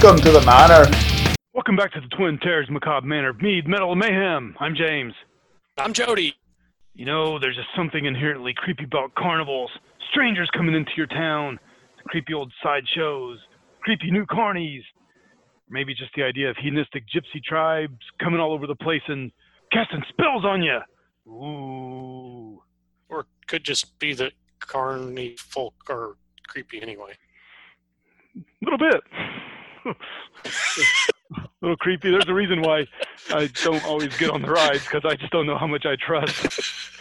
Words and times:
Welcome 0.00 0.24
to 0.26 0.30
the 0.30 0.40
manor. 0.42 0.88
Welcome 1.54 1.74
back 1.74 1.92
to 1.94 2.00
the 2.00 2.06
Twin 2.16 2.38
Terrors 2.38 2.70
Macabre 2.70 3.04
Manor 3.04 3.30
of 3.30 3.42
Mead, 3.42 3.66
Metal, 3.66 3.90
and 3.90 3.98
Mayhem. 3.98 4.54
I'm 4.60 4.76
James. 4.76 5.12
I'm 5.76 5.92
Jody. 5.92 6.36
You 6.94 7.04
know, 7.04 7.40
there's 7.40 7.56
just 7.56 7.66
something 7.76 8.04
inherently 8.04 8.54
creepy 8.56 8.84
about 8.84 9.12
carnivals. 9.16 9.72
Strangers 10.12 10.48
coming 10.56 10.76
into 10.76 10.92
your 10.96 11.08
town, 11.08 11.58
creepy 12.06 12.32
old 12.32 12.52
sideshows, 12.62 13.40
creepy 13.80 14.12
new 14.12 14.24
carnies. 14.24 14.82
Maybe 15.68 15.96
just 15.96 16.12
the 16.14 16.22
idea 16.22 16.48
of 16.48 16.56
hedonistic 16.56 17.02
gypsy 17.12 17.42
tribes 17.42 17.98
coming 18.20 18.38
all 18.38 18.52
over 18.52 18.68
the 18.68 18.76
place 18.76 19.02
and 19.08 19.32
casting 19.72 20.04
spells 20.10 20.44
on 20.44 20.62
you. 20.62 20.78
Ooh. 21.26 22.62
Or 23.08 23.26
could 23.48 23.64
just 23.64 23.98
be 23.98 24.14
that 24.14 24.32
carny 24.60 25.34
folk 25.36 25.74
are 25.90 26.14
creepy 26.46 26.80
anyway. 26.80 27.14
A 28.36 28.40
little 28.62 28.78
bit. 28.78 29.02
A 29.88 31.48
little 31.60 31.76
creepy. 31.76 32.10
There's 32.10 32.28
a 32.28 32.34
reason 32.34 32.62
why 32.62 32.86
I 33.30 33.48
don't 33.62 33.84
always 33.84 34.16
get 34.16 34.30
on 34.30 34.42
the 34.42 34.50
rides 34.50 34.84
because 34.84 35.04
I 35.04 35.14
just 35.16 35.32
don't 35.32 35.46
know 35.46 35.58
how 35.58 35.66
much 35.66 35.86
I 35.86 35.96
trust. 35.96 37.00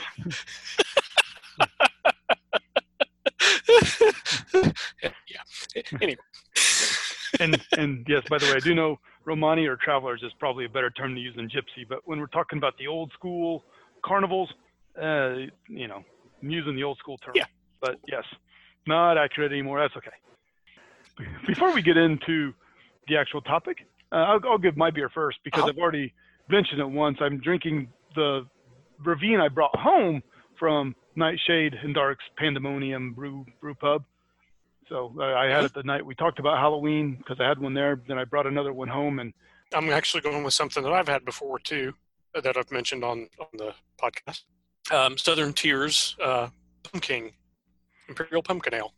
yeah. 5.04 5.42
Anyway. 6.02 6.18
and 7.40 7.62
and 7.78 8.06
yes, 8.10 8.24
by 8.30 8.40
the 8.40 8.46
way, 8.48 8.54
I 8.54 8.60
do 8.60 8.74
know 8.74 9.00
Romani 9.26 9.68
or 9.68 9.76
travelers 9.76 10.24
is 10.24 10.32
probably 10.40 10.66
a 10.66 10.70
better 10.70 10.90
term 10.90 11.14
to 11.14 11.22
use 11.22 11.36
than 11.36 11.48
gypsy. 11.48 11.88
But 11.88 12.00
when 12.06 12.20
we're 12.20 12.28
talking 12.28 12.58
about 12.58 12.78
the 12.78 12.88
old 12.88 13.12
school 13.12 13.64
carnivals, 14.04 14.50
uh, 15.00 15.36
you 15.68 15.88
know, 15.88 16.04
I'm 16.42 16.50
using 16.50 16.76
the 16.76 16.84
old 16.84 16.98
school 16.98 17.18
term. 17.20 17.34
Yeah. 17.36 17.46
But 17.80 18.00
yes, 18.08 18.24
not 18.88 19.18
accurate 19.18 19.52
anymore. 19.52 19.80
That's 19.80 19.96
okay. 19.98 20.12
Before 21.46 21.74
we 21.74 21.82
get 21.82 21.98
into 21.98 22.54
the 23.08 23.18
actual 23.18 23.42
topic, 23.42 23.78
uh, 24.12 24.16
I'll, 24.16 24.40
I'll 24.50 24.58
give 24.58 24.78
my 24.78 24.92
beer 24.92 25.10
first 25.10 25.38
because 25.44 25.62
Uh-huh. 25.64 25.70
I've 25.72 25.78
already 25.78 26.14
mentioned 26.50 26.80
it 26.82 26.90
once. 26.90 27.18
I'm 27.22 27.40
drinking 27.40 27.90
the 28.16 28.46
Ravine 29.04 29.40
I 29.40 29.48
brought 29.48 29.76
home 29.78 30.24
from 30.60 30.96
Nightshade 31.16 31.74
and 31.84 31.94
Dark's 31.94 32.24
Pandemonium 32.38 33.14
Brew 33.14 33.46
Brew 33.62 33.76
Pub. 33.76 34.04
So 34.90 35.14
uh, 35.20 35.24
I 35.24 35.48
had 35.48 35.66
it 35.66 35.74
the 35.74 35.84
night 35.84 36.06
we 36.06 36.16
talked 36.16 36.40
about 36.40 36.58
Halloween 36.58 37.16
because 37.18 37.38
I 37.40 37.48
had 37.48 37.60
one 37.60 37.74
there. 37.74 38.02
Then 38.08 38.18
I 38.18 38.24
brought 38.24 38.48
another 38.48 38.72
one 38.74 38.88
home, 38.88 39.20
and 39.20 39.34
I'm 39.74 39.90
actually 39.90 40.22
going 40.22 40.44
with 40.44 40.54
something 40.54 40.82
that 40.84 40.94
I've 40.94 41.10
had 41.10 41.26
before 41.26 41.60
too, 41.60 41.94
uh, 42.34 42.42
that 42.42 42.56
I've 42.56 42.72
mentioned 42.72 43.04
on, 43.04 43.28
on 43.40 43.48
the 43.54 43.74
podcast. 44.02 44.44
Um, 44.90 45.18
Southern 45.18 45.52
Tier's 45.54 46.16
uh, 46.24 46.48
Pumpkin 46.84 47.32
Imperial 48.08 48.42
Pumpkin 48.42 48.74
Ale. 48.74 48.94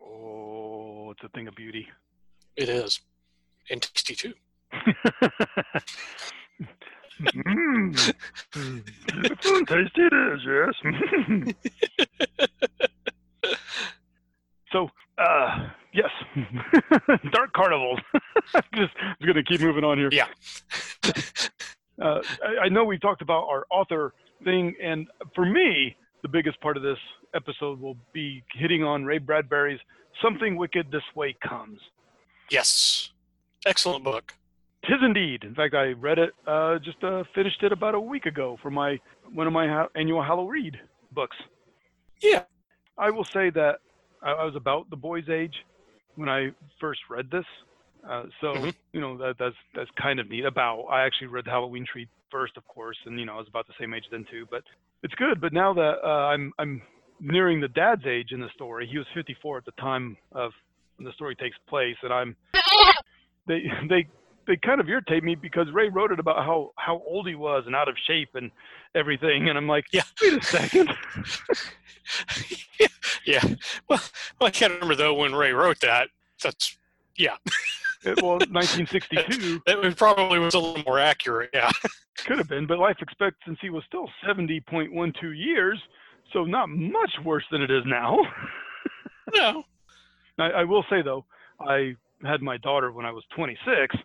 oh, 0.00 1.10
it's 1.10 1.24
a 1.24 1.28
thing 1.30 1.48
of 1.48 1.54
beauty. 1.56 1.88
It 2.56 2.68
is. 2.68 3.00
And 3.70 3.82
tasty 3.82 4.14
too. 4.14 4.34
mm. 7.22 8.14
Tasty 9.66 10.02
it 10.02 10.12
is, 10.12 10.40
yes. 10.46 10.74
so, 14.72 14.88
uh, 15.18 15.68
yes, 15.92 16.10
Dark 17.32 17.52
Carnival. 17.52 17.98
Just 18.74 18.92
I'm 19.00 19.26
gonna 19.26 19.42
keep 19.42 19.60
moving 19.60 19.84
on 19.84 19.98
here. 19.98 20.08
Yeah. 20.12 20.26
uh, 22.00 22.20
I, 22.44 22.64
I 22.64 22.68
know 22.68 22.84
we 22.84 22.98
talked 22.98 23.22
about 23.22 23.46
our 23.48 23.66
author 23.70 24.14
thing, 24.44 24.74
and 24.82 25.06
for 25.34 25.44
me, 25.46 25.96
the 26.22 26.28
biggest 26.28 26.60
part 26.60 26.76
of 26.76 26.82
this 26.82 26.98
episode 27.34 27.80
will 27.80 27.96
be 28.12 28.42
hitting 28.54 28.82
on 28.82 29.04
Ray 29.04 29.18
Bradbury's 29.18 29.80
"Something 30.22 30.56
Wicked 30.56 30.90
This 30.90 31.02
Way 31.14 31.36
Comes." 31.46 31.78
Yes. 32.50 33.10
Excellent 33.66 34.04
book. 34.04 34.32
Tis 34.84 34.98
indeed. 35.02 35.44
In 35.44 35.54
fact, 35.54 35.74
I 35.74 35.92
read 35.92 36.18
it, 36.18 36.30
uh, 36.46 36.78
just 36.80 37.02
uh, 37.04 37.22
finished 37.34 37.62
it 37.62 37.70
about 37.72 37.94
a 37.94 38.00
week 38.00 38.26
ago 38.26 38.58
for 38.62 38.70
my 38.70 38.98
one 39.32 39.46
of 39.46 39.52
my 39.52 39.68
ha- 39.68 39.88
annual 39.94 40.22
Hallow 40.22 40.46
Read 40.48 40.76
books. 41.12 41.36
Yeah. 42.20 42.42
I 42.98 43.10
will 43.10 43.24
say 43.24 43.50
that 43.50 43.76
I, 44.22 44.32
I 44.32 44.44
was 44.44 44.56
about 44.56 44.90
the 44.90 44.96
boy's 44.96 45.28
age 45.28 45.54
when 46.16 46.28
I 46.28 46.50
first 46.80 47.00
read 47.08 47.30
this, 47.30 47.44
uh, 48.08 48.24
so 48.40 48.48
Mhm. 48.54 48.74
you 48.92 49.00
know 49.00 49.16
that 49.18 49.36
that's 49.38 49.56
that's 49.74 49.90
kind 49.92 50.18
of 50.18 50.28
neat. 50.28 50.44
About 50.44 50.82
I 50.90 51.04
actually 51.06 51.28
read 51.28 51.44
the 51.44 51.50
Halloween 51.50 51.86
Tree 51.90 52.08
first, 52.30 52.56
of 52.56 52.66
course, 52.66 52.98
and 53.06 53.18
you 53.20 53.24
know 53.24 53.34
I 53.34 53.38
was 53.38 53.48
about 53.48 53.66
the 53.68 53.74
same 53.78 53.94
age 53.94 54.04
then 54.10 54.24
too. 54.30 54.46
But 54.50 54.64
it's 55.04 55.14
good. 55.14 55.40
But 55.40 55.52
now 55.52 55.72
that 55.74 55.98
uh, 56.04 56.08
I'm 56.08 56.52
I'm 56.58 56.82
nearing 57.20 57.60
the 57.60 57.68
dad's 57.68 58.04
age 58.04 58.32
in 58.32 58.40
the 58.40 58.50
story, 58.54 58.88
he 58.90 58.98
was 58.98 59.06
54 59.14 59.58
at 59.58 59.64
the 59.64 59.70
time 59.72 60.16
of 60.32 60.50
when 60.96 61.04
the 61.06 61.12
story 61.12 61.36
takes 61.36 61.56
place, 61.68 61.96
and 62.02 62.12
I'm 62.12 62.36
they 63.46 63.70
they 63.88 64.06
they 64.46 64.56
kind 64.56 64.80
of 64.80 64.88
irritate 64.88 65.22
me 65.22 65.34
because 65.34 65.66
Ray 65.72 65.88
wrote 65.88 66.10
it 66.12 66.18
about 66.18 66.44
how 66.44 66.72
how 66.76 67.02
old 67.06 67.28
he 67.28 67.34
was 67.34 67.64
and 67.66 67.74
out 67.76 67.88
of 67.88 67.96
shape 68.06 68.30
and 68.34 68.50
everything, 68.94 69.48
and 69.48 69.56
I'm 69.56 69.68
like, 69.68 69.86
Yeah. 69.92 70.02
wait 70.22 70.34
a 70.34 70.42
second. 70.44 70.90
yeah. 73.24 73.42
Well, 73.88 74.00
well, 74.40 74.48
I 74.48 74.50
can't 74.50 74.72
remember 74.74 74.94
though 74.96 75.14
when 75.14 75.34
Ray 75.34 75.52
wrote 75.52 75.80
that. 75.80 76.08
That's 76.42 76.76
yeah. 77.16 77.36
It- 78.04 78.20
well, 78.20 78.38
1962 78.50 79.62
It 79.64 79.96
probably 79.96 80.40
was 80.40 80.54
a 80.54 80.58
little 80.58 80.82
more 80.84 80.98
accurate. 80.98 81.50
Yeah. 81.54 81.70
could 82.24 82.38
have 82.38 82.48
been, 82.48 82.66
but 82.66 82.78
life 82.78 82.96
expectancy 83.00 83.70
was 83.70 83.84
still 83.86 84.08
70.12 84.26 84.90
years, 85.36 85.80
so 86.32 86.44
not 86.44 86.68
much 86.68 87.12
worse 87.24 87.44
than 87.52 87.62
it 87.62 87.70
is 87.70 87.84
now. 87.86 88.18
No. 89.34 89.64
I, 90.38 90.50
I 90.50 90.64
will 90.64 90.84
say 90.90 91.00
though, 91.02 91.24
I 91.60 91.94
had 92.24 92.42
my 92.42 92.56
daughter 92.58 92.92
when 92.92 93.06
I 93.06 93.12
was 93.12 93.24
26. 93.34 93.96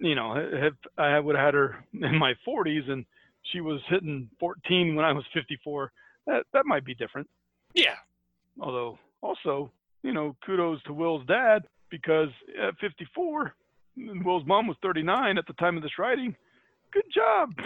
You 0.00 0.14
know, 0.14 0.34
if 0.36 0.74
I 0.96 1.18
would 1.18 1.36
have 1.36 1.44
had 1.44 1.54
her 1.54 1.84
in 1.92 2.18
my 2.18 2.34
40s 2.46 2.90
and 2.90 3.04
she 3.52 3.60
was 3.60 3.80
hitting 3.88 4.28
14 4.38 4.94
when 4.94 5.04
I 5.04 5.12
was 5.12 5.24
54, 5.34 5.92
that 6.26 6.44
that 6.52 6.66
might 6.66 6.84
be 6.84 6.94
different. 6.94 7.28
Yeah. 7.74 7.96
Although, 8.60 8.98
also, 9.22 9.70
you 10.02 10.12
know, 10.12 10.36
kudos 10.44 10.82
to 10.84 10.92
Will's 10.92 11.26
dad 11.26 11.64
because 11.90 12.28
at 12.60 12.76
54, 12.80 13.54
Will's 13.96 14.46
mom 14.46 14.66
was 14.66 14.76
39 14.82 15.38
at 15.38 15.46
the 15.46 15.52
time 15.54 15.76
of 15.76 15.82
this 15.82 15.98
writing. 15.98 16.34
Good 16.92 17.04
job. 17.14 17.54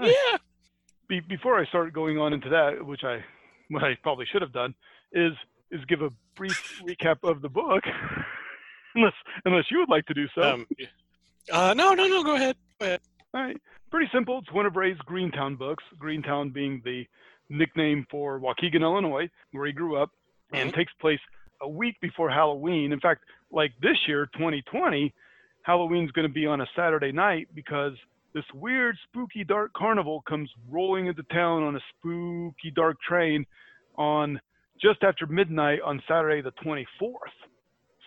Yeah. 0.00 0.36
Be, 1.08 1.20
before 1.20 1.58
I 1.58 1.66
start 1.66 1.92
going 1.92 2.18
on 2.18 2.32
into 2.32 2.48
that, 2.50 2.84
which 2.84 3.02
I 3.02 3.24
what 3.70 3.82
I 3.82 3.96
probably 4.02 4.26
should 4.30 4.42
have 4.42 4.52
done, 4.52 4.74
is 5.12 5.32
is 5.70 5.84
give 5.86 6.02
a 6.02 6.10
brief 6.34 6.80
recap 6.84 7.16
of 7.22 7.42
the 7.42 7.48
book, 7.48 7.84
unless 8.94 9.12
unless 9.44 9.64
you 9.70 9.78
would 9.78 9.88
like 9.88 10.06
to 10.06 10.14
do 10.14 10.26
so. 10.34 10.42
Um, 10.42 10.66
uh, 11.52 11.74
no, 11.74 11.92
no, 11.94 12.06
no. 12.06 12.22
Go 12.22 12.36
ahead. 12.36 12.56
Go 12.80 12.86
ahead. 12.86 13.00
All 13.34 13.42
right. 13.42 13.56
Pretty 13.90 14.10
simple. 14.12 14.38
It's 14.38 14.52
one 14.52 14.66
of 14.66 14.76
Ray's 14.76 14.98
Greentown 14.98 15.56
books. 15.56 15.84
Greentown 15.98 16.50
being 16.50 16.82
the 16.84 17.06
nickname 17.48 18.06
for 18.10 18.38
Waukegan, 18.38 18.82
Illinois, 18.82 19.28
where 19.52 19.66
he 19.66 19.72
grew 19.72 19.96
up, 19.96 20.10
and 20.52 20.72
takes 20.74 20.92
place 21.00 21.20
a 21.62 21.68
week 21.68 21.96
before 22.00 22.30
Halloween. 22.30 22.92
In 22.92 23.00
fact, 23.00 23.24
like 23.50 23.72
this 23.80 23.96
year, 24.06 24.26
2020, 24.34 25.12
Halloween's 25.62 26.10
going 26.12 26.26
to 26.26 26.32
be 26.32 26.46
on 26.46 26.60
a 26.60 26.66
Saturday 26.76 27.12
night 27.12 27.48
because 27.54 27.92
this 28.34 28.44
weird, 28.54 28.96
spooky, 29.08 29.44
dark 29.44 29.72
carnival 29.72 30.22
comes 30.28 30.50
rolling 30.70 31.06
into 31.06 31.22
town 31.24 31.62
on 31.62 31.76
a 31.76 31.80
spooky, 31.90 32.70
dark 32.74 32.96
train 33.00 33.46
on 33.96 34.40
just 34.80 35.02
after 35.02 35.26
midnight 35.26 35.80
on 35.84 36.00
Saturday, 36.08 36.40
the 36.40 36.52
24th. 36.64 37.12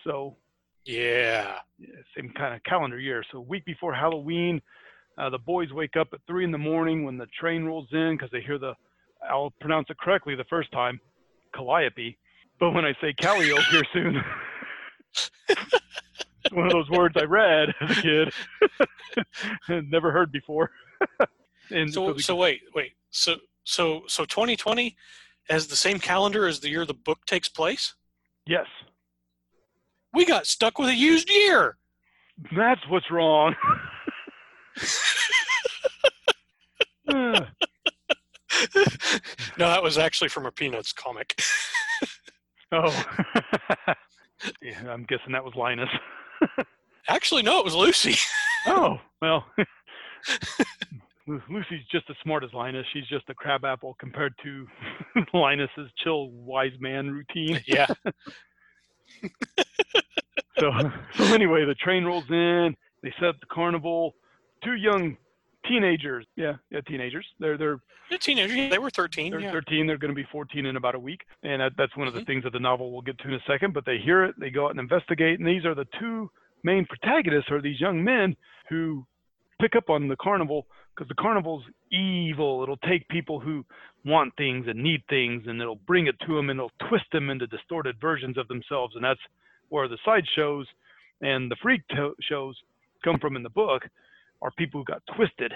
So 0.04 0.36
Yeah. 0.84 1.58
yeah, 1.78 1.88
same 2.16 2.32
kind 2.36 2.54
of 2.54 2.62
calendar 2.64 2.98
year. 2.98 3.24
So 3.30 3.40
week 3.40 3.64
before 3.64 3.94
Halloween, 3.94 4.60
uh, 5.18 5.30
the 5.30 5.38
boys 5.38 5.72
wake 5.72 5.96
up 5.96 6.08
at 6.12 6.20
three 6.26 6.44
in 6.44 6.50
the 6.50 6.58
morning 6.58 7.04
when 7.04 7.18
the 7.18 7.26
train 7.38 7.64
rolls 7.64 7.88
in 7.92 8.16
because 8.16 8.30
they 8.30 8.40
hear 8.40 8.58
the, 8.58 8.74
I'll 9.28 9.52
pronounce 9.60 9.88
it 9.90 9.98
correctly 9.98 10.34
the 10.34 10.44
first 10.44 10.72
time, 10.72 10.98
Calliope. 11.54 12.18
But 12.58 12.70
when 12.70 12.84
I 12.84 12.94
say 13.00 13.12
Callio 13.12 13.56
here 13.70 13.84
soon, 13.92 14.16
one 16.52 16.66
of 16.66 16.72
those 16.72 16.90
words 16.90 17.14
I 17.16 17.24
read 17.24 17.68
as 17.80 17.98
a 17.98 18.02
kid 18.02 18.32
never 19.90 20.10
heard 20.12 20.32
before. 20.32 20.70
and 21.70 21.92
So, 21.92 22.14
the- 22.14 22.22
so 22.22 22.36
wait, 22.36 22.62
wait. 22.74 22.92
So, 23.10 23.36
so, 23.64 24.02
so 24.08 24.24
2020 24.24 24.96
has 25.48 25.66
the 25.66 25.76
same 25.76 25.98
calendar 25.98 26.46
as 26.46 26.60
the 26.60 26.70
year 26.70 26.86
the 26.86 26.94
book 26.94 27.18
takes 27.26 27.48
place. 27.48 27.94
yes, 28.46 28.66
We 30.14 30.24
got 30.24 30.46
stuck 30.46 30.78
with 30.78 30.88
a 30.88 30.94
used 30.94 31.28
year. 31.30 31.76
that's 32.56 32.80
what's 32.88 33.10
wrong. 33.10 33.54
No, 39.58 39.68
that 39.68 39.82
was 39.82 39.98
actually 39.98 40.28
from 40.28 40.46
a 40.46 40.52
Peanuts 40.52 40.92
comic. 40.92 41.40
oh, 42.72 43.04
yeah, 44.62 44.88
I'm 44.88 45.04
guessing 45.04 45.32
that 45.32 45.44
was 45.44 45.54
Linus. 45.54 45.90
Actually, 47.08 47.42
no, 47.42 47.58
it 47.58 47.64
was 47.64 47.74
Lucy. 47.74 48.16
Oh, 48.66 48.98
well. 49.20 49.44
Lu- 51.26 51.42
Lucy's 51.50 51.84
just 51.90 52.08
as 52.10 52.16
smart 52.22 52.42
as 52.44 52.52
Linus. 52.52 52.86
She's 52.92 53.06
just 53.06 53.28
a 53.28 53.34
crab 53.34 53.64
apple 53.64 53.96
compared 54.00 54.34
to 54.44 54.66
Linus's 55.34 55.90
chill 56.02 56.30
wise 56.30 56.72
man 56.80 57.10
routine. 57.10 57.60
yeah. 57.66 57.86
so 60.58 60.70
so 61.14 61.24
anyway, 61.34 61.64
the 61.64 61.74
train 61.74 62.04
rolls 62.04 62.24
in. 62.30 62.74
They 63.02 63.12
set 63.18 63.28
up 63.30 63.40
the 63.40 63.46
carnival. 63.46 64.14
Two 64.64 64.74
young 64.74 65.16
teenagers. 65.68 66.24
Yeah, 66.36 66.54
yeah, 66.70 66.80
teenagers. 66.82 67.26
They're 67.38 67.58
they're 67.58 67.78
They're 68.10 68.18
teenagers. 68.18 68.70
They 68.70 68.78
were 68.78 68.90
13. 68.90 69.30
they're 69.30 69.40
yeah. 69.40 69.50
13. 69.52 69.86
They're 69.86 69.98
going 69.98 70.14
to 70.14 70.20
be 70.20 70.26
14 70.30 70.66
in 70.66 70.76
about 70.76 70.94
a 70.94 70.98
week, 70.98 71.20
and 71.42 71.60
that, 71.60 71.72
that's 71.76 71.96
one 71.96 72.06
of 72.08 72.14
the 72.14 72.20
Mhm. 72.20 72.26
things 72.26 72.44
that 72.44 72.52
the 72.52 72.60
novel 72.60 72.92
we'll 72.92 73.02
get 73.02 73.18
to 73.18 73.28
in 73.28 73.34
a 73.34 73.42
second. 73.46 73.74
But 73.74 73.84
they 73.84 73.98
hear 73.98 74.24
it, 74.24 74.34
they 74.38 74.50
go 74.50 74.66
out 74.66 74.70
and 74.70 74.80
investigate, 74.80 75.38
and 75.38 75.48
these 75.48 75.64
are 75.64 75.74
the 75.74 75.86
two 75.98 76.30
main 76.62 76.86
protagonists 76.86 77.50
are 77.50 77.60
these 77.60 77.80
young 77.80 78.02
men 78.04 78.36
who 78.68 79.04
pick 79.60 79.74
up 79.76 79.90
on 79.90 80.06
the 80.08 80.16
carnival 80.16 80.66
because 80.94 81.08
the 81.08 81.14
carnival's 81.14 81.64
evil. 81.90 82.62
It'll 82.62 82.76
take 82.78 83.08
people 83.08 83.40
who 83.40 83.64
want 84.04 84.34
things 84.36 84.66
and 84.68 84.82
need 84.82 85.02
things, 85.08 85.44
and 85.46 85.60
it'll 85.60 85.76
bring 85.86 86.06
it 86.06 86.16
to 86.26 86.34
them, 86.36 86.50
and 86.50 86.58
it'll 86.58 86.88
twist 86.88 87.06
them 87.12 87.30
into 87.30 87.46
distorted 87.46 87.96
versions 88.00 88.36
of 88.36 88.48
themselves, 88.48 88.94
and 88.96 89.04
that's 89.04 89.20
where 89.68 89.88
the 89.88 89.98
side 90.04 90.24
shows 90.36 90.66
and 91.22 91.50
the 91.50 91.56
freak 91.62 91.80
to- 91.88 92.16
shows 92.20 92.56
come 93.04 93.18
from 93.18 93.36
in 93.36 93.42
the 93.42 93.50
book 93.50 93.88
are 94.42 94.50
people 94.52 94.80
who 94.80 94.84
got 94.84 95.02
twisted 95.16 95.52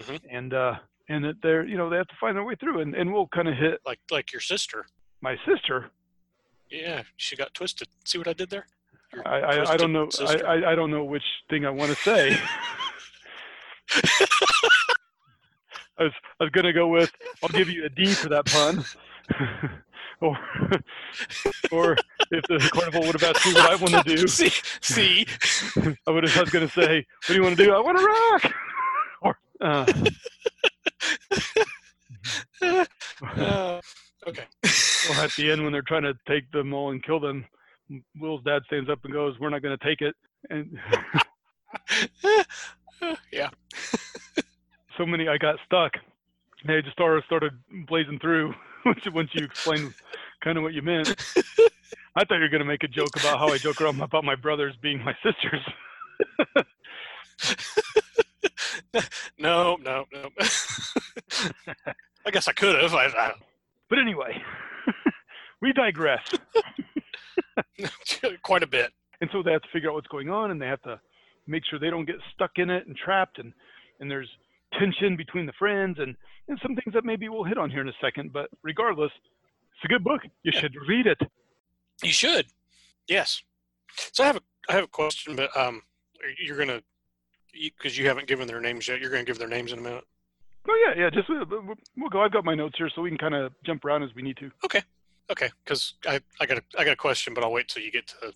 Mhm. 0.00 0.20
and 0.30 0.52
uh 0.54 0.74
and 1.08 1.24
that 1.24 1.36
they're 1.42 1.64
you 1.64 1.76
know 1.76 1.88
they 1.88 1.96
have 1.96 2.08
to 2.08 2.16
find 2.20 2.36
their 2.36 2.44
way 2.44 2.54
through 2.56 2.80
and, 2.80 2.94
and 2.94 3.12
we'll 3.12 3.28
kind 3.28 3.48
of 3.48 3.56
hit 3.56 3.80
Like 3.86 4.00
like 4.10 4.32
your 4.32 4.40
sister. 4.40 4.86
my 5.20 5.36
sister 5.46 5.90
Yeah, 6.70 7.02
she 7.16 7.34
got 7.36 7.54
twisted. 7.54 7.88
See 8.04 8.18
what 8.18 8.28
I 8.28 8.32
did 8.34 8.50
there? 8.50 8.66
I 9.24 9.40
i, 9.40 9.72
I 9.72 9.76
don't 9.76 9.92
know. 9.92 10.08
I 10.26 10.72
i 10.72 10.74
don't 10.74 10.90
know 10.90 11.04
which 11.04 11.24
thing 11.48 11.64
i 11.64 11.70
want 11.70 11.90
to 11.90 11.96
say 11.96 12.36
I 15.98 16.04
was 16.04 16.12
I 16.40 16.44
was 16.44 16.50
gonna 16.52 16.72
go 16.72 16.88
with 16.88 17.12
I'll 17.42 17.48
give 17.50 17.68
you 17.68 17.84
a 17.84 17.88
D 17.88 18.06
for 18.14 18.28
that 18.30 18.46
pun, 18.46 18.84
or 20.20 20.38
or 21.70 21.96
if 22.30 22.44
the 22.48 22.58
carnival 22.72 23.02
would 23.02 23.20
have 23.20 23.36
asked 23.36 23.46
me 23.46 23.52
what 23.54 23.70
I 23.70 23.74
want 23.76 24.06
to 24.06 24.16
do, 24.16 24.26
see, 24.38 24.50
see. 24.80 25.26
I 26.06 26.10
would 26.10 26.24
have 26.24 26.36
I 26.36 26.40
was 26.42 26.50
gonna 26.50 26.68
say 26.68 27.06
what 27.26 27.26
do 27.28 27.34
you 27.34 27.42
want 27.42 27.56
to 27.56 27.64
do? 27.64 27.72
I 27.74 27.80
want 27.80 27.98
to 27.98 28.04
rock. 28.04 28.54
or 29.22 29.38
uh, 29.60 29.86
Uh, 32.62 33.80
okay. 34.26 34.44
Well, 35.08 35.20
at 35.22 35.32
the 35.36 35.50
end, 35.50 35.62
when 35.62 35.72
they're 35.72 35.82
trying 35.82 36.02
to 36.02 36.14
take 36.28 36.50
them 36.52 36.72
all 36.74 36.90
and 36.90 37.02
kill 37.02 37.20
them, 37.20 37.44
Will's 38.18 38.42
dad 38.44 38.62
stands 38.66 38.90
up 38.90 39.04
and 39.04 39.12
goes, 39.12 39.38
"We're 39.38 39.50
not 39.50 39.62
going 39.62 39.76
to 39.76 39.84
take 39.84 40.00
it." 40.00 40.14
And 40.50 40.78
yeah. 43.32 43.50
So 44.98 45.06
many, 45.06 45.28
I 45.28 45.38
got 45.38 45.56
stuck. 45.66 45.92
And 46.62 46.72
I 46.72 46.80
just 46.80 46.92
started 46.92 47.24
started 47.24 47.52
blazing 47.88 48.18
through 48.18 48.54
once 48.84 49.00
you- 49.04 49.12
once 49.12 49.30
you 49.34 49.44
explained 49.44 49.94
kind 50.42 50.56
of 50.58 50.62
what 50.64 50.72
you 50.74 50.82
meant. 50.82 51.08
I 52.16 52.24
thought 52.24 52.34
you 52.36 52.40
were 52.42 52.48
going 52.48 52.60
to 52.60 52.64
make 52.66 52.82
a 52.82 52.88
joke 52.88 53.10
about 53.16 53.38
how 53.38 53.48
I 53.48 53.58
joke 53.58 53.80
around 53.80 54.00
about 54.02 54.24
my 54.24 54.34
brothers 54.34 54.74
being 54.82 55.02
my 55.04 55.14
sisters. 55.22 55.62
No, 59.38 59.76
no, 59.76 60.04
no. 60.12 60.28
I 62.26 62.30
guess 62.30 62.48
I 62.48 62.52
could 62.52 62.80
have. 62.80 62.92
I, 62.94 63.06
I, 63.06 63.32
But 63.88 63.98
anyway, 63.98 64.42
we 65.62 65.72
digress. 65.72 66.20
quite 68.42 68.62
a 68.62 68.66
bit. 68.66 68.92
and 69.20 69.30
so 69.32 69.42
they 69.42 69.52
have 69.52 69.62
to 69.62 69.68
figure 69.72 69.88
out 69.90 69.94
what's 69.94 70.08
going 70.08 70.28
on 70.30 70.50
and 70.50 70.60
they 70.60 70.66
have 70.66 70.82
to 70.82 71.00
make 71.46 71.62
sure 71.64 71.78
they 71.78 71.90
don't 71.90 72.04
get 72.04 72.16
stuck 72.34 72.52
in 72.56 72.68
it 72.70 72.86
and 72.86 72.96
trapped 72.96 73.38
and 73.38 73.52
and 74.00 74.10
there's 74.10 74.28
tension 74.78 75.16
between 75.16 75.46
the 75.46 75.52
friends 75.52 75.98
and 75.98 76.14
and 76.48 76.58
some 76.62 76.74
things 76.74 76.92
that 76.94 77.04
maybe 77.04 77.28
we'll 77.28 77.44
hit 77.44 77.58
on 77.58 77.70
here 77.70 77.80
in 77.80 77.88
a 77.88 77.92
second 78.00 78.32
but 78.32 78.48
regardless 78.62 79.10
it's 79.74 79.84
a 79.84 79.88
good 79.88 80.04
book 80.04 80.22
you 80.42 80.52
Yeah. 80.54 80.60
should 80.60 80.76
read 80.88 81.06
it 81.06 81.20
You 82.02 82.12
should. 82.12 82.46
Yes. 83.08 83.42
So 84.12 84.22
I 84.22 84.26
have 84.28 84.36
a 84.36 84.40
I 84.68 84.72
have 84.74 84.84
a 84.84 84.88
question, 84.88 85.34
but 85.36 85.54
um, 85.56 85.82
you're 86.38 86.56
gonna 86.56 86.80
because 87.52 87.98
you 87.98 88.06
haven't 88.06 88.28
given 88.28 88.46
their 88.46 88.60
names 88.60 88.86
yet. 88.86 89.00
You're 89.00 89.10
gonna 89.10 89.24
give 89.24 89.38
their 89.38 89.48
names 89.48 89.72
in 89.72 89.80
a 89.80 89.82
minute. 89.82 90.04
oh 90.68 90.78
yeah 90.86 91.02
yeah 91.02 91.10
just 91.10 91.28
uh, 91.28 91.44
we'll 91.50 91.74
we'll 91.96 92.08
go 92.10 92.20
i've 92.22 92.30
got 92.32 92.44
my 92.44 92.54
notes 92.54 92.76
here 92.78 92.88
so 92.94 93.02
we 93.02 93.10
can 93.10 93.18
kind 93.18 93.34
of 93.34 93.52
jump 93.64 93.84
around 93.84 94.02
as 94.04 94.14
we 94.14 94.22
need 94.22 94.36
to 94.36 94.50
Okay, 94.64 94.82
Okay. 95.30 95.50
Because 95.64 95.94
I 96.06 96.20
I 96.40 96.46
got 96.46 96.58
a 96.58 96.62
I 96.78 96.84
got 96.84 96.92
a 96.92 96.96
question, 96.96 97.34
but 97.34 97.42
I'll 97.42 97.52
wait 97.52 97.68
till 97.68 97.82
you 97.82 97.90
get 97.90 98.06
to 98.08 98.32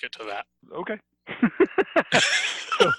get 0.00 0.12
to 0.12 0.24
that. 0.24 0.46
okay 0.72 0.98
so 2.78 2.92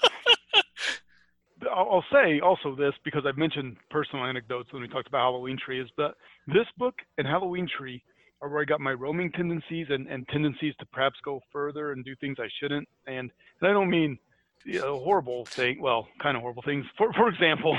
I'll, 1.74 2.04
say 2.12 2.40
also 2.40 2.76
this 2.76 2.92
because 3.04 3.22
I've 3.26 3.38
mentioned 3.38 3.76
personal 3.90 4.24
anecdotes 4.26 4.72
when 4.72 4.82
we 4.82 4.88
talked 4.88 5.08
about 5.08 5.20
Halloween 5.20 5.56
Tree 5.62 5.80
is 5.80 5.88
that 5.96 6.14
this 6.46 6.66
book 6.76 6.94
and 7.18 7.26
Halloween 7.26 7.66
Tree 7.66 8.02
are 8.42 8.48
where 8.48 8.60
I 8.60 8.64
got 8.64 8.80
my 8.80 8.92
roaming 8.92 9.32
tendencies 9.32 9.86
and, 9.88 10.06
and 10.06 10.28
tendencies 10.28 10.74
to 10.80 10.86
perhaps 10.86 11.16
go 11.24 11.40
further 11.52 11.92
and 11.92 12.04
do 12.04 12.14
things 12.16 12.36
I 12.38 12.48
shouldn't. 12.60 12.86
And, 13.06 13.30
and 13.60 13.70
I 13.70 13.72
don't 13.72 13.88
mean 13.88 14.18
you 14.66 14.80
know, 14.80 14.98
horrible 14.98 15.44
thing, 15.44 15.80
well, 15.80 16.08
kind 16.20 16.36
of 16.36 16.42
horrible 16.42 16.62
things. 16.62 16.84
For 16.98 17.12
for 17.12 17.28
example, 17.28 17.78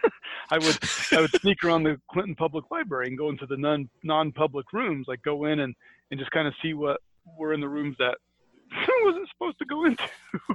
I 0.50 0.58
would 0.58 0.78
I 1.12 1.20
would 1.20 1.40
sneak 1.40 1.62
around 1.62 1.84
the 1.84 2.00
Clinton 2.10 2.34
Public 2.34 2.64
Library 2.70 3.08
and 3.08 3.18
go 3.18 3.28
into 3.28 3.46
the 3.46 3.56
non 3.56 3.88
non 4.02 4.32
public 4.32 4.72
rooms, 4.72 5.06
like 5.06 5.22
go 5.22 5.44
in 5.44 5.60
and 5.60 5.74
and 6.10 6.18
just 6.18 6.32
kind 6.32 6.48
of 6.48 6.54
see 6.62 6.72
what 6.72 7.00
were 7.38 7.52
in 7.52 7.60
the 7.60 7.68
rooms 7.68 7.96
that 7.98 8.16
I 8.72 9.02
wasn't 9.04 9.28
supposed 9.28 9.58
to 9.58 9.66
go 9.66 9.84
into. 9.84 10.04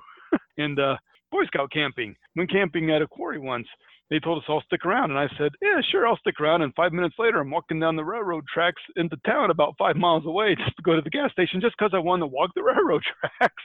and 0.58 0.80
uh, 0.80 0.98
Boy 1.32 1.46
Scout 1.46 1.72
camping. 1.72 2.16
Went 2.36 2.52
camping 2.52 2.92
at 2.92 3.02
a 3.02 3.08
quarry 3.08 3.40
once. 3.40 3.68
They 4.10 4.20
told 4.20 4.40
us 4.40 4.50
all 4.50 4.62
stick 4.62 4.86
around, 4.86 5.12
and 5.12 5.20
I 5.20 5.28
said, 5.38 5.52
"Yeah, 5.62 5.80
sure, 5.82 6.08
I'll 6.08 6.18
stick 6.18 6.40
around." 6.40 6.64
And 6.64 6.74
five 6.74 6.94
minutes 6.94 7.16
later, 7.20 7.40
I'm 7.40 7.52
walking 7.52 7.80
down 7.80 7.96
the 7.96 8.04
railroad 8.04 8.46
tracks 8.52 8.82
into 8.96 9.18
town, 9.18 9.52
about 9.52 9.76
five 9.78 9.96
miles 9.96 10.26
away, 10.26 10.56
just 10.56 10.76
to 10.78 10.82
go 10.82 10.96
to 10.96 11.02
the 11.02 11.12
gas 11.12 11.32
station, 11.32 11.62
just 11.62 11.76
because 11.78 11.94
I 11.94 12.00
wanted 12.00 12.22
to 12.22 12.28
walk 12.28 12.52
the 12.56 12.64
railroad 12.64 13.04
tracks. 13.04 13.64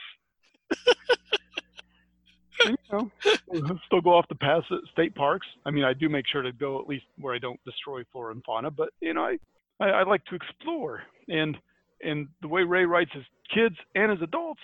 You 2.63 2.75
know, 2.91 3.11
still 3.87 4.01
go 4.01 4.15
off 4.15 4.27
the 4.29 4.35
pass 4.35 4.63
at 4.71 4.77
state 4.91 5.15
parks. 5.15 5.47
I 5.65 5.71
mean, 5.71 5.83
I 5.83 5.93
do 5.93 6.09
make 6.09 6.25
sure 6.27 6.41
to 6.41 6.51
go 6.51 6.79
at 6.79 6.87
least 6.87 7.05
where 7.17 7.33
I 7.33 7.39
don't 7.39 7.59
destroy 7.65 8.03
flora 8.11 8.33
and 8.33 8.43
fauna, 8.43 8.69
but 8.69 8.89
you 9.01 9.13
know, 9.13 9.23
I, 9.23 9.37
I, 9.79 9.89
I 9.89 10.03
like 10.03 10.23
to 10.25 10.35
explore. 10.35 11.01
And 11.27 11.57
and 12.01 12.27
the 12.41 12.47
way 12.47 12.63
Ray 12.63 12.85
writes 12.85 13.11
as 13.15 13.23
kids 13.53 13.75
and 13.95 14.11
as 14.11 14.21
adults, 14.21 14.61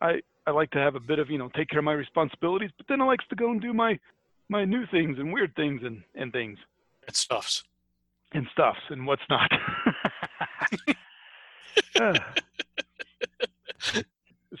I 0.00 0.20
I 0.46 0.52
like 0.52 0.70
to 0.72 0.78
have 0.78 0.94
a 0.94 1.00
bit 1.00 1.18
of 1.18 1.30
you 1.30 1.38
know 1.38 1.48
take 1.56 1.68
care 1.68 1.78
of 1.80 1.84
my 1.84 1.92
responsibilities, 1.92 2.70
but 2.76 2.86
then 2.88 3.00
I 3.00 3.04
likes 3.04 3.24
to 3.30 3.36
go 3.36 3.50
and 3.50 3.60
do 3.60 3.72
my 3.72 3.98
my 4.48 4.64
new 4.64 4.86
things 4.86 5.18
and 5.18 5.32
weird 5.32 5.54
things 5.56 5.82
and 5.84 6.02
and 6.14 6.32
things 6.32 6.58
It 7.08 7.16
stuffs. 7.16 7.64
and 8.32 8.46
stuffs 8.52 8.80
and 8.90 9.06
what's 9.06 9.22
not. 9.28 9.50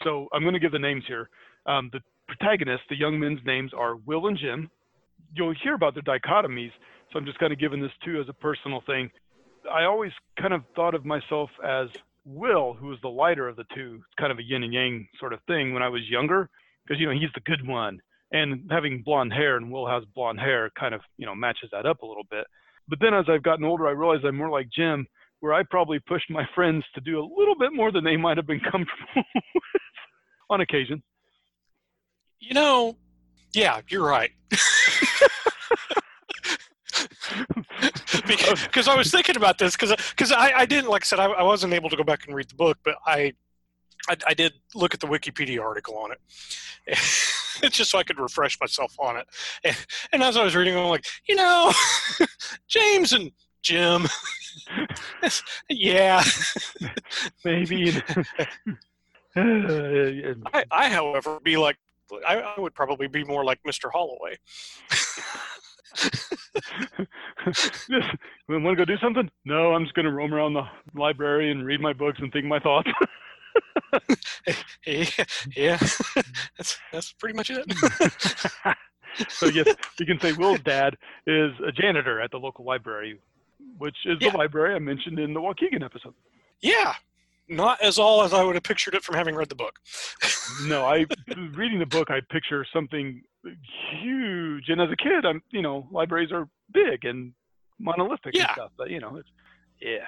So 0.02 0.28
I'm 0.32 0.42
going 0.42 0.52
to 0.54 0.60
give 0.60 0.72
the 0.72 0.78
names 0.78 1.04
here. 1.08 1.30
Um, 1.64 1.88
the 1.92 2.00
protagonists, 2.28 2.84
the 2.90 2.96
young 2.96 3.18
men's 3.18 3.40
names 3.46 3.72
are 3.72 3.96
Will 3.96 4.26
and 4.26 4.36
Jim. 4.36 4.70
You'll 5.34 5.54
hear 5.62 5.74
about 5.74 5.94
their 5.94 6.02
dichotomies, 6.02 6.70
so 7.12 7.18
I'm 7.18 7.24
just 7.24 7.38
kind 7.38 7.52
of 7.52 7.58
giving 7.58 7.80
this 7.80 7.90
too 8.04 8.20
as 8.20 8.28
a 8.28 8.32
personal 8.32 8.82
thing. 8.86 9.10
I 9.72 9.84
always 9.84 10.12
kind 10.38 10.52
of 10.52 10.62
thought 10.74 10.94
of 10.94 11.04
myself 11.04 11.50
as 11.64 11.88
Will, 12.26 12.74
who 12.74 12.92
is 12.92 12.98
the 13.02 13.08
lighter 13.08 13.48
of 13.48 13.56
the 13.56 13.64
two. 13.74 13.96
It's 13.98 14.14
kind 14.18 14.32
of 14.32 14.38
a 14.38 14.42
yin 14.42 14.64
and 14.64 14.72
yang 14.72 15.08
sort 15.18 15.32
of 15.32 15.40
thing 15.46 15.72
when 15.72 15.82
I 15.82 15.88
was 15.88 16.02
younger, 16.08 16.50
because 16.84 17.00
you 17.00 17.06
know 17.06 17.12
he's 17.12 17.32
the 17.34 17.40
good 17.40 17.66
one, 17.66 18.00
and 18.32 18.68
having 18.70 19.02
blonde 19.04 19.32
hair 19.32 19.56
and 19.56 19.70
Will 19.70 19.86
has 19.86 20.02
blonde 20.14 20.40
hair 20.40 20.70
kind 20.78 20.94
of 20.94 21.00
you 21.16 21.26
know 21.26 21.34
matches 21.34 21.70
that 21.72 21.86
up 21.86 22.02
a 22.02 22.06
little 22.06 22.26
bit. 22.30 22.44
But 22.88 22.98
then 23.00 23.14
as 23.14 23.26
I've 23.28 23.42
gotten 23.42 23.64
older, 23.64 23.86
I 23.86 23.92
realized 23.92 24.24
I'm 24.24 24.36
more 24.36 24.50
like 24.50 24.68
Jim, 24.74 25.06
where 25.40 25.54
I 25.54 25.62
probably 25.62 26.00
pushed 26.00 26.28
my 26.28 26.44
friends 26.54 26.84
to 26.94 27.00
do 27.00 27.20
a 27.20 27.30
little 27.38 27.56
bit 27.58 27.72
more 27.72 27.92
than 27.92 28.04
they 28.04 28.16
might 28.16 28.36
have 28.36 28.46
been 28.46 28.60
comfortable 28.60 29.06
with 29.54 29.82
on 30.50 30.60
occasion. 30.60 31.02
You 32.40 32.54
know, 32.54 32.96
yeah, 33.52 33.80
you're 33.88 34.06
right. 34.06 34.30
because 38.64 38.88
I 38.88 38.96
was 38.96 39.10
thinking 39.10 39.36
about 39.36 39.58
this 39.58 39.76
because 39.76 39.94
because 40.10 40.32
I, 40.32 40.52
I 40.58 40.66
didn't 40.66 40.90
like 40.90 41.02
I 41.02 41.06
said 41.06 41.20
I, 41.20 41.26
I 41.26 41.42
wasn't 41.42 41.72
able 41.72 41.90
to 41.90 41.96
go 41.96 42.04
back 42.04 42.26
and 42.26 42.34
read 42.34 42.48
the 42.48 42.54
book, 42.54 42.78
but 42.84 42.96
I 43.06 43.34
I, 44.08 44.16
I 44.26 44.34
did 44.34 44.54
look 44.74 44.94
at 44.94 45.00
the 45.00 45.06
Wikipedia 45.06 45.60
article 45.60 45.96
on 45.98 46.12
it. 46.12 46.20
It's 46.86 47.52
just 47.76 47.90
so 47.90 47.98
I 47.98 48.02
could 48.02 48.18
refresh 48.18 48.58
myself 48.60 48.94
on 48.98 49.16
it. 49.16 49.26
And, 49.64 49.76
and 50.12 50.22
as 50.22 50.36
I 50.36 50.44
was 50.44 50.54
reading, 50.54 50.76
I'm 50.76 50.86
like, 50.86 51.06
you 51.26 51.34
know, 51.34 51.72
James 52.68 53.12
and 53.12 53.32
Jim, 53.62 54.06
yeah. 55.68 56.22
Maybe. 57.44 58.00
I, 59.34 60.64
I, 60.70 60.88
however, 60.88 61.40
be 61.42 61.56
like, 61.56 61.76
I, 62.26 62.36
I 62.36 62.60
would 62.60 62.74
probably 62.74 63.08
be 63.08 63.24
more 63.24 63.44
like 63.44 63.60
Mr. 63.66 63.90
Halloway. 63.92 64.38
Want 68.48 68.64
to 68.64 68.74
go 68.76 68.84
do 68.84 68.96
something? 68.98 69.30
No, 69.44 69.72
I'm 69.74 69.84
just 69.84 69.94
going 69.94 70.06
to 70.06 70.12
roam 70.12 70.32
around 70.32 70.54
the 70.54 70.62
library 70.94 71.50
and 71.50 71.64
read 71.66 71.80
my 71.80 71.92
books 71.92 72.18
and 72.20 72.32
think 72.32 72.46
my 72.46 72.58
thoughts. 72.60 72.88
yeah, 74.86 75.04
yeah. 75.56 75.78
that's 76.58 76.78
that's 76.92 77.12
pretty 77.12 77.36
much 77.36 77.50
it. 77.50 77.64
so 79.28 79.46
yes, 79.46 79.74
you 79.98 80.06
can 80.06 80.20
say 80.20 80.32
Will's 80.32 80.60
dad 80.60 80.96
is 81.26 81.52
a 81.66 81.72
janitor 81.72 82.20
at 82.20 82.30
the 82.30 82.38
local 82.38 82.64
library, 82.64 83.18
which 83.78 83.96
is 84.04 84.18
Yeah. 84.20 84.30
the 84.30 84.38
library 84.38 84.74
I 84.74 84.78
mentioned 84.78 85.18
in 85.18 85.32
the 85.34 85.40
Waukegan 85.40 85.82
episode. 85.84 86.14
yeah, 86.60 86.94
not 87.48 87.80
as 87.80 87.98
all 87.98 88.22
as 88.22 88.32
I 88.32 88.42
would 88.42 88.54
have 88.54 88.64
pictured 88.64 88.94
it 88.94 89.04
from 89.04 89.14
having 89.14 89.34
read 89.34 89.48
the 89.48 89.54
book. 89.54 89.78
no, 90.64 90.84
I 90.84 91.06
reading 91.54 91.78
the 91.78 91.86
book, 91.86 92.10
I 92.10 92.20
picture 92.30 92.66
something 92.72 93.22
huge, 93.92 94.68
and 94.68 94.80
as 94.80 94.88
a 94.90 94.96
kid, 94.96 95.24
I'm 95.24 95.42
you 95.50 95.62
know 95.62 95.86
libraries 95.90 96.32
are 96.32 96.48
big 96.72 97.04
and 97.04 97.32
monolithic 97.78 98.34
Yeah. 98.34 98.42
and 98.44 98.50
stuff, 98.52 98.70
but 98.76 98.90
you 98.90 99.00
know, 99.00 99.16
it's 99.16 99.28
yeah. 99.80 100.06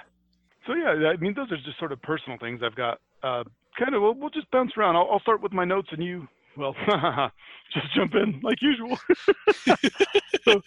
So 0.67 0.75
yeah, 0.75 1.09
I 1.11 1.17
mean, 1.17 1.35
those 1.35 1.51
are 1.53 1.57
just 1.57 1.79
sort 1.79 1.93
of 1.93 2.03
personal 2.03 2.39
things 2.39 2.61
I've 2.65 2.75
got. 2.75 3.01
Uh, 3.23 3.45
kind 3.79 3.95
of, 3.95 4.03
we'll, 4.03 4.15
we'll 4.15 4.31
just 4.31 4.51
bounce 4.51 4.73
around. 4.77 4.97
I'll, 4.97 5.09
I'll 5.11 5.21
start 5.21 5.41
with 5.43 5.53
my 5.53 5.65
notes, 5.65 5.89
and 5.93 6.03
you, 6.05 6.29
well, 6.57 6.75
just 7.73 7.87
jump 7.95 8.15
in 8.15 8.41
like 8.43 8.59
usual. 8.61 8.99
so, 10.45 10.61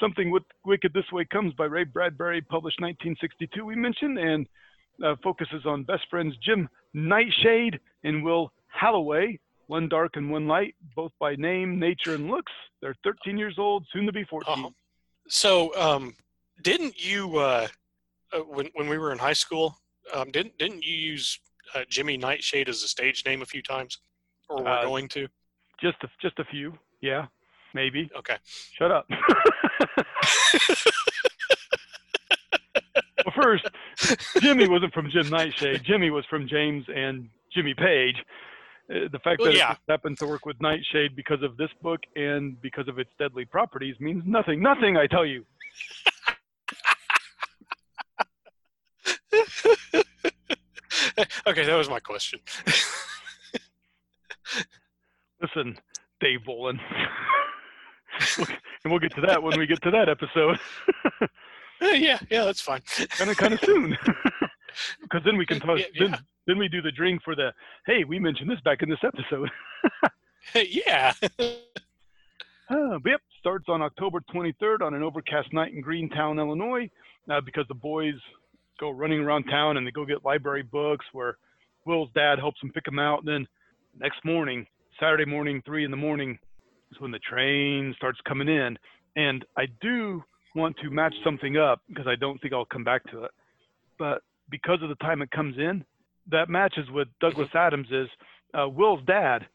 something 0.00 0.30
with 0.30 0.42
Wicked 0.66 0.92
This 0.92 1.10
Way 1.12 1.24
comes 1.24 1.54
by 1.54 1.64
Ray 1.64 1.84
Bradbury, 1.84 2.42
published 2.42 2.80
1962. 2.80 3.64
We 3.64 3.76
mentioned 3.76 4.18
and 4.18 4.46
uh, 5.02 5.16
focuses 5.22 5.64
on 5.66 5.84
best 5.84 6.04
friends 6.10 6.34
Jim 6.44 6.68
Nightshade 6.94 7.78
and 8.04 8.22
Will 8.24 8.52
Halloway, 8.68 9.38
one 9.66 9.88
dark 9.88 10.16
and 10.16 10.30
one 10.30 10.46
light, 10.46 10.74
both 10.94 11.12
by 11.18 11.34
name, 11.36 11.78
nature, 11.78 12.14
and 12.14 12.28
looks. 12.28 12.52
They're 12.80 12.96
13 13.04 13.38
years 13.38 13.56
old, 13.58 13.86
soon 13.92 14.06
to 14.06 14.12
be 14.12 14.24
14. 14.24 14.52
Uh-huh. 14.52 14.70
So, 15.28 15.74
um, 15.80 16.14
didn't 16.62 17.02
you 17.04 17.38
uh, 17.38 17.68
uh, 18.32 18.38
when 18.40 18.68
when 18.74 18.88
we 18.88 18.98
were 18.98 19.12
in 19.12 19.18
high 19.18 19.32
school? 19.32 19.76
Um, 20.14 20.30
didn't 20.30 20.56
didn't 20.58 20.84
you 20.84 20.94
use 20.94 21.38
uh, 21.74 21.82
Jimmy 21.88 22.16
Nightshade 22.16 22.68
as 22.68 22.82
a 22.82 22.88
stage 22.88 23.24
name 23.24 23.42
a 23.42 23.46
few 23.46 23.62
times, 23.62 23.98
or 24.48 24.62
were 24.62 24.68
Uh, 24.68 24.82
going 24.82 25.08
to? 25.08 25.28
Just 25.80 25.96
a, 26.04 26.08
just 26.20 26.38
a 26.38 26.44
few, 26.44 26.78
yeah, 27.00 27.26
maybe. 27.74 28.08
Okay. 28.16 28.36
Shut 28.78 28.92
up. 28.92 29.08
first, 33.34 33.68
Jimmy 34.40 34.68
wasn't 34.68 34.94
from 34.94 35.10
Jim 35.10 35.28
Nightshade. 35.28 35.82
Jimmy 35.84 36.10
was 36.10 36.24
from 36.26 36.48
James 36.48 36.84
and 36.94 37.28
Jimmy 37.52 37.74
Page. 37.74 38.16
Uh, 38.90 39.08
the 39.10 39.18
fact 39.20 39.40
Well, 39.40 39.52
that 39.52 39.56
yeah. 39.56 39.72
it 39.72 39.78
happened 39.88 40.18
to 40.18 40.26
work 40.26 40.44
with 40.44 40.60
Nightshade 40.60 41.14
because 41.14 41.42
of 41.42 41.56
this 41.56 41.70
book 41.82 42.00
and 42.16 42.60
because 42.60 42.88
of 42.88 42.98
its 42.98 43.10
deadly 43.18 43.44
properties 43.44 43.94
means 44.00 44.24
nothing. 44.26 44.60
Nothing, 44.60 44.96
I 44.96 45.06
tell 45.06 45.24
you. 45.24 45.44
okay, 51.46 51.64
that 51.64 51.76
was 51.76 51.88
my 51.88 52.00
question. 52.00 52.40
Listen, 55.40 55.78
Dave 56.20 56.40
Bolin. 56.46 56.78
and 58.38 58.48
we'll 58.86 58.98
get 58.98 59.14
to 59.14 59.20
that 59.22 59.42
when 59.42 59.58
we 59.58 59.66
get 59.66 59.82
to 59.82 59.90
that 59.90 60.08
episode. 60.08 60.58
Yeah, 61.94 62.18
yeah, 62.30 62.44
that's 62.44 62.60
fine. 62.60 62.80
kind 63.10 63.30
of 63.30 63.36
kind 63.36 63.54
of 63.54 63.60
soon 63.60 63.96
because 65.02 65.22
then 65.24 65.36
we 65.36 65.44
can 65.46 65.60
talk 65.60 65.78
Yeah, 65.78 65.84
then, 65.98 66.10
yeah. 66.10 66.18
then 66.46 66.58
we 66.58 66.68
do 66.68 66.80
the 66.80 66.92
drink 66.92 67.22
for 67.24 67.34
the 67.34 67.52
hey 67.86 68.04
we 68.04 68.18
mentioned 68.18 68.50
this 68.50 68.60
back 68.60 68.82
in 68.82 68.88
this 68.88 69.00
episode 69.04 69.50
yeah. 70.54 71.12
uh, 72.70 72.98
yep 73.04 73.20
starts 73.38 73.66
on 73.68 73.82
october 73.82 74.20
23rd 74.34 74.80
on 74.82 74.94
an 74.94 75.02
overcast 75.02 75.52
night 75.52 75.72
in 75.72 75.80
greentown 75.80 76.38
illinois 76.38 76.88
uh, 77.30 77.40
because 77.40 77.64
the 77.68 77.74
boys 77.74 78.14
go 78.80 78.90
running 78.90 79.20
around 79.20 79.44
town 79.44 79.76
and 79.76 79.86
they 79.86 79.90
go 79.90 80.04
get 80.06 80.24
library 80.24 80.62
books 80.62 81.04
where 81.12 81.36
will's 81.86 82.08
dad 82.14 82.38
helps 82.38 82.60
them 82.60 82.70
pick 82.72 82.84
them 82.84 82.98
out 82.98 83.20
And 83.20 83.28
then 83.28 83.46
next 83.98 84.24
morning 84.24 84.66
saturday 85.00 85.24
morning 85.26 85.62
three 85.66 85.84
in 85.84 85.90
the 85.90 85.96
morning 85.96 86.38
is 86.90 87.00
when 87.00 87.10
the 87.10 87.18
train 87.20 87.92
starts 87.96 88.18
coming 88.26 88.48
in 88.48 88.78
and 89.16 89.44
i 89.58 89.66
do 89.80 90.22
want 90.54 90.76
to 90.78 90.90
match 90.90 91.14
something 91.24 91.56
up 91.56 91.80
because 91.88 92.06
i 92.06 92.14
don't 92.16 92.40
think 92.40 92.52
i'll 92.52 92.64
come 92.66 92.84
back 92.84 93.02
to 93.10 93.24
it 93.24 93.30
but 93.98 94.22
because 94.50 94.82
of 94.82 94.88
the 94.88 94.94
time 94.96 95.22
it 95.22 95.30
comes 95.30 95.56
in, 95.58 95.84
that 96.30 96.48
matches 96.48 96.86
with 96.90 97.08
Douglas 97.20 97.48
Adams 97.54 97.88
is 97.90 98.08
uh, 98.54 98.68
Will's 98.68 99.04
dad 99.06 99.46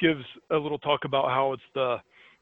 gives 0.00 0.24
a 0.50 0.56
little 0.56 0.78
talk 0.78 1.00
about 1.04 1.28
how 1.30 1.52
it's 1.52 1.62
the 1.74 1.96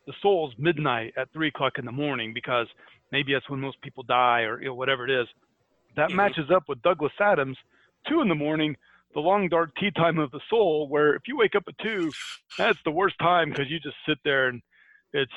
the 0.07 0.15
soul's 0.23 0.55
midnight 0.59 1.13
at 1.19 1.31
three 1.33 1.49
o'clock 1.49 1.75
in 1.79 1.85
the 1.85 1.93
morning 1.93 2.33
because 2.33 2.67
maybe 3.13 3.35
that's 3.35 3.49
when 3.51 3.61
most 3.61 3.81
people 3.83 4.03
die 4.03 4.41
or 4.41 4.61
you 4.61 4.69
know, 4.69 4.75
whatever 4.75 5.05
it 5.05 5.11
is. 5.11 5.29
That 5.95 6.11
Mhm. 6.11 6.15
matches 6.15 6.51
up 6.51 6.69
with 6.69 6.81
Douglas 6.83 7.13
Adams, 7.21 7.59
two 8.09 8.23
in 8.23 8.29
the 8.29 8.35
morning, 8.35 8.77
the 9.13 9.21
long 9.21 9.49
dark 9.49 9.75
tea 9.77 9.91
time 9.91 10.19
of 10.19 10.31
the 10.31 10.41
soul, 10.49 10.89
where 10.89 11.15
if 11.15 11.29
you 11.29 11.37
wake 11.37 11.55
up 11.55 11.65
at 11.69 11.77
two, 11.79 12.11
that's 12.57 12.79
the 12.85 12.91
worst 12.91 13.19
time 13.19 13.51
because 13.51 13.71
you 13.71 13.79
just 13.79 13.97
sit 14.07 14.19
there 14.25 14.49
and 14.49 14.63
it's 15.13 15.33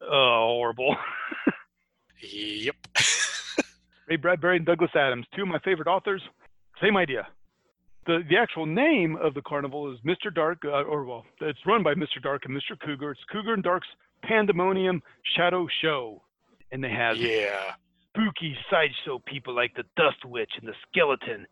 uh, 0.00 0.06
horrible. 0.08 0.96
Yep. 2.20 2.76
Ray 4.08 4.16
Bradbury 4.16 4.56
and 4.56 4.66
Douglas 4.66 4.90
Adams, 4.94 5.26
two 5.36 5.42
of 5.42 5.48
my 5.48 5.58
favorite 5.60 5.88
authors. 5.88 6.22
Same 6.82 6.96
idea. 6.96 7.26
The 8.06 8.22
the 8.28 8.36
actual 8.38 8.64
name 8.66 9.16
of 9.16 9.34
the 9.34 9.42
carnival 9.42 9.92
is 9.92 9.98
Mr. 10.00 10.34
Dark, 10.34 10.58
uh, 10.64 10.82
or 10.84 11.04
well, 11.04 11.24
it's 11.42 11.58
run 11.66 11.82
by 11.82 11.94
Mr. 11.94 12.22
Dark 12.22 12.42
and 12.46 12.56
Mr. 12.56 12.76
Cooger. 12.86 13.12
It's 13.12 13.20
Cooger 13.32 13.52
and 13.52 13.62
Dark's 13.62 13.88
Pandemonium 14.22 15.02
Shadow 15.36 15.66
Show, 15.82 16.22
and 16.72 16.82
they 16.82 16.90
have 16.90 17.16
Yeah. 17.18 17.74
spooky 18.08 18.56
sideshow 18.70 19.18
people 19.26 19.54
like 19.54 19.74
the 19.74 19.84
Dust 19.96 20.24
Witch 20.24 20.52
and 20.58 20.66
the 20.68 20.74
Skeleton. 20.88 21.46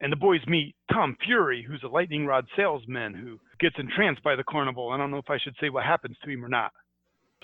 And 0.00 0.12
the 0.12 0.16
boys 0.16 0.40
meet 0.46 0.74
Tom 0.92 1.16
Fury, 1.24 1.62
who's 1.62 1.82
a 1.84 1.88
lightning 1.88 2.26
rod 2.26 2.46
salesman 2.56 3.14
who 3.14 3.38
gets 3.60 3.76
entranced 3.78 4.22
by 4.22 4.34
the 4.36 4.44
carnival. 4.44 4.90
I 4.90 4.96
don't 4.98 5.10
know 5.10 5.18
if 5.18 5.30
I 5.30 5.38
should 5.38 5.54
say 5.60 5.70
what 5.70 5.84
happens 5.84 6.16
to 6.24 6.30
him 6.30 6.44
or 6.44 6.48
not. 6.48 6.72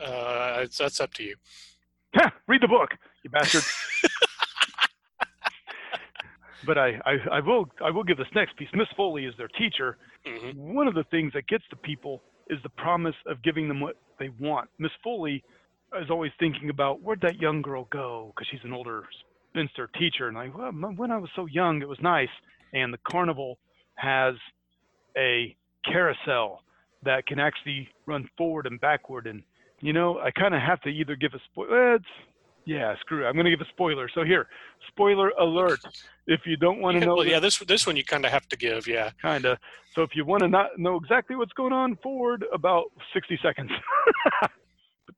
Uh, 0.00 0.61
it's, 0.62 0.78
that's 0.78 1.00
up 1.00 1.12
to 1.14 1.23
you. 1.23 1.37
Read 2.49 2.62
the 2.62 2.69
book, 2.69 2.90
you 3.23 3.30
bastard. 3.30 3.64
but 6.66 6.78
I, 6.78 7.00
I, 7.04 7.16
I 7.33 7.40
will 7.40 7.66
I 7.85 7.90
will 7.90 8.04
give 8.04 8.16
this 8.19 8.26
next 8.35 8.57
piece. 8.57 8.69
Miss 8.75 8.88
Foley 8.97 9.25
is 9.26 9.35
their 9.38 9.49
teacher. 9.49 9.97
hmm 10.26 10.50
One 10.54 10.88
of 10.88 10.95
the 10.95 11.04
things 11.11 11.33
that 11.35 11.47
gets 11.49 11.64
to 11.71 11.76
people 11.76 12.23
is 12.49 12.59
the 12.62 12.69
promise 12.71 13.14
of 13.26 13.42
giving 13.42 13.69
them 13.69 13.80
what 13.80 13.97
they 14.19 14.30
want. 14.40 14.69
Miss 14.78 14.92
Foley 15.04 15.42
is 16.00 16.11
always 16.11 16.33
thinking 16.38 16.71
about 16.71 17.02
where'd 17.02 17.21
that 17.23 17.40
young 17.40 17.62
girl 17.62 17.88
go 17.90 18.33
because 18.35 18.49
she's 18.50 18.61
an 18.64 18.73
older 18.73 19.04
spinster 19.50 19.88
teacher, 19.99 20.28
and 20.28 20.37
like, 20.37 20.57
well, 20.57 20.71
when 20.73 21.11
I 21.11 21.19
was 21.19 21.30
so 21.37 21.47
young, 21.47 21.83
it 21.83 21.88
was 21.88 21.99
nice. 22.02 22.28
And 22.73 22.92
the 22.92 22.99
carnival 23.11 23.59
has 23.97 24.35
a 25.16 25.57
carousel 25.85 26.62
that 27.04 27.26
can 27.26 27.38
actually 27.40 27.88
run 28.07 28.28
forward 28.37 28.66
and 28.66 28.80
backward. 28.80 29.26
And 29.26 29.42
you 29.81 29.93
know, 29.93 30.19
I 30.19 30.31
kind 30.31 30.55
of 30.55 30.61
have 30.61 30.81
to 30.83 30.89
either 30.89 31.17
give 31.17 31.35
a 31.35 31.41
spoiler. 31.51 31.99
Yeah, 32.67 32.95
screw 33.01 33.25
it. 33.25 33.29
I'm 33.29 33.35
going 33.35 33.47
to 33.47 33.51
give 33.51 33.61
a 33.61 33.69
spoiler. 33.71 34.09
So 34.15 34.23
here, 34.23 34.47
spoiler 34.89 35.31
alert. 35.31 35.81
If 36.27 36.41
you 36.47 36.57
don't 36.57 36.81
want 36.81 36.97
to 36.97 37.01
Yeah, 37.01 37.07
know, 37.07 37.17
well, 37.17 37.27
yeah, 37.27 37.41
this 37.41 37.59
this 37.61 37.87
one 37.87 37.97
you 37.97 38.05
kind 38.05 38.25
of 38.25 38.31
have 38.31 38.47
to 38.49 38.57
give. 38.57 38.87
Yeah. 38.87 39.11
kind 39.23 39.45
of. 39.47 39.59
So 39.95 40.03
if 40.03 40.11
you 40.15 40.25
want 40.25 40.43
to 40.43 40.49
not 40.49 40.79
know 40.79 40.97
exactly 40.97 41.35
what's 41.37 41.53
going 41.55 41.73
on, 41.73 41.97
forward 41.97 42.45
about 42.53 42.85
60 43.15 43.39
seconds. 43.43 43.71
but 44.43 44.51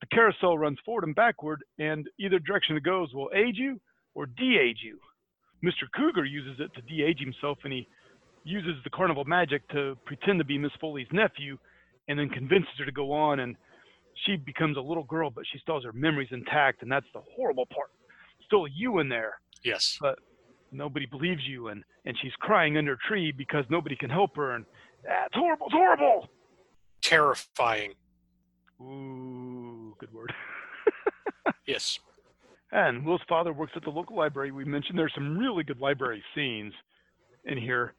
the 0.01 0.07
carousel 0.13 0.57
runs 0.57 0.79
forward 0.85 1.05
and 1.05 1.15
backward, 1.15 1.63
and 1.79 2.09
either 2.19 2.39
direction 2.39 2.77
it 2.77 2.85
goes 2.85 3.13
will 3.13 3.31
age 3.35 3.57
you 3.57 3.81
or 4.15 4.27
de-age 4.27 4.79
you. 4.83 4.99
Mr. 5.65 5.85
Cooger 5.99 6.29
uses 6.29 6.59
it 6.61 6.73
to 6.75 6.83
de-age 6.83 7.19
himself, 7.21 7.59
and 7.65 7.73
he 7.73 7.87
uses 8.45 8.83
the 8.85 8.91
carnival 8.91 9.25
magic 9.25 9.69
to 9.71 9.97
pretend 10.07 10.39
to 10.39 10.45
be 10.45 10.59
Miss 10.59 10.73
Foley's 10.81 11.07
nephew, 11.13 11.59
and 12.09 12.19
then 12.19 12.29
convinces 12.29 12.73
her 12.79 12.85
to 12.85 12.93
go 12.93 13.13
on, 13.13 13.41
and 13.41 13.57
she 14.27 14.37
becomes 14.37 14.77
a 14.77 14.81
little 14.81 15.05
girl, 15.05 15.31
but 15.31 15.45
she 15.51 15.59
still 15.59 15.77
has 15.77 15.85
her 15.85 15.93
memories 15.93 16.29
intact, 16.33 16.83
and 16.83 16.91
that's 16.93 17.07
the 17.15 17.21
horrible 17.35 17.67
part. 17.67 17.91
Still 18.47 18.67
you 18.69 18.99
in 18.99 19.09
there 19.09 19.35
Yes. 19.65 19.97
But 20.01 20.19
nobody 20.73 21.07
believes 21.07 21.43
you 21.47 21.69
and 21.69 21.85
and 22.05 22.17
she's 22.21 22.33
crying 22.41 22.77
under 22.77 22.95
a 22.95 22.99
tree 23.09 23.31
because 23.33 23.65
nobody 23.71 23.95
can 23.97 24.11
help 24.11 24.35
her 24.37 24.53
and 24.57 24.65
ah, 25.09 25.25
it's 25.27 25.35
horrible 25.37 25.67
it's 25.67 25.75
horrible 25.75 26.29
Terrifying. 27.03 27.93
ooh 28.81 29.95
good 29.99 30.13
word 30.13 30.33
Yes. 31.67 31.99
and 32.73 33.05
will's 33.05 33.21
father 33.29 33.53
works 33.53 33.73
at 33.77 33.85
the 33.85 33.91
local 33.91 34.17
library 34.17 34.51
we 34.51 34.65
mentioned 34.65 34.99
there's 34.99 35.13
some 35.15 35.37
really 35.39 35.63
good 35.63 35.79
library 35.81 36.23
scenes 36.35 36.73
in 37.45 37.57
here 37.59 37.95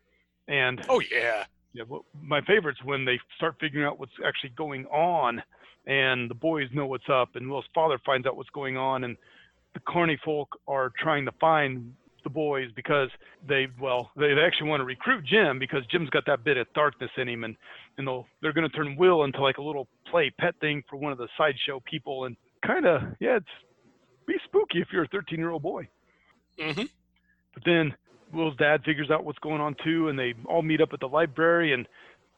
and 0.48 0.82
Oh 0.90 1.00
yeah. 1.12 1.46
yeah 1.74 1.84
well, 1.88 2.06
my 2.22 2.42
favorite's 2.42 2.84
when 2.84 3.06
they 3.06 3.20
start 3.38 3.56
figuring 3.60 3.86
out 3.86 4.00
what's 4.00 4.12
actually 4.26 4.50
going 4.58 4.86
on 4.88 5.42
and 5.86 6.30
the 6.30 6.36
boys 6.36 6.68
know 6.74 6.86
what's 6.86 7.10
up 7.10 7.36
and 7.36 7.50
will's 7.50 7.66
father 7.74 8.00
finds 8.06 8.26
out 8.28 8.38
what's 8.38 8.50
going 8.52 8.78
on 8.78 9.04
and 9.04 9.18
the 9.74 9.80
carney 9.88 10.18
folk 10.24 10.60
are 10.68 10.92
trying 11.00 11.26
to 11.26 11.32
find 11.40 11.94
the 12.24 12.30
boys 12.30 12.70
because 12.76 13.10
they 13.48 13.68
well 13.82 14.12
they, 14.16 14.34
they 14.34 14.42
actually 14.42 14.70
want 14.70 14.80
to 14.80 14.86
recruit 14.86 15.26
jim 15.26 15.60
because 15.60 15.84
jim's 15.92 16.10
got 16.10 16.26
that 16.26 16.44
bit 16.44 16.58
of 16.58 16.66
darkness 16.74 17.12
in 17.18 17.28
him 17.28 17.44
and 17.44 17.56
and 17.98 18.08
they'll 18.08 18.26
they're 18.42 18.54
going 18.54 18.70
to 18.70 18.76
turn 18.76 18.96
will 18.96 19.24
into 19.24 19.42
like 19.42 19.58
a 19.58 19.62
little 19.62 19.88
play 20.10 20.32
pet 20.40 20.56
thing 20.62 20.84
for 20.90 20.96
one 20.96 21.12
of 21.12 21.18
the 21.18 21.28
sideshow 21.38 21.82
people 21.86 22.26
and 22.26 22.38
kind 22.66 22.86
of 22.86 23.02
yeah 23.20 23.38
it's 23.38 23.46
be 24.26 24.36
spooky 24.46 24.80
if 24.80 24.88
you're 24.94 25.04
a 25.04 25.08
13 25.08 25.38
year 25.38 25.50
old 25.50 25.62
boy 25.62 25.88
hmm 26.58 26.84
but 27.54 27.64
then 27.66 27.94
Will's 28.34 28.56
dad 28.58 28.84
figures 28.84 29.12
out 29.12 29.24
what's 29.24 29.40
going 29.40 29.62
on 29.62 29.76
too, 29.84 30.10
and 30.10 30.18
they 30.18 30.34
all 30.46 30.62
meet 30.62 30.82
up 30.82 30.90
at 30.94 31.00
the 31.00 31.08
library. 31.08 31.74
And 31.74 31.88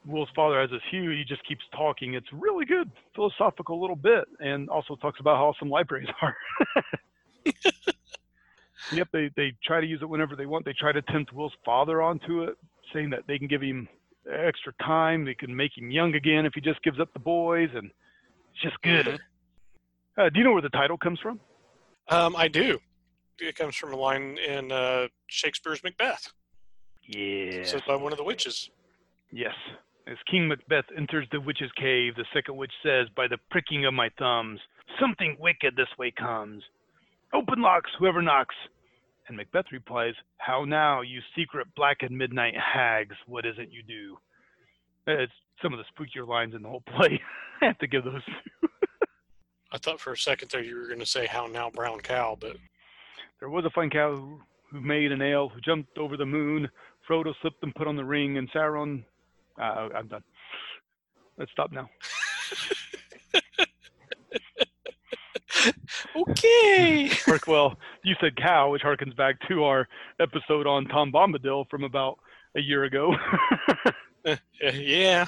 Will's 0.06 0.30
father 0.36 0.60
has 0.62 0.70
this 0.70 0.82
huge, 0.92 1.18
he 1.18 1.24
just 1.24 1.46
keeps 1.48 1.64
talking. 1.76 2.14
It's 2.14 2.28
really 2.32 2.66
good, 2.66 2.92
philosophical 3.16 3.82
little 3.82 3.96
bit, 3.96 4.26
and 4.40 4.70
also 4.70 4.96
talks 4.96 5.20
about 5.20 5.38
how 5.38 5.48
awesome 5.48 5.70
libraries 5.70 6.08
are. 6.22 6.36
Yep, 8.92 9.08
they 9.14 9.30
they 9.36 9.54
try 9.64 9.82
to 9.82 9.88
use 9.88 10.02
it 10.02 10.10
whenever 10.10 10.36
they 10.36 10.46
want. 10.46 10.66
They 10.66 10.74
try 10.74 10.92
to 10.92 11.02
tempt 11.02 11.34
Will's 11.34 11.54
father 11.64 12.02
onto 12.02 12.44
it, 12.44 12.56
saying 12.94 13.10
that 13.12 13.22
they 13.28 13.40
can 13.40 13.48
give 13.48 13.62
him 13.62 13.88
extra 14.32 14.74
time. 14.84 15.26
They 15.26 15.34
can 15.34 15.56
make 15.56 15.76
him 15.76 15.90
young 15.90 16.14
again 16.14 16.46
if 16.46 16.54
he 16.54 16.62
just 16.62 16.84
gives 16.84 17.00
up 17.00 17.12
the 17.14 17.20
boys, 17.20 17.70
and 17.74 17.86
it's 17.86 18.62
just 18.62 18.80
good. 18.82 19.06
Mhm. 19.08 19.20
Uh, 20.18 20.30
do 20.30 20.38
you 20.40 20.46
know 20.46 20.54
where 20.54 20.62
the 20.62 20.70
title 20.70 20.98
comes 20.98 21.20
from? 21.20 21.40
Um, 22.10 22.36
I 22.36 22.48
do. 22.48 22.80
It 23.40 23.56
comes 23.56 23.76
from 23.76 23.92
a 23.92 23.98
line 23.98 24.38
in 24.38 24.72
uh, 24.72 25.08
Shakespeare's 25.28 25.84
Macbeth. 25.84 26.32
Yeah. 27.04 27.64
Said 27.64 27.84
by 27.88 27.96
one 27.96 28.12
of 28.12 28.18
the 28.18 28.24
witches. 28.24 28.70
Yes. 29.32 29.56
As 30.08 30.18
King 30.30 30.48
Macbeth 30.48 30.86
enters 30.96 31.28
the 31.32 31.42
witch's 31.42 31.72
cave, 31.78 32.16
the 32.16 32.26
second 32.32 32.58
witch 32.58 32.74
says, 32.84 33.08
By 33.16 33.28
the 33.28 33.40
pricking 33.50 33.86
of 33.86 33.94
my 33.94 34.10
thumbs, 34.20 34.60
something 35.00 35.36
wicked 35.40 35.76
this 35.76 35.88
way 35.98 36.12
comes. 36.12 36.64
Open 37.34 37.62
locks, 37.62 37.90
whoever 37.98 38.22
knocks. 38.22 38.56
And 39.28 39.36
Macbeth 39.36 39.72
replies, 39.72 40.14
How 40.38 40.64
now, 40.64 41.02
you 41.02 41.22
secret 41.36 41.68
black 41.76 41.98
and 42.02 42.16
midnight 42.16 42.54
hags, 42.56 43.16
what 43.26 43.46
is 43.48 43.56
it 43.58 43.70
you 43.72 43.82
do? 43.82 44.18
Uh, 45.08 45.24
it's 45.24 45.34
some 45.62 45.74
of 45.74 45.80
the 45.80 45.86
spookier 45.86 46.28
lines 46.28 46.54
in 46.54 46.62
the 46.62 46.70
whole 46.70 46.84
play. 46.96 47.20
I 47.62 47.66
have 47.66 47.78
to 47.80 47.88
give 47.88 48.04
those. 48.04 48.22
I 49.72 49.78
thought 49.78 50.00
for 50.00 50.14
a 50.14 50.18
second 50.18 50.52
there 50.52 50.64
you 50.64 50.76
were 50.76 50.88
going 50.88 51.00
to 51.00 51.06
say 51.06 51.26
"How 51.26 51.48
now, 51.48 51.70
brown 51.70 52.00
cow," 52.00 52.38
but 52.40 52.58
There 53.40 53.50
was 53.50 53.66
a 53.66 53.70
fine 53.70 53.90
cow 53.90 54.16
who, 54.16 54.40
who 54.72 54.82
made 54.82 55.12
an 55.12 55.22
ale, 55.22 55.50
who 55.50 55.60
jumped 55.62 55.98
over 55.98 56.18
the 56.18 56.26
moon. 56.26 56.70
Frodo 57.08 57.34
slipped 57.42 57.64
and 57.64 57.74
put 57.76 57.88
on 57.88 57.96
the 57.96 58.06
ring, 58.06 58.38
and 58.38 58.52
Sauron. 58.52 59.04
Uh, 59.60 59.90
I'm 59.96 60.08
done. 60.08 60.24
Let's 61.38 61.52
stop 61.52 61.72
now. 61.72 61.90
okay. 66.16 67.12
Mark, 67.28 67.48
well, 67.48 67.78
you 68.04 68.16
said 68.22 68.36
cow, 68.36 68.72
which 68.72 68.82
harkens 68.84 69.16
back 69.16 69.36
to 69.48 69.64
our 69.64 69.88
episode 70.20 70.68
on 70.68 70.86
Tom 70.86 71.12
Bombadil 71.12 71.70
from 71.70 71.84
about 71.84 72.20
a 72.56 72.62
year 72.62 72.84
ago. 72.86 73.14
Uh, 74.28 74.72
yeah. 74.74 75.28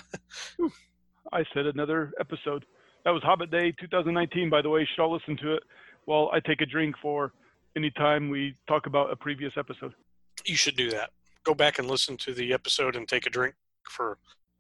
I 1.32 1.44
said 1.54 1.68
another 1.68 2.12
episode. 2.20 2.66
That 3.06 3.12
was 3.12 3.22
Hobbit 3.22 3.52
Day 3.52 3.72
2019, 3.80 4.50
by 4.50 4.64
the 4.64 4.70
way. 4.70 4.80
You 4.80 4.88
should 4.88 5.04
all 5.04 5.14
listen 5.14 5.38
to 5.38 5.54
it 5.54 5.62
while 6.06 6.32
I 6.34 6.40
take 6.40 6.62
a 6.62 6.66
drink 6.66 6.96
for 7.00 7.32
any 7.76 7.92
time 7.92 8.32
we 8.32 8.56
talk 8.68 8.88
about 8.88 9.12
a 9.12 9.16
previous 9.16 9.54
episode. 9.56 9.94
You 10.46 10.56
should 10.56 10.76
do 10.76 10.90
that. 10.90 11.12
Go 11.44 11.54
back 11.54 11.78
and 11.78 11.88
listen 11.88 12.18
to 12.18 12.34
the 12.34 12.54
episode 12.54 12.96
and 12.96 13.08
take 13.08 13.28
a 13.28 13.30
drink 13.30 13.54
for 13.90 14.18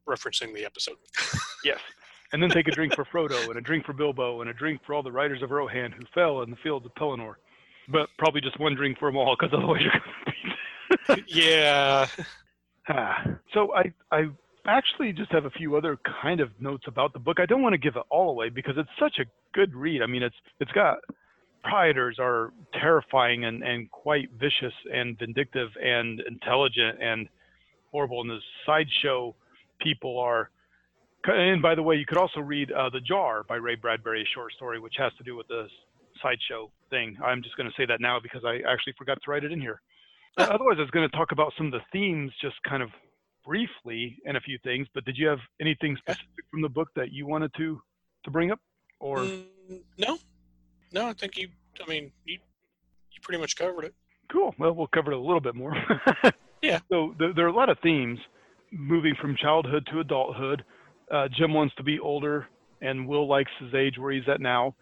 referencing 0.08 0.54
the 0.54 0.66
episode. 0.66 0.98
Yes. 1.64 1.80
And 2.32 2.42
then 2.42 2.50
take 2.50 2.68
a 2.68 2.72
drink 2.72 2.94
for 2.94 3.04
Frodo, 3.04 3.50
and 3.50 3.58
a 3.58 3.62
drink 3.62 3.86
for 3.86 3.92
Bilbo, 3.92 4.42
and 4.42 4.50
a 4.50 4.54
drink 4.54 4.80
for 4.86 4.94
all 4.94 5.02
the 5.02 5.12
riders 5.12 5.42
of 5.42 5.50
Rohan 5.50 5.92
who 5.92 6.04
fell 6.14 6.44
in 6.44 6.52
the 6.52 6.56
fields 6.58 6.86
of 6.86 6.94
Pelennor. 6.96 7.36
But 7.90 8.10
probably 8.18 8.42
just 8.42 8.60
one 8.60 8.76
drink 8.76 9.00
for 9.00 9.10
them 9.10 9.18
all, 9.18 9.36
because 9.38 9.54
otherwise 9.58 9.82
you're 9.82 9.92
going 9.92 10.04
to 10.04 11.16
be 11.16 11.24
yeah. 11.28 12.08
Ah, 12.90 13.26
so 13.54 13.74
I 13.74 13.92
I 14.12 14.28
actually 14.66 15.14
just 15.14 15.32
have 15.32 15.46
a 15.46 15.50
few 15.50 15.76
other 15.76 15.98
kind 16.22 16.40
of 16.40 16.50
notes 16.60 16.86
about 16.88 17.14
the 17.14 17.20
book. 17.20 17.40
I 17.40 17.46
don't 17.46 17.62
want 17.62 17.74
to 17.74 17.80
give 17.80 17.96
it 17.96 18.04
all 18.10 18.30
away 18.30 18.50
because 18.50 18.76
it's 18.78 18.90
such 19.00 19.20
a 19.20 19.26
good 19.54 19.74
read. 19.74 20.02
I 20.02 20.06
mean, 20.06 20.24
it's 20.24 20.36
it's 20.60 20.72
got 20.72 20.98
priors 21.64 22.18
are 22.20 22.54
terrifying 22.74 23.46
and 23.46 23.64
and 23.64 23.90
quite 23.92 24.30
vicious 24.40 24.74
and 24.94 25.18
vindictive 25.18 25.70
and 25.82 26.22
intelligent 26.22 27.02
and 27.02 27.28
horrible, 27.92 28.22
and 28.22 28.30
the 28.30 28.40
sideshow 28.66 29.36
people 29.80 30.20
are. 30.20 30.50
And 31.26 31.62
by 31.62 31.76
the 31.76 31.84
way, 31.84 31.96
you 31.96 32.06
could 32.06 32.18
also 32.18 32.40
read 32.40 32.72
uh, 32.72 32.90
The 32.90 33.02
Jar 33.02 33.44
by 33.44 33.56
Ray 33.56 33.76
Bradbury, 33.76 34.22
a 34.22 34.26
short 34.34 34.54
story, 34.54 34.80
which 34.80 34.96
has 34.98 35.12
to 35.18 35.24
do 35.24 35.36
with 35.36 35.48
the 35.48 35.68
sideshow 36.22 36.72
thing. 36.90 37.18
I'm 37.24 37.44
just 37.44 37.58
going 37.58 37.68
to 37.70 37.76
say 37.76 37.86
that 37.86 38.00
now 38.00 38.20
because 38.22 38.44
I 38.46 38.60
actually 38.70 38.94
forgot 38.98 39.18
to 39.24 39.32
write 39.32 39.44
it 39.44 39.52
in 39.52 39.60
here. 39.60 39.82
Uh, 40.38 40.44
Otherwise, 40.52 40.76
I 40.78 40.82
was 40.82 40.92
going 40.92 41.10
to 41.10 41.16
talk 41.18 41.32
about 41.34 41.52
some 41.58 41.66
of 41.68 41.74
the 41.74 41.82
themes 41.92 42.32
just 42.42 42.56
kind 42.64 42.82
of 42.82 42.90
briefly 43.46 44.18
and 44.26 44.38
a 44.38 44.42
few 44.42 44.58
things. 44.64 44.88
But 44.94 45.04
did 45.06 45.18
you 45.18 45.28
have 45.28 45.40
anything 45.60 45.98
specific 45.98 46.46
from 46.50 46.62
the 46.62 46.70
book 46.70 46.90
that 46.96 47.12
you 47.12 47.26
wanted 47.28 47.52
to 47.58 47.82
to 48.24 48.32
bring 48.32 48.52
up? 48.52 48.60
Or 49.00 49.20
Mm, 49.20 49.82
no, 49.98 50.18
no. 50.94 51.08
I 51.10 51.14
think 51.14 51.36
you. 51.38 51.50
I 51.86 51.90
mean, 51.90 52.12
you 52.26 52.36
you 53.12 53.20
pretty 53.22 53.40
much 53.42 53.56
covered 53.58 53.84
it. 53.84 53.94
cool. 54.32 54.56
Well, 54.58 54.74
we'll 54.74 54.88
cover 54.88 55.12
it 55.12 55.18
a 55.18 55.20
little 55.20 55.42
bit 55.42 55.56
more. 55.56 55.76
Yeah. 56.62 56.80
So 56.90 57.14
there, 57.20 57.34
there 57.34 57.46
are 57.46 57.50
a 57.50 57.56
lot 57.56 57.70
of 57.70 57.78
themes 57.84 58.20
moving 58.72 59.16
from 59.22 59.36
childhood 59.36 59.88
to 59.92 60.00
adulthood. 60.00 60.64
Uh, 61.12 61.28
Jim 61.38 61.54
wants 61.54 61.74
to 61.76 61.84
be 61.84 62.00
older, 62.00 62.48
and 62.82 63.08
Will 63.08 63.28
likes 63.28 63.52
his 63.60 63.74
age 63.74 63.98
where 63.98 64.12
he's 64.12 64.28
at 64.28 64.42
now. 64.42 64.76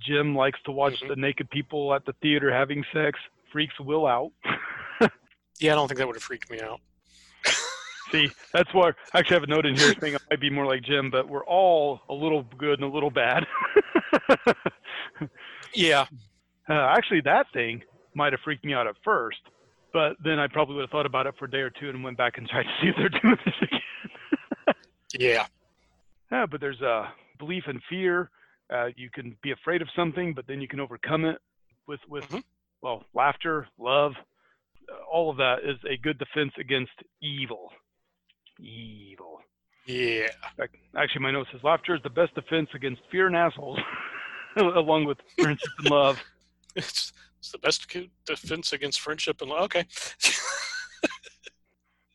Jim 0.00 0.34
likes 0.34 0.58
to 0.64 0.72
watch 0.72 1.00
Mhm. 1.00 1.08
the 1.08 1.16
naked 1.16 1.48
people 1.50 1.94
at 1.94 2.04
the 2.04 2.12
theater 2.22 2.52
having 2.52 2.84
sex. 2.92 3.18
Freaks 3.52 3.78
Will 3.80 4.06
out. 4.06 4.30
Yeah, 5.60 5.72
I 5.72 5.74
don't 5.76 5.86
think 5.86 5.98
that 5.98 6.06
would 6.08 6.16
have 6.16 6.22
freaked 6.24 6.50
me 6.50 6.60
out. 6.60 6.80
See, 8.10 8.28
that's 8.52 8.72
why 8.74 8.88
I 9.14 9.18
actually 9.20 9.34
have 9.34 9.42
a 9.44 9.46
note 9.46 9.64
in 9.64 9.76
here 9.76 9.94
saying 10.00 10.16
I 10.16 10.18
might 10.30 10.40
be 10.40 10.50
more 10.50 10.66
like 10.66 10.82
Jim, 10.82 11.08
but 11.08 11.28
we're 11.28 11.44
all 11.44 12.00
a 12.08 12.14
little 12.14 12.42
good 12.58 12.80
and 12.80 12.90
a 12.90 12.92
little 12.92 13.10
bad. 13.10 13.46
Yeah. 15.74 16.06
uh, 16.68 16.72
actually, 16.96 17.20
that 17.22 17.46
thing 17.52 17.82
might 18.14 18.32
have 18.32 18.40
freaked 18.44 18.64
me 18.64 18.74
out 18.74 18.86
at 18.86 18.96
first, 19.04 19.38
but 19.92 20.16
then 20.24 20.38
I 20.38 20.46
probably 20.48 20.74
would 20.76 20.82
have 20.82 20.90
thought 20.90 21.06
about 21.06 21.26
it 21.26 21.34
for 21.38 21.44
a 21.46 21.50
day 21.50 21.58
or 21.58 21.70
two 21.70 21.88
and 21.90 22.02
went 22.02 22.16
back 22.16 22.38
and 22.38 22.48
tried 22.48 22.64
to 22.64 22.70
see 22.80 22.88
if 22.88 22.96
they're 22.96 23.08
doing 23.22 23.36
this 23.44 23.54
again. 23.62 24.74
Yeah. 25.18 25.46
yeah, 26.30 26.46
but 26.46 26.60
there's 26.60 26.80
a 26.80 27.12
belief 27.38 27.64
and 27.66 27.80
fear. 27.88 28.30
Uh, 28.72 28.86
you 28.96 29.10
can 29.10 29.36
be 29.42 29.50
afraid 29.50 29.82
of 29.82 29.88
something, 29.94 30.32
but 30.34 30.46
then 30.46 30.60
you 30.60 30.68
can 30.68 30.80
overcome 30.80 31.24
it 31.26 31.36
with 31.86 32.00
with 32.08 32.24
Mhm. 32.30 32.42
well, 32.80 33.04
laughter, 33.14 33.68
love. 33.78 34.12
Uh, 34.90 34.94
all 35.10 35.30
of 35.30 35.36
that 35.36 35.58
is 35.64 35.76
a 35.88 35.96
good 35.98 36.18
defense 36.18 36.52
against 36.58 36.92
evil. 37.20 37.70
Evil. 38.58 39.40
Yeah. 39.86 40.28
Ac- 40.60 40.70
Actually, 40.96 41.22
my 41.22 41.30
note 41.32 41.46
says 41.52 41.62
laughter 41.62 41.94
is 41.94 42.02
the 42.02 42.10
best 42.10 42.34
defense 42.34 42.68
against 42.74 43.02
fear 43.10 43.26
and 43.26 43.36
assholes, 43.36 43.78
along 44.56 45.04
with 45.04 45.18
friendship 45.38 45.68
and 45.78 45.90
love. 45.90 46.18
It's 46.74 47.12
it's 47.42 47.50
the 47.50 47.58
best 47.58 47.88
defense 48.24 48.72
against 48.72 49.00
friendship 49.00 49.40
and 49.40 49.50
love. 49.50 49.64
okay. 49.64 49.84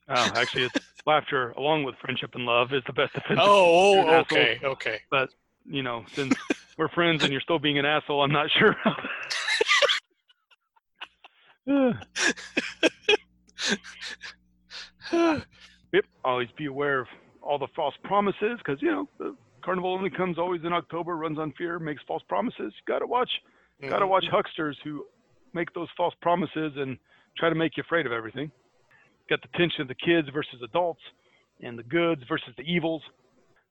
Oh, 0.09 0.31
actually, 0.37 0.63
it's 0.63 0.75
laughter 1.05 1.49
along 1.57 1.83
with 1.83 1.95
friendship 1.99 2.29
and 2.33 2.45
love 2.45 2.71
is 2.71 2.81
the 2.87 2.93
best 2.93 3.11
defense. 3.13 3.41
oh, 3.43 3.97
oh, 3.97 3.99
asshole. 4.13 4.37
okay, 4.37 4.57
okay. 4.63 5.01
But 5.11 5.27
you 5.65 5.83
know, 5.83 6.05
since 6.15 6.33
we're 6.77 6.87
friends 6.87 7.23
and 7.23 7.31
you're 7.33 7.41
still 7.41 7.59
being 7.59 7.77
an 7.77 7.83
asshole, 7.85 8.23
I'm 8.23 8.31
not 8.31 8.47
sure. 8.57 8.73
Yep. 15.93 16.05
Always 16.23 16.47
be 16.57 16.65
aware 16.67 16.99
of 17.01 17.07
all 17.41 17.57
the 17.57 17.67
false 17.75 17.95
promises, 18.03 18.57
because 18.59 18.81
you 18.81 18.89
know 18.91 19.09
the 19.19 19.35
carnival 19.63 19.93
only 19.93 20.09
comes 20.09 20.37
always 20.37 20.61
in 20.63 20.71
October, 20.73 21.15
runs 21.17 21.37
on 21.39 21.51
fear, 21.57 21.79
makes 21.79 22.01
false 22.07 22.23
promises. 22.29 22.59
You 22.59 22.83
gotta 22.87 23.07
watch. 23.07 23.29
Gotta 23.81 24.05
Mhm. 24.05 24.09
watch 24.09 24.25
hucksters 24.31 24.77
who 24.83 25.05
make 25.53 25.73
those 25.73 25.87
false 25.95 26.13
promises 26.21 26.73
and 26.75 26.97
try 27.37 27.49
to 27.49 27.55
make 27.55 27.77
you 27.77 27.83
afraid 27.83 28.05
of 28.05 28.11
everything. 28.11 28.51
Got 29.29 29.41
the 29.41 29.57
tension 29.57 29.81
of 29.81 29.87
the 29.87 29.95
kids 29.95 30.27
versus 30.33 30.61
adults 30.63 31.01
and 31.61 31.77
the 31.77 31.83
goods 31.83 32.21
versus 32.27 32.53
the 32.57 32.63
evils. 32.63 33.01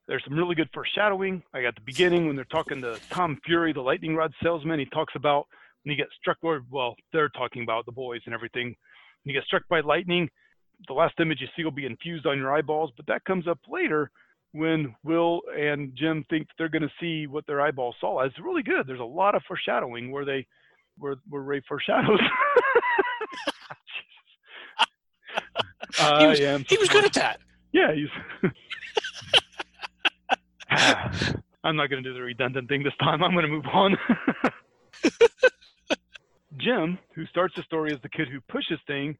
There's 0.08 0.22
some 0.24 0.36
really 0.36 0.54
good 0.54 0.68
foreshadowing. 0.72 1.42
I 1.52 1.62
got 1.62 1.74
the 1.74 1.80
beginning 1.80 2.26
when 2.26 2.36
they're 2.36 2.44
talking 2.44 2.80
to 2.82 2.98
Tom 3.10 3.38
Fury, 3.44 3.72
the 3.72 3.80
lightning 3.80 4.14
rod 4.14 4.32
salesman. 4.42 4.78
He 4.78 4.86
talks 4.86 5.14
about 5.16 5.46
when 5.82 5.92
he 5.92 5.96
gets 5.96 6.12
struck, 6.20 6.38
or 6.42 6.62
well, 6.70 6.94
they're 7.12 7.28
talking 7.30 7.62
about 7.62 7.86
the 7.86 7.92
boys 7.92 8.20
and 8.26 8.34
everything. 8.34 8.66
When 8.66 9.34
you 9.34 9.34
get 9.34 9.44
struck 9.44 9.62
by 9.68 9.80
lightning, 9.80 10.28
the 10.86 10.94
last 10.94 11.14
image 11.20 11.40
you 11.40 11.48
see 11.56 11.64
will 11.64 11.70
be 11.70 11.86
infused 11.86 12.26
on 12.26 12.38
your 12.38 12.54
eyeballs, 12.54 12.92
but 12.96 13.06
that 13.06 13.24
comes 13.24 13.48
up 13.48 13.58
later 13.68 14.10
when 14.52 14.94
Will 15.04 15.42
and 15.56 15.92
Jim 15.96 16.24
think 16.30 16.48
they're 16.56 16.68
going 16.68 16.82
to 16.82 16.92
see 17.00 17.26
what 17.26 17.46
their 17.46 17.60
eyeballs 17.60 17.96
saw. 18.00 18.20
It's 18.20 18.38
really 18.38 18.62
good. 18.62 18.86
There's 18.86 19.00
a 19.00 19.04
lot 19.04 19.34
of 19.34 19.42
foreshadowing 19.46 20.10
where 20.10 20.24
they, 20.24 20.46
where, 20.98 21.16
where 21.28 21.42
Ray 21.42 21.60
foreshadows. 21.68 22.20
He 25.98 26.26
was- 26.26 26.40
I 26.40 26.44
am 26.44 26.64
He 26.68 26.76
was 26.76 26.88
good 26.88 27.04
at 27.04 27.12
that. 27.14 27.40
yeah, 27.72 27.92
he's. 27.94 28.08
I'm 31.64 31.76
not 31.76 31.90
going 31.90 32.02
to 32.02 32.08
do 32.10 32.14
the 32.14 32.22
redundant 32.22 32.68
thing 32.68 32.82
this 32.82 32.92
time. 33.00 33.22
I'm 33.24 33.32
going 33.32 33.44
to 33.46 33.50
move 33.50 33.66
on. 33.72 33.96
Jim, 36.58 36.98
who 37.14 37.26
starts 37.26 37.54
the 37.56 37.62
story 37.62 37.92
as 37.92 38.00
the 38.02 38.08
kid 38.08 38.28
who 38.28 38.40
pushes 38.48 38.78
thing, 38.86 39.16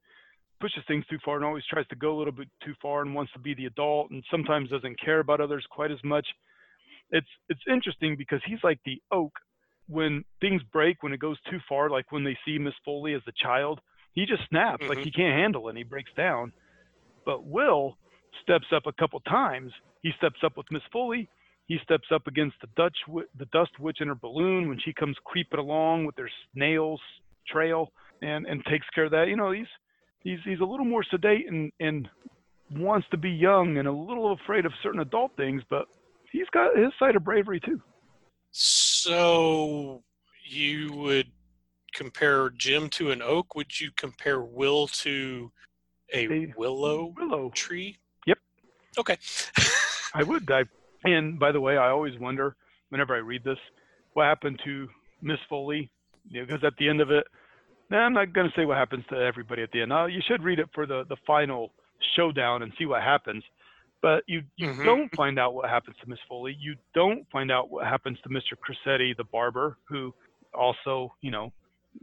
pushes 0.60 0.82
things 0.88 1.04
too 1.08 1.18
far 1.24 1.36
and 1.36 1.44
always 1.44 1.64
tries 1.68 1.86
to 1.88 1.96
go 1.96 2.16
a 2.16 2.18
little 2.18 2.32
bit 2.32 2.48
too 2.64 2.72
far 2.80 3.02
and 3.02 3.14
wants 3.14 3.32
to 3.32 3.38
be 3.38 3.54
the 3.54 3.66
adult 3.66 4.10
and 4.10 4.24
sometimes 4.30 4.70
doesn't 4.70 4.98
care 5.00 5.20
about 5.20 5.40
others 5.40 5.64
quite 5.70 5.90
as 5.90 5.98
much. 6.04 6.26
It's 7.10 7.26
it's 7.48 7.60
interesting 7.70 8.16
because 8.16 8.40
he's 8.46 8.58
like 8.64 8.80
the 8.84 9.00
oak 9.12 9.32
when 9.88 10.24
things 10.40 10.62
break 10.72 11.02
when 11.02 11.12
it 11.12 11.20
goes 11.20 11.38
too 11.50 11.60
far, 11.68 11.90
like 11.90 12.10
when 12.12 12.24
they 12.24 12.36
see 12.44 12.58
Miss 12.58 12.74
Foley 12.84 13.14
as 13.14 13.22
a 13.26 13.32
child, 13.32 13.80
he 14.14 14.26
just 14.26 14.46
snaps 14.48 14.86
like 14.88 14.98
Mhm. 14.98 15.04
he 15.04 15.10
can't 15.12 15.38
handle 15.38 15.66
it 15.66 15.70
and 15.70 15.78
he 15.78 15.84
breaks 15.84 16.12
down. 16.14 16.52
But 17.24 17.44
Will 17.44 17.96
steps 18.42 18.72
up 18.72 18.86
a 18.86 18.92
couple 18.92 19.20
times. 19.20 19.72
He 20.02 20.12
steps 20.12 20.42
up 20.44 20.56
with 20.56 20.70
Miss 20.70 20.82
Foley. 20.92 21.28
He 21.66 21.78
steps 21.78 22.12
up 22.12 22.26
against 22.26 22.60
the 22.60 22.68
Dutch, 22.76 22.96
the 23.34 23.46
Dust 23.46 23.78
Witch 23.80 24.00
in 24.00 24.08
her 24.08 24.14
balloon 24.14 24.68
when 24.68 24.78
she 24.78 24.92
comes 24.92 25.16
creeping 25.24 25.58
along 25.58 26.06
with 26.06 26.14
their 26.16 26.30
snails 26.52 27.00
trail. 27.46 27.92
and 28.22 28.46
and 28.46 28.64
takes 28.64 28.88
care 28.94 29.04
of 29.04 29.10
that. 29.10 29.28
You 29.28 29.36
know, 29.36 29.50
he's 29.50 29.66
he's 30.20 30.38
he's 30.44 30.60
a 30.60 30.64
little 30.64 30.86
more 30.86 31.04
sedate 31.04 31.48
and 31.48 31.70
and 31.80 32.08
wants 32.70 33.06
to 33.10 33.18
be 33.18 33.30
young 33.30 33.76
and 33.76 33.86
a 33.86 33.92
little 33.92 34.32
afraid 34.32 34.64
of 34.64 34.72
certain 34.82 35.00
adult 35.00 35.36
things, 35.36 35.62
but 35.68 35.86
he's 36.32 36.48
got 36.48 36.74
his 36.76 36.92
side 36.98 37.14
of 37.14 37.24
bravery 37.24 37.60
too. 37.60 37.78
So 38.52 38.85
you 40.44 40.92
would 40.92 41.26
compare 41.94 42.50
Jim 42.50 42.88
to 42.90 43.10
an 43.10 43.22
oak. 43.22 43.54
Would 43.54 43.80
you 43.80 43.90
compare 43.96 44.40
Will 44.40 44.86
to 44.88 45.50
a, 46.14 46.32
A 46.32 46.54
willow 46.56 47.12
Willow. 47.16 47.50
tree? 47.50 47.96
Yep. 48.26 48.38
Okay. 48.98 49.16
I 50.14 50.22
would. 50.22 50.50
I, 50.50 50.64
and 51.04 51.38
by 51.38 51.52
the 51.52 51.60
way, 51.60 51.76
I 51.76 51.90
always 51.90 52.18
wonder 52.18 52.56
whenever 52.90 53.14
I 53.14 53.18
read 53.18 53.44
this, 53.44 53.58
what 54.14 54.24
happened 54.24 54.60
to 54.64 54.88
Miss 55.22 55.38
Foley? 55.48 55.90
Because 56.30 56.62
at 56.64 56.76
the 56.78 56.88
end 56.88 57.00
of 57.00 57.10
it, 57.10 57.24
nah, 57.90 57.98
I'm 57.98 58.12
not 58.12 58.32
going 58.32 58.48
to 58.48 58.52
say 58.60 58.64
what 58.64 58.76
happens 58.76 59.04
to 59.10 59.16
everybody 59.16 59.62
at 59.62 59.70
the 59.72 59.82
end. 59.82 59.92
Uh, 59.92 60.06
you 60.06 60.20
should 60.26 60.42
read 60.42 60.58
it 60.58 60.68
for 60.74 60.86
the 60.86 61.04
the 61.08 61.16
final 61.26 61.72
showdown 62.14 62.62
and 62.62 62.72
see 62.78 62.86
what 62.86 63.02
happens. 63.02 63.42
But 64.02 64.24
you 64.26 64.42
you 64.56 64.68
Mhm. 64.68 64.84
don't 64.84 65.14
find 65.16 65.38
out 65.38 65.54
what 65.54 65.68
happens 65.68 65.96
to 66.02 66.08
Miss 66.08 66.18
Foley. 66.28 66.54
You 66.58 66.76
don't 66.94 67.28
find 67.30 67.50
out 67.50 67.70
what 67.70 67.86
happens 67.86 68.18
to 68.22 68.28
Mr. 68.28 68.52
Crosetti, 68.56 69.16
the 69.16 69.24
barber, 69.24 69.78
who 69.88 70.14
also 70.54 71.14
you 71.22 71.30
know 71.30 71.52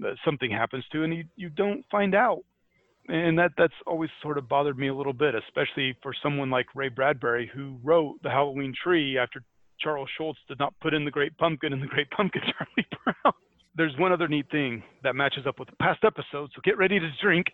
uh, 0.05 0.15
something 0.25 0.49
happens 0.51 0.83
to, 0.91 1.03
and 1.03 1.13
you 1.15 1.23
you 1.35 1.49
don't 1.49 1.85
find 1.91 2.15
out 2.15 2.43
and 3.09 3.37
that 3.37 3.51
that's 3.57 3.73
always 3.85 4.09
sort 4.21 4.37
of 4.37 4.47
bothered 4.47 4.77
me 4.77 4.87
a 4.87 4.93
little 4.95 5.11
bit, 5.13 5.35
especially 5.35 5.93
for 6.01 6.13
someone 6.23 6.49
like 6.49 6.67
Ray 6.73 6.87
Bradbury 6.87 7.47
who 7.53 7.77
wrote 7.83 8.21
the 8.23 8.29
Halloween 8.29 8.73
Tree 8.81 9.17
after 9.17 9.43
Charles 9.79 10.09
Schulz 10.17 10.37
did 10.47 10.57
not 10.57 10.73
put 10.79 10.93
in 10.93 11.03
the 11.03 11.11
Great 11.11 11.37
Pumpkin 11.37 11.73
and 11.73 11.81
the 11.83 11.87
Great 11.87 12.09
Pumpkin 12.11 12.41
Charlie 12.57 12.87
Brown. 13.03 13.33
There's 13.75 13.97
one 13.97 14.13
other 14.13 14.27
neat 14.29 14.49
thing 14.51 14.83
that 15.03 15.15
matches 15.15 15.45
up 15.45 15.59
with 15.59 15.67
the 15.69 15.75
past 15.77 16.03
episode, 16.05 16.51
so 16.55 16.61
get 16.63 16.77
ready 16.77 16.97
to 16.99 17.09
drink. 17.21 17.47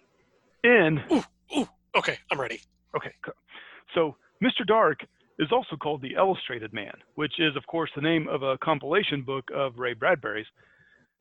In 0.63 1.02
Ooh, 1.12 1.23
ooh, 1.58 1.67
okay, 1.95 2.17
I'm 2.32 2.39
ready. 2.39 2.60
okay, 2.95 3.13
co- 3.23 3.32
so 3.95 4.17
Mr. 4.43 4.65
Dark 4.65 4.99
is 5.38 5.52
also 5.52 5.75
called 5.75 6.02
the 6.02 6.13
Illustrated 6.15 6.73
Man, 6.73 6.93
which 7.15 7.39
is 7.39 7.56
of 7.56 7.65
course 7.67 7.89
the 7.95 8.02
name 8.02 8.28
of 8.28 8.43
a 8.43 8.58
compilation 8.60 9.21
book 9.21 9.45
of 9.54 9.78
Ray 9.78 9.93
Bradbury's, 9.93 10.47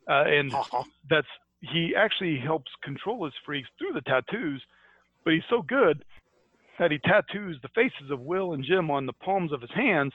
uh, 0.09 0.25
and 0.27 0.53
Uh-huh. 0.53 0.83
that's 1.09 1.27
he 1.61 1.95
actually 1.97 2.39
helps 2.39 2.71
control 2.85 3.25
his 3.25 3.35
freaks 3.45 3.69
through 3.79 3.93
the 3.93 4.01
tattoos, 4.03 4.63
but 5.25 5.33
he's 5.35 5.43
so 5.51 5.61
good 5.63 6.05
that 6.79 6.93
he 6.93 6.99
tattoos 6.99 7.61
the 7.63 7.69
faces 7.75 8.11
of 8.13 8.21
Will 8.21 8.53
and 8.53 8.65
Jim 8.65 8.91
on 8.93 9.07
the 9.07 9.13
palms 9.15 9.53
of 9.53 9.61
his 9.61 9.71
hands 9.73 10.13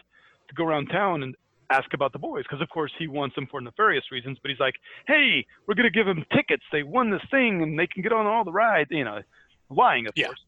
to 0.47 0.55
go 0.55 0.65
around 0.65 0.87
town 0.87 1.23
and 1.23 1.35
ask 1.69 1.93
about 1.93 2.13
the 2.13 2.19
boys 2.19 2.43
because 2.43 2.61
of 2.61 2.69
course 2.69 2.91
he 2.97 3.07
wants 3.07 3.35
them 3.35 3.47
for 3.47 3.59
nefarious 3.59 4.11
reasons 4.11 4.37
but 4.41 4.51
he's 4.51 4.59
like 4.59 4.75
hey 5.07 5.43
we're 5.65 5.73
going 5.73 5.85
to 5.85 5.89
give 5.89 6.05
them 6.05 6.23
tickets 6.33 6.61
they 6.71 6.83
won 6.83 7.09
this 7.09 7.21
thing 7.31 7.63
and 7.63 7.79
they 7.79 7.87
can 7.87 8.03
get 8.03 8.11
on 8.13 8.25
all 8.27 8.43
the 8.43 8.51
rides 8.51 8.89
you 8.91 9.03
know 9.03 9.21
lying 9.69 10.05
of 10.05 10.13
Yeah. 10.15 10.27
course 10.27 10.41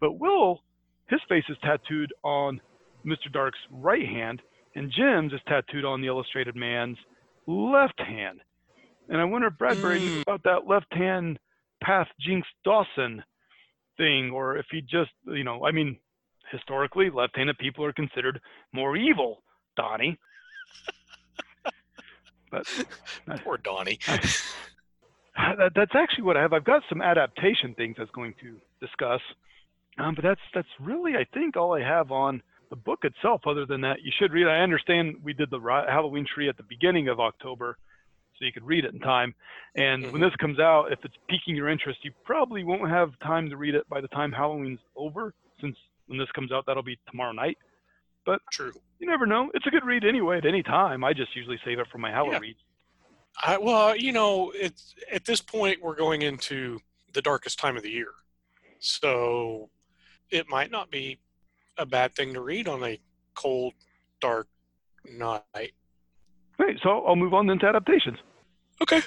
but 0.00 0.18
will 0.18 0.62
his 1.08 1.20
face 1.28 1.44
is 1.48 1.56
tattooed 1.62 2.12
on 2.22 2.60
mr 3.06 3.30
dark's 3.32 3.58
right 3.70 4.06
hand 4.06 4.40
and 4.74 4.92
jim's 4.96 5.32
is 5.32 5.40
tattooed 5.48 5.84
on 5.84 6.00
the 6.00 6.06
illustrated 6.06 6.56
man's 6.56 6.98
left 7.46 8.00
hand 8.00 8.40
and 9.08 9.20
I 9.20 9.24
wonder 9.24 9.48
if 9.48 9.58
Bradbury 9.58 10.00
knew 10.00 10.18
Mm. 10.18 10.22
about 10.22 10.42
that 10.44 10.66
left 10.66 10.92
hand 10.92 11.38
path 11.80 12.08
Jinx 12.20 12.46
Dawson 12.64 13.22
thing, 13.96 14.30
or 14.30 14.56
if 14.56 14.66
he 14.70 14.80
just, 14.80 15.12
you 15.24 15.44
know, 15.44 15.64
I 15.64 15.70
mean, 15.70 15.98
historically, 16.50 17.10
left 17.10 17.36
handed 17.36 17.58
people 17.58 17.84
are 17.84 17.92
considered 17.92 18.40
more 18.72 18.96
evil, 18.96 19.42
Donnie. 19.76 20.18
but 22.50 22.66
Poor 23.44 23.58
Donnie. 23.58 23.98
that, 25.36 25.72
that's 25.74 25.94
actually 25.94 26.24
what 26.24 26.36
I 26.36 26.42
have. 26.42 26.52
I've 26.52 26.64
got 26.64 26.82
some 26.88 27.02
adaptation 27.02 27.74
things 27.74 27.96
I 27.98 28.02
was 28.02 28.10
going 28.10 28.34
to 28.40 28.60
discuss, 28.80 29.20
um, 29.98 30.14
but 30.14 30.22
that's 30.22 30.40
that's 30.54 30.68
really, 30.80 31.14
I 31.16 31.24
think, 31.34 31.56
all 31.56 31.74
I 31.74 31.82
have 31.82 32.10
on 32.12 32.42
the 32.70 32.76
book 32.76 33.04
itself. 33.04 33.42
Other 33.46 33.66
than 33.66 33.80
that, 33.82 34.02
you 34.02 34.12
should 34.18 34.32
read. 34.32 34.46
I 34.46 34.60
understand 34.60 35.16
we 35.22 35.32
did 35.32 35.50
the 35.50 35.60
Halloween 35.60 36.26
tree 36.26 36.48
at 36.48 36.56
the 36.56 36.62
beginning 36.64 37.08
of 37.08 37.20
October, 37.20 37.78
so 38.38 38.44
you 38.44 38.52
could 38.52 38.66
read 38.66 38.84
it 38.84 38.92
in 38.92 39.00
time. 39.00 39.34
And 39.76 40.04
when 40.12 40.20
Mhm. 40.20 40.30
this 40.30 40.36
comes 40.36 40.58
out, 40.58 40.92
if 40.92 41.04
it's 41.04 41.14
piquing 41.28 41.56
your 41.56 41.68
interest, 41.68 42.04
you 42.04 42.12
probably 42.24 42.64
won't 42.64 42.90
have 42.90 43.18
time 43.20 43.48
to 43.50 43.56
read 43.56 43.74
it 43.74 43.88
by 43.88 44.00
the 44.00 44.08
time 44.08 44.32
Halloween's 44.32 44.80
over, 44.96 45.34
since 45.60 45.76
when 46.06 46.18
this 46.18 46.30
comes 46.32 46.52
out, 46.52 46.66
that'll 46.66 46.82
be 46.82 46.98
tomorrow 47.10 47.32
night. 47.32 47.58
But 48.24 48.40
True. 48.50 48.72
You 48.98 49.06
never 49.06 49.26
know. 49.26 49.50
It's 49.54 49.66
a 49.66 49.70
good 49.70 49.84
read 49.84 50.04
anyway 50.04 50.38
at 50.38 50.46
any 50.46 50.62
time. 50.62 51.04
I 51.04 51.12
just 51.12 51.36
usually 51.36 51.60
save 51.64 51.78
it 51.78 51.86
for 51.88 51.98
my 51.98 52.10
Halloween. 52.10 52.54
I, 53.44 53.58
well, 53.58 53.94
you 53.94 54.12
know, 54.12 54.50
it's 54.54 54.94
at 55.12 55.26
this 55.26 55.40
point 55.40 55.82
we're 55.82 55.94
going 55.94 56.22
into 56.22 56.80
the 57.12 57.20
darkest 57.20 57.58
time 57.58 57.76
of 57.76 57.82
the 57.82 57.90
year, 57.90 58.12
so 58.78 59.68
it 60.30 60.48
might 60.48 60.70
not 60.70 60.90
be 60.90 61.18
a 61.78 61.86
bad 61.86 62.14
thing 62.14 62.34
to 62.34 62.40
read 62.40 62.68
on 62.68 62.82
a 62.84 62.98
cold, 63.34 63.74
dark 64.20 64.48
night. 65.04 65.72
Right, 66.58 66.76
so 66.82 67.04
I'll 67.06 67.16
move 67.16 67.34
on 67.34 67.46
then 67.46 67.58
to 67.60 67.66
adaptations. 67.66 68.18
Okay. 68.80 68.98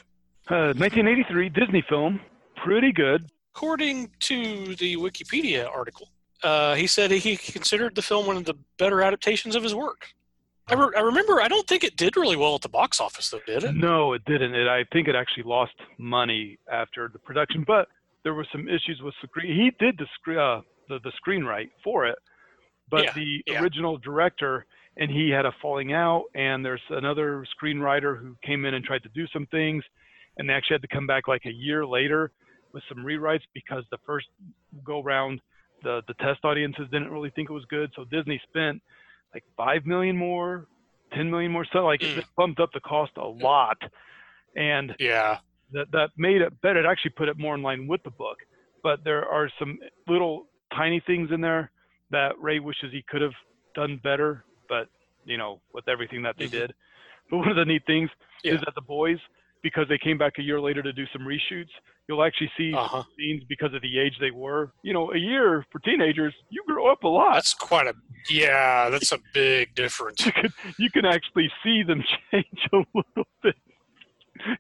Uh, 0.49 0.73
1983 0.77 1.49
Disney 1.49 1.84
film, 1.88 2.19
pretty 2.63 2.91
good. 2.91 3.25
According 3.55 4.12
to 4.21 4.75
the 4.75 4.95
Wikipedia 4.97 5.67
article, 5.69 6.10
uh, 6.43 6.75
he 6.75 6.88
said 6.88 7.12
he 7.12 7.36
considered 7.36 7.95
the 7.95 8.01
film 8.01 8.25
one 8.25 8.38
of 8.38 8.45
the 8.45 8.55
better 8.77 9.01
adaptations 9.01 9.55
of 9.55 9.63
his 9.63 9.75
work. 9.75 10.08
I, 10.69 10.75
re- 10.75 10.93
I 10.95 11.01
remember. 11.01 11.41
I 11.41 11.47
don't 11.47 11.67
think 11.67 11.84
it 11.84 11.97
did 11.97 12.15
really 12.15 12.36
well 12.36 12.55
at 12.55 12.62
the 12.62 12.69
box 12.69 13.01
office, 13.01 13.29
though, 13.29 13.39
did 13.45 13.63
it? 13.63 13.75
No, 13.75 14.13
it 14.13 14.23
didn't. 14.25 14.53
It, 14.53 14.67
I 14.67 14.86
think 14.93 15.08
it 15.08 15.15
actually 15.15 15.43
lost 15.43 15.73
money 15.97 16.60
after 16.71 17.10
the 17.12 17.19
production, 17.19 17.63
but 17.65 17.88
there 18.23 18.34
were 18.34 18.45
some 18.51 18.67
issues 18.67 19.01
with 19.03 19.13
screen. 19.23 19.55
He 19.55 19.71
did 19.84 19.97
the 19.97 20.05
screen, 20.15 20.38
uh, 20.38 20.62
the 20.89 20.99
the 21.04 21.12
screenwrite 21.21 21.69
for 21.84 22.06
it, 22.08 22.17
but 22.89 23.06
Yeah, 23.06 23.13
the 23.15 23.41
yeah. 23.47 23.62
original 23.62 23.97
director 23.97 24.65
and 24.97 25.10
he 25.10 25.30
had 25.30 25.45
a 25.45 25.52
falling 25.62 25.93
out. 25.93 26.25
And 26.36 26.63
there's 26.63 26.82
another 26.89 27.45
screenwriter 27.56 28.19
who 28.19 28.36
came 28.45 28.65
in 28.65 28.73
and 28.73 28.84
tried 28.84 29.04
to 29.04 29.10
do 29.10 29.25
some 29.28 29.45
things, 29.47 29.84
and 30.38 30.49
they 30.49 30.54
actually 30.54 30.75
had 30.75 30.82
to 30.82 30.88
come 30.89 31.08
back 31.08 31.28
like 31.28 31.45
a 31.45 31.54
year 31.54 31.86
later 31.86 32.32
with 32.73 32.84
some 32.89 32.99
rewrites 32.99 33.43
because 33.54 33.84
the 33.91 33.97
first 34.06 34.28
go 34.84 35.02
round, 35.02 35.41
the 35.84 36.02
the 36.08 36.13
test 36.15 36.43
audiences 36.43 36.88
didn't 36.91 37.12
really 37.12 37.32
think 37.32 37.49
it 37.49 37.54
was 37.54 37.65
good. 37.69 37.91
So 37.95 38.04
Disney 38.06 38.41
spent 38.49 38.82
like 39.34 39.43
five 39.56 39.86
million 39.86 40.17
more, 40.17 40.67
ten 41.13 41.30
million 41.32 41.52
more, 41.52 41.65
so 41.71 41.86
like 41.86 42.02
Mm. 42.02 42.17
it 42.17 42.25
bumped 42.36 42.60
up 42.60 42.71
the 42.73 42.82
cost 42.82 43.12
a 43.17 43.25
lot, 43.25 43.78
and 44.56 44.95
Yeah. 44.99 45.38
that 45.71 45.91
that 45.91 46.10
made 46.17 46.41
it 46.41 46.60
better. 46.62 46.80
It 46.80 46.86
actually 46.86 47.12
put 47.12 47.30
it 47.30 47.38
more 47.38 47.56
in 47.56 47.62
line 47.62 47.88
with 47.88 48.04
the 48.04 48.12
book. 48.12 48.38
But 48.84 49.04
there 49.04 49.25
are 49.25 49.49
some 49.60 49.80
little 50.08 50.48
tiny 50.75 51.01
things 51.05 51.29
in 51.32 51.41
there 51.41 51.71
that 52.12 52.39
Ray 52.39 52.60
wishes 52.60 52.91
he 52.91 53.03
could 53.08 53.21
have 53.21 53.34
done 53.75 53.99
better. 54.03 54.43
But 54.67 54.88
you 55.25 55.38
know, 55.38 55.62
with 55.73 55.88
everything 55.88 56.21
that 56.23 56.36
they 56.38 56.45
Mhm. 56.45 56.51
did. 56.51 56.73
But 57.29 57.38
one 57.38 57.49
of 57.49 57.55
the 57.55 57.65
neat 57.65 57.86
things 57.86 58.10
Yeah. 58.43 58.53
is 58.55 58.60
that 58.62 58.73
the 58.75 58.82
boys, 58.82 59.19
because 59.62 59.88
they 59.89 59.97
came 59.97 60.17
back 60.17 60.39
a 60.39 60.41
year 60.41 60.60
later 60.60 60.82
to 60.82 60.91
do 60.93 61.05
some 61.13 61.21
reshoots, 61.23 61.69
you'll 62.08 62.23
actually 62.23 62.51
see 62.58 62.73
Uh 62.73 62.88
huh. 62.88 63.03
scenes 63.17 63.43
because 63.47 63.73
of 63.73 63.82
the 63.82 63.99
age 63.99 64.13
they 64.19 64.32
were. 64.32 64.71
You 64.82 64.93
know, 64.93 65.12
a 65.13 65.17
year 65.17 65.65
for 65.71 65.79
teenagers, 65.79 66.34
you 66.49 66.63
grow 66.65 66.91
up 66.91 67.03
a 67.03 67.08
lot. 67.08 67.34
That's 67.36 67.53
quite 67.53 67.88
a. 67.88 67.93
Yeah, 68.29 68.89
that's 68.89 69.12
a 69.12 69.19
big 69.34 69.75
difference. 69.75 70.25
you 70.25 70.32
can 70.32 70.53
you 70.77 70.89
can 70.91 71.05
actually 71.05 71.51
see 71.63 71.84
them 71.84 72.03
change 72.32 72.69
a 72.73 72.77
little 72.77 73.27
bit. 73.43 73.55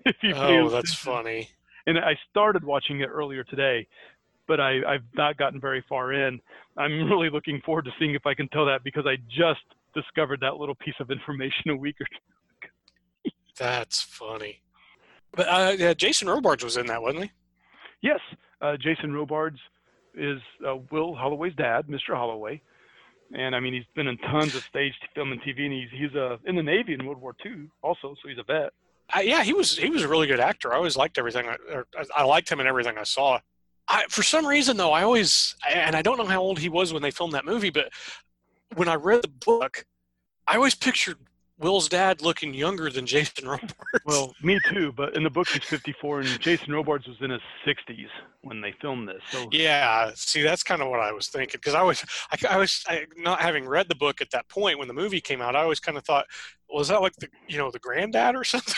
if 0.05 0.15
you 0.21 0.33
Oh, 0.35 0.69
that's 0.69 0.93
attention. 0.93 1.13
funny. 1.13 1.49
and 1.87 1.97
I 1.97 2.15
started 2.29 2.63
watching 2.63 2.99
it 3.01 3.05
earlier 3.07 3.43
today, 3.43 3.87
but 4.49 4.59
I, 4.59 4.79
I've 4.85 5.03
not 5.15 5.37
gotten 5.37 5.61
very 5.61 5.85
far 5.87 6.11
in. 6.11 6.41
I'm 6.75 7.03
really 7.09 7.29
looking 7.29 7.61
forward 7.61 7.85
to 7.85 7.91
seeing 7.97 8.15
if 8.15 8.25
I 8.25 8.33
can 8.33 8.49
tell 8.49 8.65
that 8.65 8.83
because 8.83 9.05
I 9.05 9.15
just 9.29 9.61
discovered 9.93 10.41
that 10.41 10.57
little 10.57 10.75
piece 10.75 10.95
of 10.99 11.11
information 11.11 11.69
a 11.69 11.75
week 11.75 11.95
or 12.01 12.05
two. 12.05 13.31
That's 13.57 14.01
funny. 14.01 14.61
But 15.31 15.47
uh, 15.47 15.75
yeah, 15.77 15.93
Jason 15.93 16.27
Robards 16.27 16.63
was 16.63 16.75
in 16.75 16.87
that, 16.87 17.01
wasn't 17.01 17.25
he? 17.25 17.31
Yes, 18.01 18.19
uh, 18.61 18.75
Jason 18.77 19.13
Robards 19.13 19.59
is 20.15 20.41
uh, 20.67 20.77
Will 20.91 21.15
Halloway's 21.15 21.53
dad, 21.55 21.85
Mr. 21.87 22.15
Halloway, 22.15 22.59
and 23.37 23.55
I 23.55 23.59
mean 23.59 23.73
he's 23.73 23.83
been 23.95 24.07
in 24.07 24.17
tons 24.17 24.55
of 24.55 24.63
stage 24.63 24.93
film 25.13 25.31
and 25.31 25.41
TV, 25.41 25.65
and 25.65 25.73
he's 25.73 25.89
he's 25.91 26.15
uh, 26.15 26.37
in 26.45 26.55
the 26.55 26.63
Navy 26.63 26.93
in 26.93 27.05
World 27.05 27.21
War 27.21 27.35
II 27.45 27.67
also, 27.83 28.15
so 28.21 28.27
he's 28.27 28.39
a 28.39 28.43
vet. 28.43 28.71
I, 29.11 29.21
yeah, 29.21 29.43
he 29.43 29.53
was. 29.53 29.77
He 29.77 29.89
was 29.89 30.01
a 30.01 30.07
really 30.07 30.27
good 30.27 30.39
actor. 30.39 30.73
I 30.73 30.77
always 30.77 30.97
liked 30.97 31.17
everything. 31.19 31.47
I, 31.47 31.83
I 32.15 32.23
liked 32.23 32.49
him 32.49 32.59
in 32.59 32.67
everything 32.67 32.97
I 32.97 33.03
saw. 33.03 33.39
I, 33.89 34.03
for 34.09 34.23
some 34.23 34.45
reason, 34.45 34.77
though, 34.77 34.91
I 34.91 35.03
always 35.03 35.55
and 35.67 35.95
I 35.95 36.01
don't 36.01 36.17
know 36.17 36.25
how 36.25 36.41
old 36.41 36.59
he 36.59 36.69
was 36.69 36.93
when 36.93 37.01
they 37.01 37.11
filmed 37.11 37.33
that 37.33 37.45
movie, 37.45 37.71
but 37.71 37.89
when 38.75 38.87
I 38.87 38.95
read 38.95 39.23
the 39.23 39.27
book, 39.27 39.85
I 40.47 40.55
always 40.55 40.75
pictured 40.75 41.17
Will's 41.59 41.89
dad 41.89 42.21
looking 42.21 42.53
younger 42.53 42.89
than 42.89 43.05
Jason 43.05 43.47
Robards. 43.49 43.73
Well, 44.05 44.33
me 44.41 44.59
too, 44.69 44.93
but 44.95 45.15
in 45.15 45.23
the 45.23 45.29
book 45.29 45.49
he's 45.49 45.63
54, 45.63 46.21
and 46.21 46.39
Jason 46.39 46.71
Robards 46.73 47.07
was 47.07 47.17
in 47.19 47.31
his 47.31 47.41
60s 47.67 48.07
when 48.41 48.61
they 48.61 48.73
filmed 48.79 49.09
this. 49.09 49.21
So 49.31 49.49
Yeah, 49.51 50.11
see, 50.15 50.41
that's 50.41 50.63
kind 50.63 50.81
of 50.81 50.89
what 50.89 51.01
I 51.01 51.11
was 51.11 51.27
thinking 51.27 51.59
because 51.59 51.75
I 51.75 51.81
was, 51.81 52.03
I, 52.31 52.55
I 52.55 52.57
was 52.57 52.83
I, 52.87 53.05
not 53.17 53.41
having 53.41 53.67
read 53.67 53.89
the 53.89 53.95
book 53.95 54.21
at 54.21 54.31
that 54.31 54.47
point 54.47 54.79
when 54.79 54.87
the 54.87 54.93
movie 54.93 55.19
came 55.19 55.41
out. 55.41 55.55
I 55.55 55.63
always 55.63 55.79
kind 55.79 55.97
of 55.97 56.05
thought, 56.05 56.25
was 56.69 56.87
that 56.87 57.01
like 57.01 57.15
the, 57.17 57.27
you 57.47 57.57
know, 57.57 57.71
the 57.71 57.79
granddad 57.79 58.35
or 58.35 58.43
something? 58.45 58.75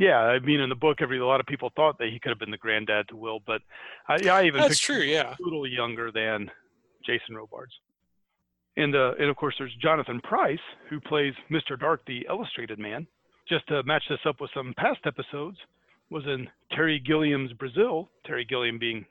Yeah, 0.00 0.16
I 0.16 0.38
mean, 0.38 0.60
in 0.60 0.70
the 0.70 0.74
book, 0.74 1.02
every 1.02 1.18
a 1.18 1.26
lot 1.26 1.40
of 1.40 1.46
people 1.46 1.70
thought 1.76 1.98
that 1.98 2.08
he 2.08 2.18
could 2.18 2.30
have 2.30 2.38
been 2.38 2.50
the 2.50 2.56
granddad 2.56 3.08
to 3.08 3.16
Will, 3.16 3.38
but 3.46 3.60
I, 4.08 4.14
I 4.28 4.44
even 4.44 4.62
That's 4.62 4.78
true. 4.78 5.02
Yeah. 5.02 5.34
a 5.38 5.42
little 5.42 5.66
younger 5.66 6.10
than 6.10 6.50
Jason 7.04 7.36
Robards. 7.36 7.72
And 8.78 8.96
uh, 8.96 9.12
and 9.18 9.28
of 9.28 9.36
course, 9.36 9.54
there's 9.58 9.74
Jonathan 9.82 10.18
Pryce, 10.24 10.58
who 10.88 11.00
plays 11.00 11.34
Mr. 11.50 11.78
Dark, 11.78 12.00
the 12.06 12.24
Illustrated 12.30 12.78
Man. 12.78 13.06
Just 13.46 13.68
to 13.68 13.82
match 13.82 14.04
this 14.08 14.20
up 14.26 14.40
with 14.40 14.50
some 14.54 14.72
past 14.78 15.00
episodes, 15.04 15.58
was 16.08 16.24
in 16.24 16.48
Terry 16.72 16.98
Gilliam's 16.98 17.52
Brazil. 17.52 18.08
Terry 18.24 18.46
Gilliam 18.46 18.78
being 18.78 19.04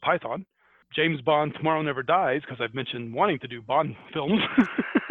Python. 0.00 0.46
James 0.94 1.20
Bond, 1.22 1.54
Tomorrow 1.56 1.82
Never 1.82 2.04
Dies, 2.04 2.42
because 2.42 2.60
I've 2.60 2.74
mentioned 2.74 3.12
wanting 3.12 3.40
to 3.40 3.48
do 3.48 3.60
Bond 3.62 3.96
films. 4.12 4.40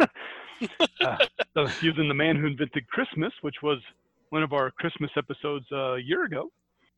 uh, 0.00 1.16
so 1.52 1.66
he 1.66 1.88
was 1.88 1.98
in 1.98 2.08
The 2.08 2.14
Man 2.14 2.36
Who 2.36 2.46
Invented 2.46 2.88
Christmas, 2.88 3.32
which 3.42 3.56
was 3.62 3.80
one 4.30 4.42
of 4.42 4.52
our 4.52 4.70
Christmas 4.70 5.10
episodes 5.16 5.66
uh, 5.72 5.94
a 5.94 6.00
year 6.00 6.24
ago. 6.24 6.50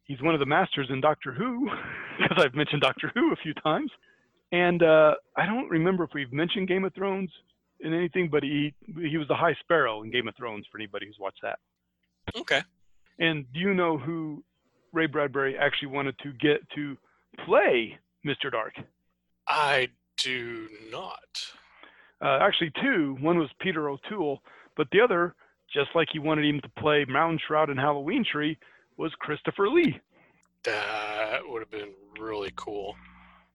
He's 0.04 0.20
one 0.22 0.34
of 0.34 0.40
the 0.40 0.46
masters 0.46 0.88
in 0.90 1.00
Doctor 1.00 1.32
Who, 1.32 1.68
because 2.18 2.44
I've 2.44 2.54
mentioned 2.54 2.82
Doctor 2.82 3.10
Who 3.14 3.32
a 3.32 3.36
few 3.36 3.54
times. 3.54 3.90
And 4.52 4.82
uh, 4.82 5.14
I 5.36 5.46
don't 5.46 5.68
remember 5.68 6.04
if 6.04 6.10
we've 6.14 6.32
mentioned 6.32 6.68
Game 6.68 6.84
of 6.84 6.94
Thrones 6.94 7.30
in 7.80 7.92
anything, 7.92 8.28
but 8.30 8.42
he 8.42 8.74
he 9.08 9.18
was 9.18 9.28
the 9.28 9.34
High 9.34 9.54
Sparrow 9.60 10.02
in 10.02 10.10
Game 10.10 10.26
of 10.26 10.34
Thrones 10.36 10.66
for 10.70 10.78
anybody 10.78 11.06
who's 11.06 11.18
watched 11.20 11.40
that. 11.42 11.58
Okay. 12.34 12.62
And 13.18 13.44
do 13.52 13.60
you 13.60 13.74
know 13.74 13.98
who 13.98 14.42
Ray 14.92 15.06
Bradbury 15.06 15.56
actually 15.58 15.88
wanted 15.88 16.18
to 16.20 16.32
get 16.32 16.68
to 16.74 16.96
play 17.44 17.98
Mr. 18.26 18.50
Dark? 18.50 18.74
I 19.46 19.88
do 20.22 20.68
not. 20.90 21.18
Uh, 22.20 22.38
actually, 22.40 22.72
two. 22.82 23.16
One 23.20 23.38
was 23.38 23.48
Peter 23.60 23.88
O'Toole, 23.88 24.42
but 24.76 24.88
the 24.90 25.00
other, 25.00 25.34
just 25.72 25.90
like 25.94 26.09
he 26.12 26.18
wanted 26.18 26.44
him 26.44 26.61
to 26.62 26.68
play 26.81 27.04
Moundshroud 27.04 27.70
and 27.70 27.78
Halloween 27.78 28.24
Tree, 28.31 28.59
was 28.96 29.12
Christopher 29.18 29.68
Lee. 29.68 30.00
That 30.64 31.40
would 31.46 31.61
have 31.62 31.70
been 31.70 31.92
really 32.18 32.52
cool. 32.57 32.96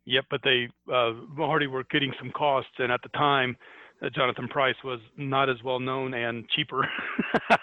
Yep, 0.06 0.26
but 0.30 0.42
they 0.44 0.70
uh, 0.92 1.14
already 1.40 1.68
were 1.68 1.84
getting 1.92 2.14
some 2.20 2.32
costs, 2.32 2.72
and 2.80 2.92
at 2.92 3.02
the 3.04 3.10
time, 3.10 3.56
uh, 4.02 4.10
Jonathan 4.10 4.48
Pryce 4.48 4.76
was 4.84 5.00
not 5.18 5.50
as 5.50 5.58
well 5.64 5.80
known 5.80 6.14
and 6.14 6.48
cheaper. 6.50 6.88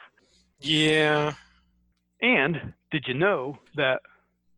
Yeah. 0.63 1.33
and 2.21 2.75
did 2.91 3.05
you 3.09 3.15
know 3.15 3.57
that 3.77 4.01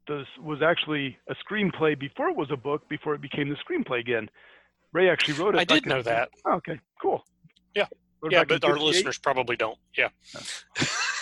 this 0.08 0.26
was 0.42 0.60
actually 0.62 1.16
a 1.28 1.34
screenplay 1.34 1.98
before 1.98 2.28
it 2.28 2.36
was 2.36 2.48
a 2.50 2.56
book, 2.56 2.88
before 2.88 3.14
it 3.14 3.20
became 3.20 3.48
the 3.48 3.56
screenplay 3.56 4.00
again? 4.00 4.28
Ray 4.92 5.08
actually 5.08 5.34
wrote 5.34 5.54
it. 5.54 5.60
I 5.60 5.64
did 5.64 5.86
know 5.86 6.02
that. 6.02 6.30
Oh, 6.44 6.54
okay, 6.54 6.80
cool. 7.00 7.24
Yeah. 7.74 7.86
Wrote 8.22 8.32
Yeah, 8.32 8.44
but 8.44 8.64
our 8.64 8.78
listeners 8.78 9.18
probably 9.18 9.56
don't. 9.56 9.78
Yeah. 9.96 10.08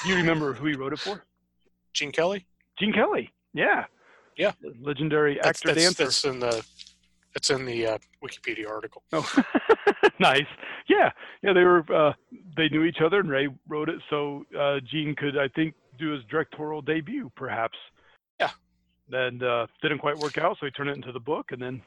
Do 0.02 0.08
you 0.08 0.16
remember 0.16 0.52
who 0.52 0.66
he 0.66 0.74
wrote 0.74 0.92
it 0.92 0.98
for? 0.98 1.24
Gene 1.94 2.12
Kelly? 2.12 2.46
Gene 2.78 2.92
Kelly. 2.92 3.30
Yeah. 3.54 3.86
Yeah. 4.36 4.52
Legendary 4.80 5.38
That's, 5.42 5.60
actor 5.60 5.74
that's, 5.74 5.84
dancer. 5.84 6.04
that's 6.04 6.24
in 6.24 6.40
the 6.40 6.64
that's 7.34 7.50
in 7.50 7.64
the 7.64 7.86
uh, 7.86 7.98
Wikipedia 8.22 8.68
article. 8.68 9.02
Oh, 9.12 9.28
nice. 10.18 10.46
Yeah, 10.88 11.10
yeah. 11.42 11.52
They 11.52 11.62
were. 11.62 11.84
Uh, 11.92 12.12
they 12.56 12.68
knew 12.68 12.84
each 12.84 12.98
other, 13.04 13.20
and 13.20 13.30
Ray 13.30 13.48
wrote 13.68 13.88
it 13.88 14.00
so 14.10 14.44
uh, 14.58 14.80
Gene 14.90 15.14
could, 15.14 15.38
I 15.38 15.48
think, 15.48 15.74
do 15.98 16.10
his 16.10 16.24
directorial 16.24 16.82
debut, 16.82 17.30
perhaps. 17.36 17.78
Yeah. 18.40 18.50
And 19.12 19.42
uh, 19.42 19.66
didn't 19.80 19.98
quite 19.98 20.18
work 20.18 20.38
out, 20.38 20.56
so 20.58 20.66
he 20.66 20.72
turned 20.72 20.90
it 20.90 20.96
into 20.96 21.12
the 21.12 21.20
book, 21.20 21.52
and 21.52 21.62
then 21.62 21.82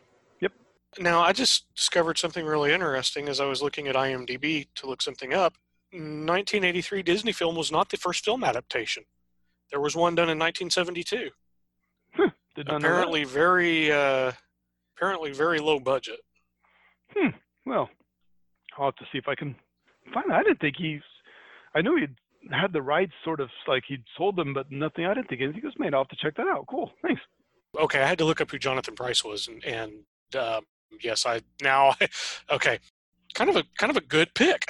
Now, 1.00 1.22
I 1.22 1.34
just 1.34 1.74
discovered 1.76 2.18
something 2.18 2.46
really 2.46 2.72
interesting 2.72 3.28
as 3.28 3.40
I 3.40 3.46
was 3.46 3.62
looking 3.62 3.88
at 3.88 3.96
IMDb 3.96 4.68
to 4.76 4.88
look 4.88 5.02
something 5.02 5.34
up. 5.34 5.54
1983 5.92 7.04
Disney 7.04 7.32
film 7.32 7.56
was 7.56 7.72
not 7.72 7.90
the 7.90 7.98
first 7.98 8.26
film 8.26 8.44
adaptation. 8.44 9.04
There 9.70 9.80
was 9.80 9.96
one 9.96 10.16
done 10.16 10.30
in 10.30 10.40
1972. 10.40 11.30
did 12.56 12.68
not 12.68 12.68
know 12.68 12.72
that. 12.72 12.78
Apparently, 12.78 13.24
very 13.24 13.92
uh, 13.92 14.32
apparently 14.96 15.32
very 15.32 15.60
low 15.60 15.80
budget. 15.80 16.20
Hmm. 17.16 17.30
Well, 17.66 17.90
I'll 18.78 18.86
have 18.86 18.96
to 18.96 19.06
see 19.12 19.18
if 19.18 19.28
I 19.28 19.36
can 19.36 19.56
find. 20.14 20.26
It. 20.30 20.34
I 20.34 20.44
didn't 20.44 20.60
think 20.60 20.76
he's. 20.78 21.02
I 21.76 21.82
knew 21.82 21.96
he 21.96 22.08
had 22.52 22.74
the 22.74 22.82
rights, 22.82 23.14
sort 23.24 23.40
of 23.40 23.50
like 23.68 23.84
he'd 23.88 24.04
sold 24.18 24.36
them, 24.36 24.54
but 24.54 24.72
nothing. 24.72 25.06
I 25.06 25.14
didn't 25.14 25.30
think 25.30 25.42
anything 25.42 25.62
was 25.64 25.74
made. 25.78 25.94
I'll 25.94 26.02
have 26.02 26.10
to 26.10 26.18
check 26.22 26.36
that 26.38 26.48
out. 26.48 26.66
Cool. 26.68 26.92
Thanks. 27.02 27.22
Okay, 27.80 28.02
I 28.02 28.08
had 28.08 28.18
to 28.20 28.26
look 28.26 28.42
up 28.42 28.52
who 28.52 28.60
Jonathan 28.60 28.96
Pryce 28.96 29.24
was, 29.24 29.48
and, 29.48 29.64
and 29.66 29.94
uh, 30.36 30.62
yes, 31.02 31.26
I 31.26 31.42
now 31.62 31.94
okay, 32.52 32.80
kind 33.34 33.50
of 33.50 33.56
a 33.56 33.64
kind 33.78 33.90
of 33.90 33.98
a 33.98 34.02
good 34.02 34.34
pick. 34.34 34.66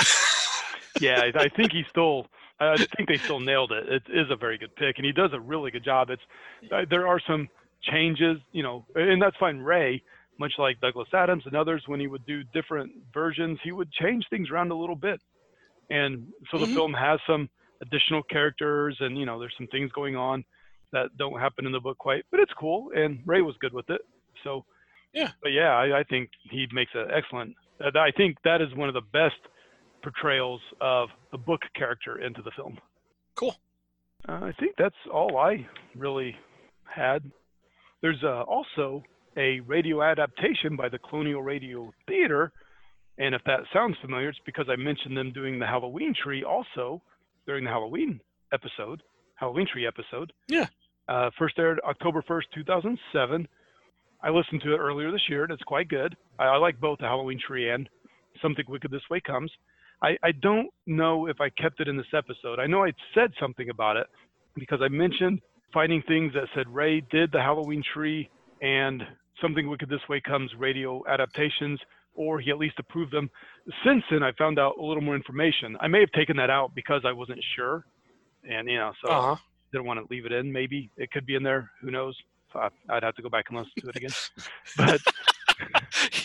yeah, 1.00 1.22
I, 1.36 1.40
I 1.44 1.50
think 1.50 1.72
he 1.72 1.84
still. 1.90 2.28
I 2.60 2.78
think 2.96 3.10
they 3.10 3.18
still 3.18 3.42
nailed 3.42 3.74
it. 3.74 3.90
It 3.90 4.04
is 4.14 4.28
a 4.30 4.38
very 4.38 4.58
good 4.58 4.74
pick, 4.78 4.98
and 4.98 5.06
he 5.06 5.12
does 5.12 5.32
a 5.34 5.40
really 5.40 5.70
good 5.70 5.84
job. 5.84 6.10
It's 6.10 6.22
uh, 6.72 6.86
there 6.90 7.08
are 7.08 7.20
some 7.28 7.50
changes, 7.82 8.38
you 8.54 8.64
know, 8.64 8.86
and 8.96 9.22
that's 9.22 9.36
fine. 9.38 9.58
Ray, 9.58 10.02
much 10.40 10.54
like 10.58 10.80
Douglas 10.80 11.10
Adams 11.14 11.44
and 11.46 11.56
others, 11.56 11.84
when 11.88 12.00
he 12.00 12.08
would 12.08 12.26
do 12.26 12.44
different 12.54 12.92
versions, 13.14 13.60
he 13.64 13.74
would 13.74 13.92
change 13.92 14.26
things 14.30 14.50
around 14.50 14.72
a 14.72 14.76
little 14.76 14.96
bit, 14.96 15.20
and 15.90 16.28
so 16.52 16.58
the 16.58 16.68
Mhm. 16.68 16.74
film 16.74 16.94
has 16.94 17.20
some 17.28 17.50
additional 17.82 18.24
characters, 18.24 18.96
and 19.02 19.18
you 19.18 19.26
know, 19.26 19.40
there's 19.40 19.56
some 19.58 19.68
things 19.68 19.92
going 19.92 20.16
on 20.16 20.46
that 20.92 21.10
don't 21.18 21.40
happen 21.40 21.66
in 21.66 21.72
the 21.72 21.80
book 21.82 21.98
quite, 21.98 22.24
but 22.32 22.40
it's 22.40 22.54
cool, 22.54 22.92
and 22.96 23.20
Ray 23.26 23.42
was 23.42 23.58
good 23.60 23.74
with 23.74 23.90
it. 23.90 24.02
So, 24.44 24.64
Yeah. 25.14 25.30
but 25.42 25.50
yeah, 25.50 25.70
I, 25.72 26.00
I 26.00 26.04
think 26.04 26.30
he 26.50 26.68
makes 26.72 26.92
an 26.96 27.08
excellent. 27.14 27.56
I 27.80 28.12
think 28.16 28.38
that 28.44 28.62
is 28.62 28.74
one 28.76 28.88
of 28.88 28.94
the 28.94 29.02
best 29.02 29.36
portrayals 30.02 30.62
of 30.82 31.10
the 31.32 31.38
book 31.38 31.62
character 31.76 32.20
into 32.20 32.42
the 32.42 32.52
film. 32.56 32.78
Cool. 33.36 33.56
Uh, 34.28 34.40
I 34.44 34.54
think 34.60 34.76
that's 34.78 34.96
all 35.12 35.38
I 35.38 35.68
really 35.96 36.36
had. 36.86 37.24
There's 38.02 38.22
uh, 38.24 38.42
also 38.44 39.04
a 39.38 39.60
radio 39.62 40.02
adaptation 40.04 40.76
by 40.76 40.90
the 40.90 41.00
Colonial 41.00 41.42
Radio 41.42 41.94
Theater, 42.08 42.52
and 43.18 43.34
if 43.34 43.42
that 43.46 43.62
sounds 43.74 43.96
familiar, 44.02 44.30
it's 44.30 44.40
because 44.46 44.66
I 44.70 44.76
mentioned 44.76 45.18
them 45.18 45.32
doing 45.32 45.60
the 45.60 45.66
Halloween 45.66 46.14
Tree 46.14 46.44
also 46.44 47.02
during 47.46 47.64
the 47.64 47.70
Halloween 47.70 48.20
episode, 48.52 49.02
Halloween 49.36 49.68
Tree 49.72 49.88
episode. 49.88 50.32
Yeah. 50.48 50.68
Uh, 51.08 51.30
first 51.38 51.60
aired 51.60 51.82
October 51.88 52.22
1st, 52.22 52.44
2007. 52.54 53.48
I 54.24 54.30
listened 54.30 54.62
to 54.64 54.74
it 54.74 54.78
earlier 54.78 55.12
this 55.12 55.28
year, 55.30 55.44
and 55.44 55.52
it's 55.52 55.64
quite 55.64 55.90
good. 55.90 56.16
I, 56.40 56.46
I 56.46 56.58
like 56.58 56.80
both 56.80 57.00
the 57.00 57.06
Halloween 57.06 57.40
Tree 57.46 57.70
and 57.70 57.90
Something 58.42 58.66
Wicked 58.68 58.90
This 58.90 59.02
Way 59.12 59.20
Comes. 59.20 59.52
I, 60.02 60.18
I 60.24 60.32
don't 60.32 60.70
know 60.88 61.28
if 61.28 61.40
I 61.42 61.50
kept 61.50 61.80
it 61.80 61.88
in 61.88 61.98
this 61.98 62.06
episode. 62.16 62.60
I 62.60 62.68
know 62.68 62.84
I 62.84 62.92
said 63.14 63.32
something 63.40 63.70
about 63.70 63.98
it 63.98 64.08
because 64.56 64.80
I 64.82 64.88
mentioned 64.88 65.40
finding 65.74 66.02
things 66.08 66.34
that 66.34 66.48
said 66.56 66.68
Ray 66.70 67.02
did 67.12 67.32
the 67.32 67.40
Halloween 67.42 67.84
Tree 67.94 68.30
and 68.62 69.02
Something 69.42 69.70
Wicked 69.70 69.90
This 69.90 70.02
Way 70.10 70.22
Comes 70.22 70.52
radio 70.58 71.02
adaptations, 71.10 71.80
or 72.16 72.40
he 72.40 72.52
at 72.52 72.58
least 72.58 72.76
approved 72.80 73.12
them. 73.12 73.30
Since 73.86 74.04
then, 74.12 74.24
I 74.24 74.32
found 74.38 74.60
out 74.60 74.78
a 74.80 74.84
little 74.86 75.02
more 75.02 75.16
information. 75.16 75.76
I 75.82 75.88
may 75.88 76.00
have 76.00 76.12
taken 76.12 76.38
that 76.38 76.50
out 76.50 76.76
because 76.76 77.02
I 77.06 77.12
wasn't 77.12 77.44
sure, 77.56 77.86
and 78.50 78.70
you 78.70 78.78
know, 78.78 78.92
so 79.04 79.12
Uh 79.12 79.22
huh. 79.22 79.36
didn't 79.72 79.86
want 79.88 80.00
to 80.00 80.06
leave 80.14 80.26
it 80.26 80.32
in. 80.32 80.52
Maybe 80.52 80.90
it 80.98 81.12
could 81.12 81.26
be 81.26 81.36
in 81.36 81.44
there. 81.44 81.72
Who 81.82 81.92
knows? 81.92 82.16
I, 82.56 82.70
I'd 82.90 83.04
have 83.04 83.16
to 83.16 83.22
go 83.22 83.30
back 83.30 83.46
and 83.50 83.58
listen 83.58 83.72
to 83.80 83.90
it 83.90 83.96
again. 83.96 84.12
But 84.78 85.02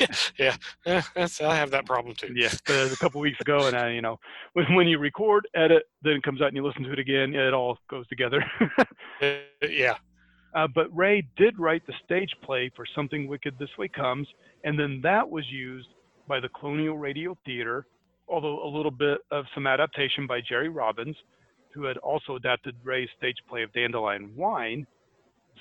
yeah, 0.00 0.06
yeah, 0.38 0.56
yeah. 0.86 1.02
That's, 1.14 1.40
I 1.40 1.54
have 1.54 1.70
that 1.72 1.86
problem 1.86 2.14
too. 2.14 2.32
yeah, 2.34 2.50
but 2.66 2.76
it 2.76 2.82
was 2.84 2.92
a 2.92 2.96
couple 2.96 3.20
weeks 3.20 3.40
ago, 3.40 3.66
and 3.66 3.76
I, 3.76 3.90
you 3.90 4.00
know, 4.00 4.18
when 4.54 4.74
when 4.74 4.88
you 4.88 4.98
record, 4.98 5.46
edit, 5.54 5.84
then 6.02 6.14
it 6.14 6.22
comes 6.22 6.40
out 6.40 6.48
and 6.48 6.56
you 6.56 6.64
listen 6.64 6.82
to 6.84 6.92
it 6.92 6.98
again, 6.98 7.34
it 7.34 7.52
all 7.54 7.78
goes 7.88 8.06
together. 8.08 8.44
Uh, 9.20 9.34
yeah. 9.68 9.96
uh, 10.54 10.68
but 10.72 10.96
Ray 10.96 11.26
did 11.36 11.58
write 11.58 11.84
the 11.88 11.92
stage 12.04 12.30
play 12.44 12.70
for 12.76 12.86
Something 12.94 13.26
Wicked 13.26 13.58
This 13.58 13.70
Way 13.76 13.88
Comes, 13.88 14.28
and 14.62 14.78
then 14.78 15.00
that 15.02 15.28
was 15.28 15.44
used 15.50 15.88
by 16.28 16.38
the 16.38 16.48
Colonial 16.50 16.96
Radio 16.96 17.36
Theater, 17.44 17.84
although 18.28 18.64
a 18.64 18.68
little 18.68 18.92
bit 18.92 19.18
of 19.32 19.44
some 19.54 19.66
adaptation 19.66 20.28
by 20.28 20.40
Jerry 20.40 20.68
Robbins, 20.68 21.16
who 21.74 21.82
had 21.82 21.96
also 21.96 22.36
adapted 22.36 22.76
Ray's 22.84 23.08
stage 23.16 23.38
play 23.48 23.64
of 23.64 23.72
Dandelion 23.72 24.30
Wine. 24.36 24.86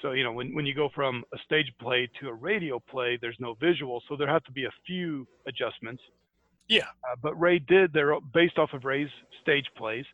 So, 0.02 0.12
you 0.12 0.24
know, 0.24 0.32
when, 0.32 0.54
when 0.54 0.66
you 0.66 0.74
go 0.74 0.90
from 0.94 1.24
a 1.34 1.38
stage 1.46 1.72
play 1.80 2.10
to 2.20 2.30
a 2.30 2.34
radio 2.34 2.80
play, 2.80 3.18
there's 3.20 3.38
no 3.40 3.56
visual, 3.56 4.02
so 4.08 4.16
there 4.16 4.28
have 4.28 4.44
to 4.46 4.52
be 4.52 4.66
a 4.66 4.72
few 4.86 5.28
adjustments. 5.48 6.02
Yeah. 6.68 6.86
Uh, 7.10 7.16
but 7.22 7.40
Ray 7.40 7.60
did, 7.60 7.94
they're 7.94 8.20
based 8.34 8.58
off 8.58 8.74
of 8.74 8.84
Ray's 8.84 9.10
stage 9.42 9.66
plays, 9.78 10.06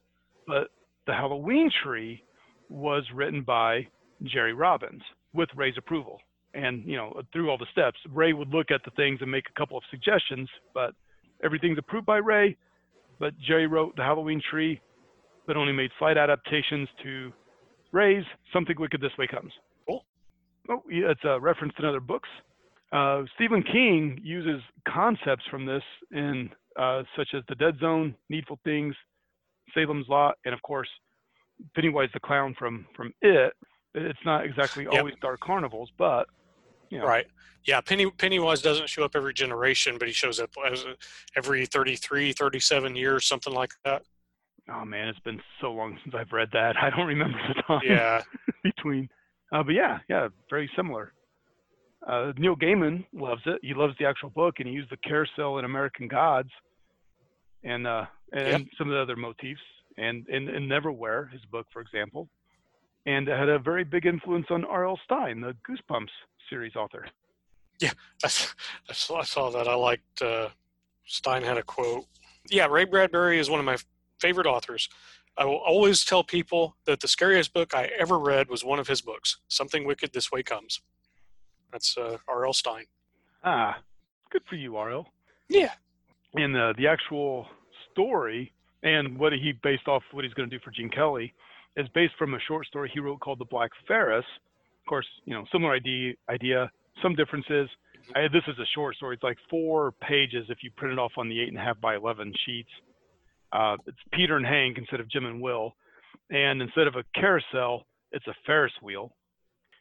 but 0.46 0.70
the 1.08 1.14
Halloween 1.14 1.72
Tree 1.84 2.24
was 2.70 3.04
written 3.14 3.42
by 3.42 3.88
Jerry 4.24 4.54
Robbins 4.54 5.02
with 5.34 5.50
Ray's 5.56 5.76
approval. 5.78 6.20
And, 6.54 6.86
you 6.86 6.96
know, 6.96 7.22
through 7.32 7.50
all 7.50 7.58
the 7.58 7.66
steps, 7.72 7.98
Ray 8.12 8.34
would 8.34 8.50
look 8.50 8.70
at 8.70 8.82
the 8.86 8.92
things 8.92 9.20
and 9.22 9.32
make 9.32 9.46
a 9.50 9.60
couple 9.60 9.78
of 9.78 9.84
suggestions, 9.90 10.48
but 10.74 10.94
everything's 11.44 11.80
approved 11.80 12.06
by 12.06 12.18
Ray. 12.18 12.56
But 13.20 13.34
Jerry 13.40 13.68
wrote 13.68 13.96
the 13.96 14.04
Halloween 14.04 14.42
Tree, 14.50 14.80
but 15.48 15.58
only 15.58 15.74
made 15.74 15.90
slight 15.98 16.18
adaptations 16.18 16.88
to 17.04 17.34
Ray's 17.92 18.24
Something 18.52 18.76
Wicked 18.80 19.02
This 19.02 19.12
Way 19.18 19.28
Comes. 19.28 19.52
Oh, 20.70 20.84
yeah, 20.90 21.12
it's 21.12 21.24
a 21.26 21.40
reference 21.40 21.74
to 21.80 21.88
other 21.88 22.00
books. 22.00 22.30
Uh, 22.92 23.24
Stephen 23.36 23.64
King 23.64 24.20
uses 24.24 24.62
concepts 24.88 25.44
from 25.50 25.66
this 25.66 25.84
in 26.12 26.50
uh, 26.80 27.04
such 27.18 27.30
as 27.34 27.44
The 27.50 27.56
Dead 27.56 27.78
Zone, 27.80 28.16
Needful 28.30 28.60
Things, 28.64 28.96
Salem's 29.74 30.08
Lot, 30.08 30.38
and 30.46 30.54
of 30.54 30.62
course, 30.62 30.88
Pennywise 31.76 32.10
the 32.14 32.20
clown 32.20 32.56
from 32.58 32.86
from 32.96 33.14
It. 33.22 33.54
It's 33.96 34.20
not 34.26 34.44
exactly 34.46 34.84
Yep. 34.86 34.94
always 34.94 35.14
dark 35.22 35.40
carnivals, 35.42 35.90
but 35.98 36.28
you 36.90 37.00
know, 37.00 37.06
Right. 37.06 37.28
Yeah, 37.66 37.80
Penny 37.82 38.10
Pennywise 38.10 38.62
doesn't 38.62 38.90
show 38.90 39.04
up 39.04 39.16
every 39.16 39.34
generation, 39.34 39.98
but 39.98 40.08
he 40.08 40.14
shows 40.14 40.40
up 40.40 40.50
every 41.36 41.66
33, 41.66 42.34
37 42.34 42.96
years, 42.96 43.26
something 43.26 43.54
like 43.54 43.72
that. 43.86 44.04
oh 44.70 44.84
man, 44.86 45.08
it's 45.08 45.20
been 45.20 45.42
so 45.62 45.72
long 45.72 45.98
since 46.04 46.16
I've 46.16 46.32
read 46.32 46.50
that. 46.54 46.76
I 46.82 46.90
don't 46.90 47.08
remember 47.08 47.38
the 47.48 47.62
time 47.64 47.82
Yeah. 47.86 48.22
between. 48.64 49.10
Uh, 49.54 49.64
but 49.64 49.74
yeah, 49.76 50.00
yeah, 50.10 50.28
very 50.50 50.70
similar. 50.76 51.14
Uh, 52.08 52.34
Neil 52.38 52.56
Gaiman 52.56 53.06
loves 53.14 53.44
it. 53.46 53.60
He 53.62 53.74
loves 53.74 53.94
the 54.00 54.06
actual 54.06 54.30
book, 54.32 54.56
and 54.60 54.68
he 54.68 54.74
used 54.74 54.90
the 54.90 54.98
carousel 54.98 55.60
in 55.60 55.66
American 55.66 56.08
Gods, 56.10 56.50
and 57.64 57.88
uh, 57.88 58.06
and 58.34 58.68
some 58.78 58.90
of 58.90 58.94
the 58.96 59.00
other 59.02 59.16
motifs, 59.16 59.62
and 59.98 60.28
and, 60.28 60.50
and 60.50 60.70
Neverwhere, 60.70 61.32
his 61.32 61.42
book, 61.52 61.68
for 61.72 61.82
example, 61.82 62.28
and 63.06 63.30
it 63.30 63.38
had 63.38 63.48
a 63.48 63.60
very 63.60 63.84
big 63.86 64.06
influence 64.06 64.48
on 64.50 64.66
R.L. 64.66 65.00
Stine, 65.06 65.40
the 65.40 65.56
Goosebumps 65.70 66.10
series 66.50 66.76
author. 66.76 67.06
I, 67.82 67.88
s- 68.26 68.54
I 68.90 68.94
saw, 68.94 69.20
I 69.20 69.24
saw 69.24 69.50
that. 69.52 69.68
I 69.68 69.76
liked 69.76 70.22
uh, 70.22 70.50
Stine 71.06 71.44
had 71.44 71.58
a 71.58 71.64
quote. 71.64 72.06
Yeah, 72.50 72.68
Ray 72.68 72.86
Bradbury 72.86 73.40
is 73.40 73.50
one 73.50 73.60
of 73.60 73.66
my 73.66 73.78
favorite 74.20 74.48
authors. 74.48 74.90
I 75.38 75.46
will 75.46 75.58
always 75.58 76.04
tell 76.06 76.24
people 76.24 76.76
that 76.86 77.00
the 77.00 77.08
scariest 77.08 77.54
book 77.54 77.74
I 77.74 77.90
ever 77.98 78.20
read 78.20 78.50
was 78.50 78.64
one 78.64 78.80
of 78.80 78.88
his 78.88 79.02
books, 79.02 79.38
Something 79.48 79.86
Wicked 79.86 80.14
This 80.14 80.32
Way 80.32 80.44
Comes. 80.44 80.82
That's 81.72 81.98
uh, 81.98 82.18
R.L. 82.28 82.54
Stine. 82.54 82.86
Ah, 83.44 83.80
good 84.30 84.44
for 84.48 84.56
you, 84.56 84.78
R.L. 84.78 85.08
Yeah. 85.50 85.72
and 86.36 86.56
uh, 86.56 86.74
the 86.78 86.88
actual 86.88 87.48
story 87.92 88.54
and 88.84 89.18
what 89.18 89.34
he 89.34 89.54
based 89.64 89.88
off 89.88 90.04
what 90.12 90.24
he's 90.24 90.34
going 90.34 90.50
to 90.50 90.56
do 90.56 90.62
for 90.64 90.72
Gene 90.72 90.90
Kelly 90.90 91.34
is 91.78 91.88
based 91.96 92.14
from 92.18 92.34
a 92.36 92.40
short 92.48 92.68
story 92.68 92.92
he 92.94 93.00
wrote 93.00 93.20
called 93.20 93.40
The 93.40 93.46
Black 93.46 93.72
Ferris. 93.88 94.26
Of 94.82 94.88
course, 94.88 95.08
you 95.26 95.34
know, 95.34 95.46
similar 95.52 95.74
idea, 95.74 96.14
idea 96.30 96.72
some 97.02 97.16
differences. 97.16 97.70
I, 98.16 98.28
this 98.28 98.44
is 98.48 98.60
a 98.60 98.66
short 98.76 98.96
story. 98.98 99.16
It's 99.16 99.24
like 99.24 99.38
four 99.50 99.94
pages 100.02 100.46
if 100.50 100.60
you 100.62 100.70
print 100.78 100.94
it 100.94 101.00
off 101.00 101.14
on 101.18 101.28
the 101.30 101.42
eight 101.42 101.48
and 101.48 101.58
a 101.58 101.62
half 101.62 101.80
by 101.82 101.96
11 101.96 102.34
sheets. 102.46 102.70
Uh, 103.54 103.78
it's 103.86 103.98
Peter 104.14 104.36
and 104.38 104.46
Hank 104.46 104.78
instead 104.78 105.00
of 105.00 105.10
Jim 105.10 105.26
and 105.26 105.42
Will. 105.42 105.74
And 106.32 106.62
instead 106.62 106.88
of 106.88 106.96
a 106.96 107.04
carousel, 107.16 107.86
it's 108.12 108.26
a 108.28 108.34
Ferris 108.46 108.74
wheel. 108.82 109.16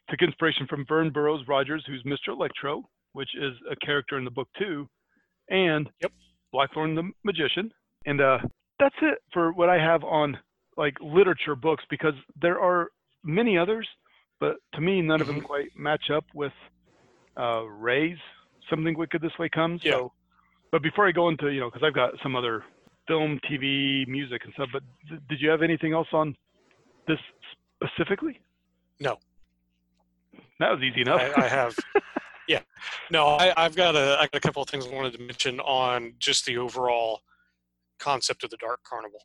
Took 0.09 0.21
inspiration 0.21 0.67
from 0.67 0.85
Vern 0.87 1.09
Burroughs 1.11 1.47
Rogers, 1.47 1.83
who's 1.87 2.03
Mr. 2.03 2.29
Electro, 2.33 2.83
which 3.13 3.29
is 3.35 3.53
a 3.71 3.75
character 3.85 4.17
in 4.17 4.25
the 4.25 4.31
book 4.31 4.47
too, 4.57 4.87
and 5.49 5.89
Yep. 6.01 6.11
Blackstone 6.51 6.93
the 6.95 7.09
Magician. 7.23 7.71
And 8.05 8.21
uh, 8.21 8.39
that's 8.79 8.95
it 9.01 9.19
for 9.31 9.53
what 9.53 9.69
I 9.69 9.79
have 9.79 10.03
on 10.03 10.37
like 10.77 10.95
literature 11.01 11.55
books 11.55 11.83
because 11.89 12.13
there 12.41 12.59
are 12.59 12.89
many 13.23 13.57
others, 13.57 13.87
but 14.39 14.57
to 14.73 14.81
me, 14.81 15.01
none 15.01 15.21
of 15.21 15.27
them 15.27 15.41
Mhm. 15.41 15.45
quite 15.45 15.75
match 15.75 16.09
up 16.11 16.25
with 16.35 16.53
uh, 17.37 17.61
Ray's 17.63 18.17
Something 18.69 18.95
Wicked 18.97 19.21
This 19.21 19.37
Way 19.39 19.49
Comes. 19.49 19.83
Yeah. 19.83 19.93
So, 19.93 20.13
but 20.71 20.81
before 20.83 21.07
I 21.07 21.11
go 21.11 21.29
into, 21.29 21.49
you 21.49 21.59
know, 21.59 21.69
because 21.71 21.83
I've 21.83 21.93
got 21.95 22.13
some 22.21 22.35
other 22.35 22.63
film, 23.07 23.39
TV, 23.49 24.07
music, 24.07 24.41
and 24.45 24.53
stuff, 24.53 24.69
but 24.71 24.83
th- 25.09 25.21
did 25.29 25.41
you 25.41 25.49
have 25.49 25.61
anything 25.61 25.93
else 25.93 26.07
on 26.13 26.35
this 27.07 27.19
specifically? 27.83 28.39
No. 28.99 29.17
That 30.59 30.71
was 30.71 30.81
easy 30.81 31.01
enough. 31.01 31.21
I, 31.37 31.43
I 31.43 31.47
have. 31.47 31.75
Yeah. 32.47 32.59
No, 33.09 33.27
I, 33.27 33.53
I've 33.55 33.75
got 33.75 33.95
a, 33.95 34.17
I 34.19 34.23
got 34.23 34.35
a 34.35 34.39
couple 34.41 34.61
of 34.61 34.69
things 34.69 34.85
I 34.85 34.93
wanted 34.93 35.13
to 35.13 35.19
mention 35.21 35.59
on 35.61 36.13
just 36.19 36.45
the 36.45 36.57
overall 36.57 37.21
concept 37.99 38.43
of 38.43 38.49
the 38.49 38.57
Dark 38.57 38.83
Carnival. 38.83 39.19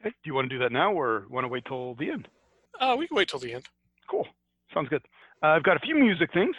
okay. 0.00 0.08
Do 0.10 0.16
you 0.24 0.34
want 0.34 0.48
to 0.48 0.56
do 0.56 0.58
that 0.62 0.72
now 0.72 0.92
or 0.92 1.26
want 1.28 1.44
to 1.44 1.48
wait 1.48 1.64
till 1.66 1.94
the 1.96 2.10
end? 2.10 2.28
Uh, 2.80 2.96
we 2.98 3.06
can 3.06 3.16
wait 3.16 3.28
till 3.28 3.40
the 3.40 3.52
end. 3.52 3.66
Cool. 4.10 4.26
Sounds 4.72 4.88
good. 4.88 5.02
Uh, 5.42 5.48
I've 5.48 5.64
got 5.64 5.76
a 5.76 5.80
few 5.80 5.94
music 5.96 6.32
things 6.32 6.56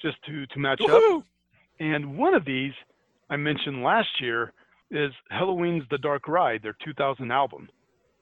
just 0.00 0.16
to, 0.24 0.46
to 0.46 0.58
match 0.58 0.80
up. 0.88 1.22
And 1.80 2.16
one 2.16 2.34
of 2.34 2.44
these 2.44 2.72
I 3.28 3.36
mentioned 3.36 3.82
last 3.82 4.08
year 4.20 4.52
is 4.90 5.12
Helloween's 5.30 5.84
The 5.90 5.98
Dark 5.98 6.28
Ride, 6.28 6.62
their 6.62 6.76
2000 6.84 7.30
album. 7.30 7.68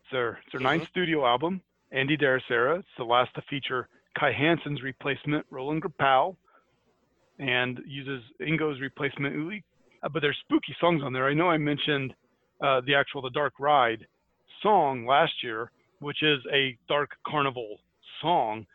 It's 0.02 0.12
their, 0.12 0.38
it's 0.42 0.52
their 0.52 0.61
ninth 0.61 0.88
studio 0.88 1.26
album, 1.26 1.62
Andi 1.94 2.20
Deris 2.20 2.50
era. 2.50 2.78
It's 2.78 2.88
the 2.96 3.04
last 3.04 3.35
to 3.35 3.42
feature 3.48 3.88
Kai 4.18 4.33
Hansen's 4.33 4.83
replacement, 4.83 5.46
Roland 5.50 5.83
Grapow, 5.83 6.37
and 7.38 7.81
uses 7.87 8.22
Ingo's 8.44 8.81
replacement, 8.81 9.35
Uli. 9.35 9.64
Uh, 10.02 10.09
but 10.09 10.20
there's 10.20 10.37
spooky 10.44 10.74
songs 10.81 11.02
on 11.02 11.12
there. 11.12 11.26
I 11.26 11.35
know 11.35 11.48
I 11.48 11.59
mentioned 11.59 12.14
uh, 12.61 12.81
the 12.87 12.94
actual 12.94 13.22
The 13.22 13.31
Dark 13.31 13.54
Ride 13.59 14.07
song 14.62 15.07
last 15.07 15.33
year, 15.42 15.70
which 16.00 16.22
is 16.22 16.40
a 16.52 16.76
Dark 16.88 17.11
Carnival 17.26 17.78
song. 18.20 18.66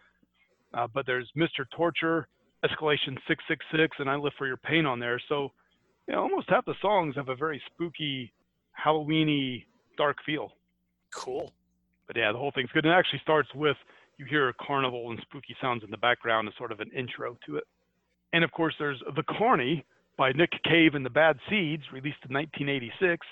Uh, 0.73 0.87
but 0.93 1.05
there's 1.05 1.29
Mr. 1.37 1.65
Torture, 1.75 2.27
Escalation 2.65 3.17
666, 3.27 3.97
and 3.99 4.09
I 4.09 4.15
Live 4.15 4.33
for 4.37 4.47
Your 4.47 4.57
Pain 4.57 4.85
on 4.85 4.99
there. 4.99 5.21
So, 5.29 5.51
you 6.07 6.13
know, 6.13 6.21
almost 6.21 6.49
half 6.49 6.65
the 6.65 6.75
songs 6.81 7.15
have 7.15 7.29
a 7.29 7.35
very 7.35 7.61
spooky, 7.73 8.33
Halloweeny, 8.83 9.65
dark 9.97 10.17
feel. 10.25 10.53
Cool. 11.13 11.51
But 12.07 12.17
yeah, 12.17 12.31
the 12.31 12.37
whole 12.37 12.51
thing's 12.51 12.71
good. 12.71 12.85
And 12.85 12.93
it 12.93 12.97
actually 12.97 13.19
starts 13.19 13.49
with 13.53 13.77
you 14.17 14.25
hear 14.25 14.49
a 14.49 14.53
carnival 14.53 15.09
and 15.09 15.19
spooky 15.21 15.55
sounds 15.61 15.83
in 15.83 15.91
the 15.91 15.97
background 15.97 16.47
as 16.47 16.53
sort 16.57 16.71
of 16.71 16.79
an 16.79 16.91
intro 16.95 17.37
to 17.45 17.57
it. 17.57 17.63
And 18.33 18.43
of 18.43 18.51
course, 18.51 18.75
there's 18.77 19.01
The 19.15 19.23
Carny 19.23 19.85
by 20.17 20.31
Nick 20.31 20.51
Cave 20.63 20.95
and 20.95 21.05
the 21.05 21.09
Bad 21.09 21.37
Seeds, 21.49 21.83
released 21.91 22.19
in 22.27 22.33
1986 22.33 23.25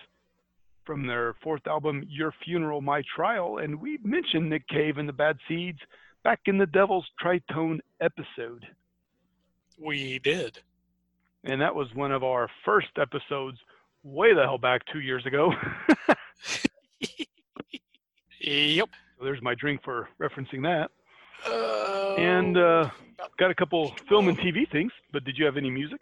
from 0.86 1.06
their 1.06 1.36
fourth 1.44 1.66
album, 1.68 2.04
Your 2.10 2.34
Funeral, 2.44 2.82
My 2.82 3.04
Trial. 3.16 3.60
And 3.60 3.80
we 3.80 4.00
mentioned 4.04 4.50
Nick 4.50 4.68
Cave 4.68 4.98
and 4.98 5.08
the 5.08 5.14
Bad 5.14 5.38
Seeds 5.48 5.80
back 6.24 6.40
in 6.46 6.58
the 6.58 6.66
Devil's 6.66 7.06
Tritone 7.24 7.80
episode. 8.00 8.66
We 9.78 10.20
did. 10.20 10.60
And 11.44 11.60
that 11.62 11.74
was 11.74 11.88
one 11.96 12.12
of 12.12 12.24
our 12.24 12.50
first 12.66 12.90
episodes 13.00 13.58
way 14.04 14.34
the 14.34 14.42
hell 14.44 14.58
back 14.58 14.82
two 14.92 15.00
years 15.02 15.26
ago. 15.26 15.54
Yep. 18.44 18.90
so 19.20 19.24
there's 19.26 19.42
my 19.44 19.54
drink 19.54 19.82
for 19.84 20.10
referencing 20.20 20.64
that. 20.64 20.90
Uh, 21.48 22.16
And 22.16 22.58
uh, 22.58 22.90
got 23.38 23.52
a 23.52 23.56
couple 23.56 23.94
film 24.10 24.28
and 24.30 24.38
TV 24.40 24.68
things, 24.72 24.92
but 25.14 25.24
did 25.24 25.38
you 25.38 25.46
have 25.46 25.58
any 25.58 25.70
music? 25.70 26.02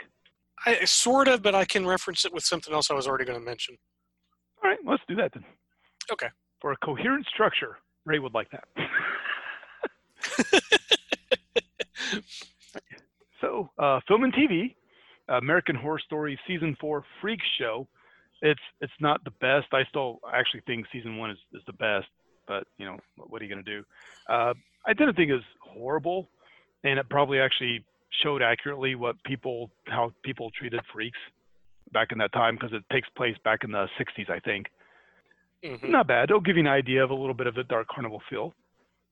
I, 0.65 0.85
sort 0.85 1.27
of, 1.27 1.41
but 1.41 1.53
I 1.53 1.65
can 1.65 1.85
reference 1.85 2.23
it 2.23 2.33
with 2.33 2.45
something 2.45 2.73
else 2.73 2.89
I 2.89 2.93
was 2.93 3.07
already 3.07 3.25
going 3.25 3.37
to 3.39 3.43
mention. 3.45 3.75
All 4.63 4.69
right, 4.69 4.79
let's 4.85 5.03
do 5.07 5.15
that 5.15 5.33
then. 5.33 5.43
Okay. 6.11 6.27
For 6.61 6.71
a 6.71 6.77
coherent 6.77 7.25
structure, 7.27 7.77
Ray 8.05 8.19
would 8.19 8.33
like 8.33 8.47
that. 8.51 8.63
so, 13.41 13.69
uh, 13.77 13.99
film 14.07 14.23
and 14.23 14.33
TV, 14.33 14.75
American 15.37 15.75
Horror 15.75 15.99
Story 15.99 16.39
season 16.47 16.75
four 16.79 17.03
Freak 17.21 17.39
Show. 17.57 17.87
It's 18.41 18.61
it's 18.81 18.93
not 18.99 19.23
the 19.23 19.31
best. 19.31 19.67
I 19.73 19.83
still 19.89 20.19
actually 20.33 20.61
think 20.65 20.85
season 20.91 21.17
one 21.17 21.31
is, 21.31 21.37
is 21.53 21.61
the 21.67 21.73
best, 21.73 22.07
but 22.47 22.65
you 22.77 22.85
know 22.85 22.97
what, 23.17 23.41
are 23.41 23.45
you 23.45 23.49
gonna 23.49 23.63
do? 23.63 23.83
Uh, 24.29 24.53
I 24.85 24.93
didn't 24.93 25.15
think 25.15 25.29
it 25.29 25.35
was 25.35 25.43
horrible, 25.61 26.29
and 26.83 26.97
it 26.97 27.09
probably 27.09 27.39
actually 27.39 27.83
showed 28.23 28.41
accurately 28.41 28.95
what 28.95 29.21
people 29.23 29.69
how 29.87 30.11
people 30.23 30.51
treated 30.51 30.79
freaks 30.91 31.19
back 31.91 32.11
in 32.11 32.17
that 32.19 32.31
time 32.33 32.55
because 32.55 32.71
it 32.73 32.83
takes 32.91 33.09
place 33.09 33.35
back 33.43 33.63
in 33.63 33.71
the 33.71 33.87
60s, 33.97 34.29
I 34.29 34.39
think. 34.39 34.67
Mhm. 35.63 35.89
Not 35.89 36.07
bad. 36.07 36.29
It'll 36.29 36.39
give 36.39 36.55
you 36.55 36.61
an 36.61 36.67
idea 36.67 37.03
of 37.03 37.09
a 37.09 37.15
little 37.15 37.33
bit 37.33 37.47
of 37.47 37.55
the 37.55 37.63
Dark 37.63 37.87
Carnival 37.87 38.21
feel. 38.29 38.53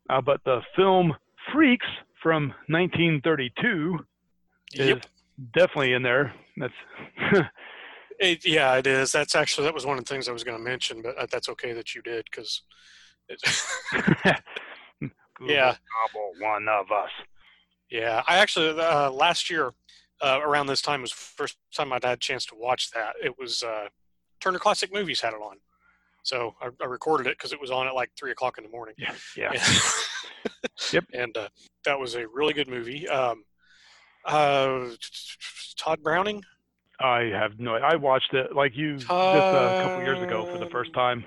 Uh, 0.10 0.22
but 0.22 0.44
the 0.46 0.62
film 0.76 1.16
Freaks 1.52 1.88
from 2.22 2.54
1932 2.70 4.06
is 4.74 4.88
Yep. 4.90 5.06
Definitely 5.54 5.94
in 5.94 6.04
there. 6.04 6.34
That's 6.58 6.74
It, 8.20 8.48
yeah, 8.48 8.76
it 8.78 8.88
is. 8.88 9.12
That's 9.12 9.36
actually 9.36 9.66
that 9.66 9.76
was 9.76 9.86
one 9.86 10.00
of 10.00 10.04
the 10.04 10.12
things 10.12 10.28
I 10.28 10.32
was 10.32 10.44
going 10.44 10.58
to 10.58 10.64
mention, 10.64 11.04
but 11.04 11.16
uh, 11.20 11.28
that's 11.32 11.50
okay 11.50 11.74
that 11.74 11.94
you 11.94 12.02
did 12.02 12.26
because. 12.32 12.64
Yeah. 15.42 15.76
Gobble 16.14 16.32
one 16.40 16.68
of 16.68 16.92
us. 16.92 17.10
Yeah, 17.90 18.24
I 18.28 18.38
actually 18.38 18.80
uh, 18.80 19.12
last 19.12 19.50
year 19.50 19.72
uh, 20.22 20.40
around 20.42 20.68
this 20.68 20.82
time 20.82 21.02
was 21.02 21.12
the 21.12 21.18
first 21.18 21.58
time 21.76 21.94
I'd 21.94 22.04
had 22.04 22.14
a 22.14 22.18
chance 22.18 22.46
to 22.48 22.56
watch 22.56 22.92
that. 22.92 23.14
It 23.24 23.38
was 23.38 23.64
uh, 23.64 23.88
Turner 24.42 24.60
Classic 24.60 24.94
Movies 24.94 25.22
had 25.22 25.34
it 25.34 25.42
on, 25.42 25.58
so 26.24 26.56
I, 26.62 26.70
I 26.82 26.86
recorded 26.86 27.28
it 27.28 27.38
because 27.38 27.54
it 27.54 27.62
was 27.62 27.72
on 27.72 27.88
at 27.88 27.96
like 27.96 28.12
three 28.18 28.32
o'clock 28.32 28.58
in 28.58 28.64
the 28.64 28.70
morning. 28.70 28.96
Yeah. 28.98 29.14
Yeah. 29.38 29.64
yep. 30.92 31.06
And 31.14 31.38
uh, 31.38 31.50
that 31.86 31.98
was 31.98 32.16
a 32.16 32.28
really 32.28 32.54
good 32.54 32.68
movie. 32.68 33.08
Um, 33.08 33.46
uh, 34.28 34.90
Tod 35.78 36.04
Browning. 36.04 36.44
I 37.00 37.30
have 37.34 37.60
no. 37.60 37.76
I 37.76 37.96
watched 37.96 38.34
it 38.34 38.56
like 38.56 38.76
you 38.76 38.98
just 38.98 39.12
a 39.12 39.80
couple 39.82 40.04
years 40.04 40.22
ago 40.22 40.48
for 40.52 40.58
the 40.58 40.70
first 40.72 40.94
time. 40.94 41.24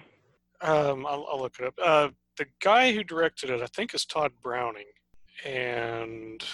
Um, 0.60 1.06
I'll, 1.06 1.26
I'll 1.30 1.40
look 1.40 1.58
it 1.58 1.66
up. 1.66 1.74
Uh, 1.82 2.08
the 2.36 2.46
guy 2.60 2.92
who 2.92 3.02
directed 3.04 3.50
it, 3.50 3.62
I 3.62 3.66
think, 3.66 3.94
is 3.94 4.04
Tod 4.04 4.32
Browning, 4.42 4.86
and 5.44 6.44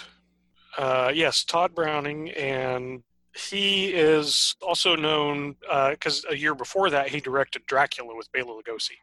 uh, 0.77 1.11
yes, 1.13 1.43
Tod 1.43 1.73
Browning, 1.73 2.29
and 2.31 3.03
he 3.35 3.87
is 3.87 4.55
also 4.61 4.95
known 4.95 5.55
because 5.91 6.25
a 6.29 6.35
year 6.35 6.55
before 6.55 6.89
that 6.89 7.09
he 7.09 7.19
directed 7.19 7.65
Dracula 7.65 8.15
with 8.15 8.31
Bela 8.31 8.53
Lugosi. 8.61 8.97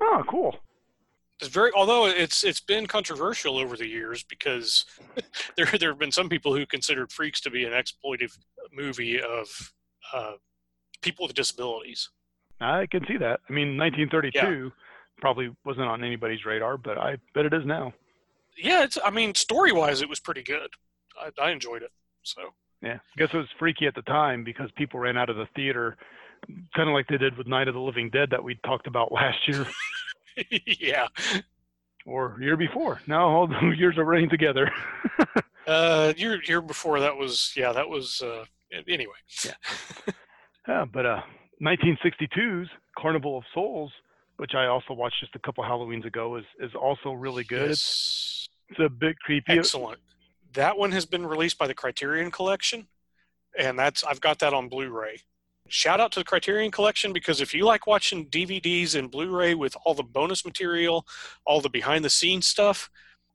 Oh, 0.00 0.22
cool. 0.28 0.56
It's 1.40 1.48
very 1.48 1.70
although 1.74 2.06
it's 2.06 2.44
it's 2.44 2.60
been 2.60 2.86
controversial 2.86 3.58
over 3.58 3.76
the 3.76 3.86
years 3.86 4.22
because 4.22 4.84
there 5.56 5.66
there 5.66 5.90
have 5.90 5.98
been 5.98 6.12
some 6.12 6.28
people 6.28 6.54
who 6.54 6.66
considered 6.66 7.12
Freaks 7.12 7.40
to 7.42 7.50
be 7.50 7.64
an 7.64 7.72
exploitive 7.72 8.36
movie 8.72 9.20
of 9.20 9.72
uh, 10.12 10.32
people 11.00 11.26
with 11.26 11.34
disabilities. 11.34 12.10
I 12.60 12.86
can 12.86 13.06
see 13.06 13.16
that. 13.16 13.40
I 13.48 13.52
mean, 13.52 13.78
1932 13.78 14.38
yeah. 14.38 14.70
probably 15.18 15.50
wasn't 15.64 15.86
on 15.86 16.04
anybody's 16.04 16.44
radar, 16.44 16.76
but 16.76 16.98
I 16.98 17.16
bet 17.34 17.46
it 17.46 17.54
is 17.54 17.64
now. 17.64 17.94
Yeah, 18.56 18.84
it's. 18.84 18.98
I 19.04 19.10
mean, 19.10 19.34
story 19.34 19.72
wise, 19.72 20.02
it 20.02 20.08
was 20.08 20.20
pretty 20.20 20.42
good. 20.42 20.70
I, 21.18 21.30
I 21.42 21.50
enjoyed 21.50 21.82
it. 21.82 21.92
So. 22.22 22.42
Yeah, 22.82 22.94
I 22.94 23.18
guess 23.18 23.28
it 23.32 23.36
was 23.36 23.48
freaky 23.58 23.86
at 23.86 23.94
the 23.94 24.02
time 24.02 24.42
because 24.42 24.70
people 24.74 25.00
ran 25.00 25.18
out 25.18 25.28
of 25.28 25.36
the 25.36 25.46
theater, 25.54 25.98
kind 26.74 26.88
of 26.88 26.94
like 26.94 27.06
they 27.08 27.18
did 27.18 27.36
with 27.36 27.46
Night 27.46 27.68
of 27.68 27.74
the 27.74 27.80
Living 27.80 28.08
Dead 28.08 28.30
that 28.30 28.42
we 28.42 28.58
talked 28.64 28.86
about 28.86 29.12
last 29.12 29.38
year. 29.46 29.66
yeah. 30.64 31.08
Or 32.06 32.38
year 32.40 32.56
before. 32.56 33.00
Now 33.06 33.28
all 33.28 33.46
the 33.46 33.74
years 33.78 33.98
are 33.98 34.04
running 34.04 34.30
together. 34.30 34.70
uh, 35.66 36.12
year 36.16 36.40
year 36.44 36.60
before 36.60 37.00
that 37.00 37.16
was 37.16 37.52
yeah 37.56 37.72
that 37.72 37.88
was 37.88 38.22
uh, 38.22 38.44
anyway. 38.88 39.12
Yeah. 39.44 40.12
yeah, 40.66 40.84
but 40.90 41.06
uh, 41.06 41.20
1962's 41.62 42.68
Carnival 42.98 43.38
of 43.38 43.44
Souls, 43.52 43.92
which 44.38 44.52
I 44.54 44.66
also 44.66 44.94
watched 44.94 45.20
just 45.20 45.34
a 45.34 45.38
couple 45.38 45.62
Halloweens 45.64 46.06
ago, 46.06 46.36
is 46.36 46.44
is 46.58 46.74
also 46.74 47.12
really 47.12 47.44
good. 47.44 47.68
Yes. 47.70 48.48
It's 48.70 48.80
a 48.80 48.88
bit 48.88 49.18
creepy. 49.18 49.58
Excellent. 49.58 49.98
That 50.52 50.78
one 50.78 50.92
has 50.92 51.04
been 51.04 51.26
released 51.26 51.58
by 51.58 51.66
the 51.66 51.74
Criterion 51.74 52.30
Collection, 52.30 52.86
and 53.58 53.78
that's 53.78 54.04
I've 54.04 54.20
got 54.20 54.38
that 54.40 54.54
on 54.54 54.68
Blu-ray 54.68 55.18
shout 55.70 56.00
out 56.00 56.12
to 56.12 56.20
the 56.20 56.24
Criterion 56.24 56.70
Collection 56.70 57.12
because 57.12 57.40
if 57.40 57.54
you 57.54 57.64
like 57.64 57.86
watching 57.86 58.26
DVDs 58.26 58.94
and 58.96 59.10
Blu-ray 59.10 59.54
with 59.54 59.76
all 59.84 59.94
the 59.94 60.02
bonus 60.02 60.44
material, 60.44 61.06
all 61.46 61.60
the 61.60 61.70
behind-the-scenes 61.70 62.46
stuff, 62.46 62.90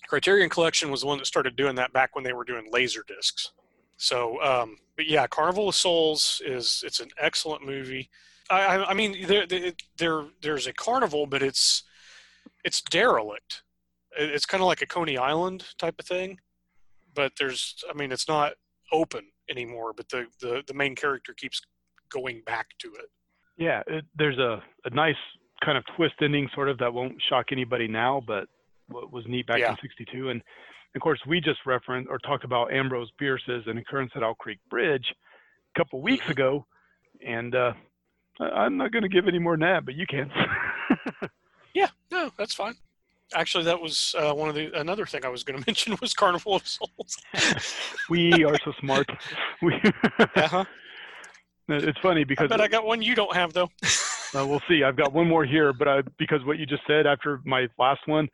Criterion 0.08 0.50
Collection 0.50 0.92
was 0.92 1.02
the 1.02 1.08
one 1.08 1.18
that 1.18 1.26
started 1.26 1.56
doing 1.56 1.76
that 1.76 1.94
back 1.94 2.14
when 2.14 2.24
they 2.24 2.34
were 2.34 2.44
doing 2.44 2.70
laser 2.72 3.04
discs. 3.08 3.52
So, 3.98 4.42
um, 4.44 4.78
but 4.96 5.08
yeah, 5.08 5.26
Carnival 5.28 5.70
of 5.70 5.76
Souls 5.76 6.42
is 6.46 6.84
it's 6.86 7.00
an 7.00 7.10
excellent 7.18 7.66
movie. 7.66 8.10
I, 8.50 8.84
I 8.84 8.94
mean, 8.94 9.26
there, 9.26 9.48
there, 9.98 10.26
there's 10.42 10.68
a 10.68 10.74
carnival, 10.74 11.26
but 11.26 11.42
it's 11.42 11.84
it's 12.64 12.82
derelict. 12.82 13.64
It's 14.18 14.46
kind 14.46 14.62
of 14.62 14.68
like 14.68 14.82
a 14.82 14.86
Coney 14.86 15.18
Island 15.18 15.66
type 15.78 15.96
of 16.00 16.06
thing, 16.06 16.40
but 17.14 17.34
there's, 17.38 17.84
I 17.90 17.94
mean, 17.94 18.12
it's 18.12 18.28
not 18.28 18.54
open 18.92 19.26
anymore. 19.50 19.94
But 19.94 20.10
the 20.10 20.28
the, 20.40 20.64
the 20.68 20.74
main 20.74 20.96
character 20.96 21.34
keeps 21.34 21.62
going 22.10 22.42
back 22.46 22.68
to 22.80 22.88
it. 22.96 23.10
Yeah, 23.58 23.82
it, 23.88 24.06
there's 24.18 24.38
a, 24.38 24.62
a 24.86 24.90
nice 24.92 25.16
kind 25.64 25.78
of 25.78 25.84
twist 25.96 26.16
ending, 26.22 26.50
sort 26.54 26.70
of 26.70 26.78
that 26.80 26.94
won't 26.94 27.16
shock 27.30 27.48
anybody 27.52 27.88
now, 27.88 28.22
but 28.26 28.48
what 28.88 29.12
was 29.12 29.26
neat 29.28 29.48
back 29.48 29.60
yeah. 29.60 29.72
in 29.72 29.78
'62. 29.82 30.30
And 30.30 30.42
of 30.96 31.02
course, 31.02 31.20
we 31.28 31.42
just 31.42 31.60
referenced 31.66 32.10
or 32.10 32.18
talked 32.20 32.44
about 32.44 32.74
Ambrose 32.74 33.12
Bierce's 33.20 33.64
an 33.68 33.78
occurrence 33.78 34.12
at 34.16 34.24
Owl 34.24 34.36
Creek 34.36 34.60
Bridge 34.70 35.06
a 35.76 35.80
couple 35.80 36.02
weeks 36.02 36.24
mm-hmm. 36.24 36.32
ago, 36.32 36.66
and 37.26 37.56
uh, 37.56 37.74
I'm 38.40 38.78
not 38.78 38.92
going 38.92 39.04
to 39.04 39.10
give 39.10 39.28
any 39.28 39.40
more 39.40 39.54
than 39.54 39.62
that, 39.62 39.86
but 39.86 39.96
you 39.96 40.06
can. 40.08 40.30
yeah, 41.74 41.88
no, 42.12 42.32
that's 42.38 42.54
fine. 42.54 42.76
Actually, 43.34 43.64
that 43.64 43.82
was 43.82 44.14
uh, 44.18 44.34
one 44.34 44.50
of 44.50 44.56
the 44.56 44.72
another 44.80 45.06
thing 45.06 45.26
I 45.26 45.30
was 45.30 45.44
going 45.44 45.60
to 45.62 45.66
mention 45.68 45.98
was 46.02 46.14
Carnival 46.14 46.56
of 46.56 46.68
Souls. 46.68 47.18
we 48.10 48.44
are 48.44 48.58
so 48.64 48.74
smart. 48.80 49.10
We 49.62 49.74
uh-huh. 50.20 50.66
It's 51.68 52.00
funny 52.00 52.24
because. 52.24 52.50
But 52.50 52.62
I 52.62 52.68
got 52.68 52.86
one 52.86 53.02
you 53.02 53.16
don't 53.16 53.36
have 53.36 53.54
though. 53.54 53.70
uh, 54.36 54.46
we'll 54.46 54.62
see. 54.68 54.84
I've 54.84 54.98
got 54.98 55.14
one 55.14 55.28
more 55.28 55.46
here, 55.46 55.74
but 55.74 55.88
I, 55.88 56.02
because 56.18 56.44
what 56.46 56.58
you 56.60 56.66
just 56.66 56.84
said 56.88 57.08
after 57.08 57.42
my 57.44 57.68
last 57.80 58.02
one 58.08 58.30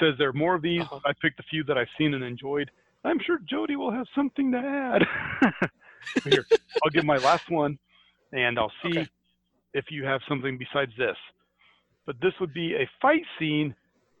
says 0.00 0.14
there 0.18 0.28
are 0.28 0.34
more 0.34 0.54
of 0.54 0.62
these. 0.62 0.82
Uh-huh. 0.82 1.00
I 1.04 1.12
picked 1.20 1.40
a 1.40 1.44
few 1.44 1.64
that 1.64 1.76
I've 1.76 1.88
seen 1.98 2.14
and 2.14 2.22
enjoyed. 2.22 2.70
I'm 3.04 3.18
sure 3.24 3.38
Jody 3.48 3.76
will 3.76 3.92
have 3.92 4.06
something 4.14 4.52
to 4.52 4.58
add. 4.58 5.70
here, 6.24 6.44
I'll 6.84 6.90
give 6.90 7.04
my 7.04 7.16
last 7.18 7.50
one, 7.50 7.78
and 8.32 8.58
I'll 8.58 8.72
see 8.82 8.98
okay. 8.98 9.08
if 9.74 9.86
you 9.90 10.04
have 10.04 10.20
something 10.28 10.58
besides 10.58 10.92
this. 10.98 11.16
But 12.04 12.16
this 12.20 12.32
would 12.40 12.54
be 12.54 12.74
a 12.74 12.88
fight 13.00 13.22
scene 13.38 13.74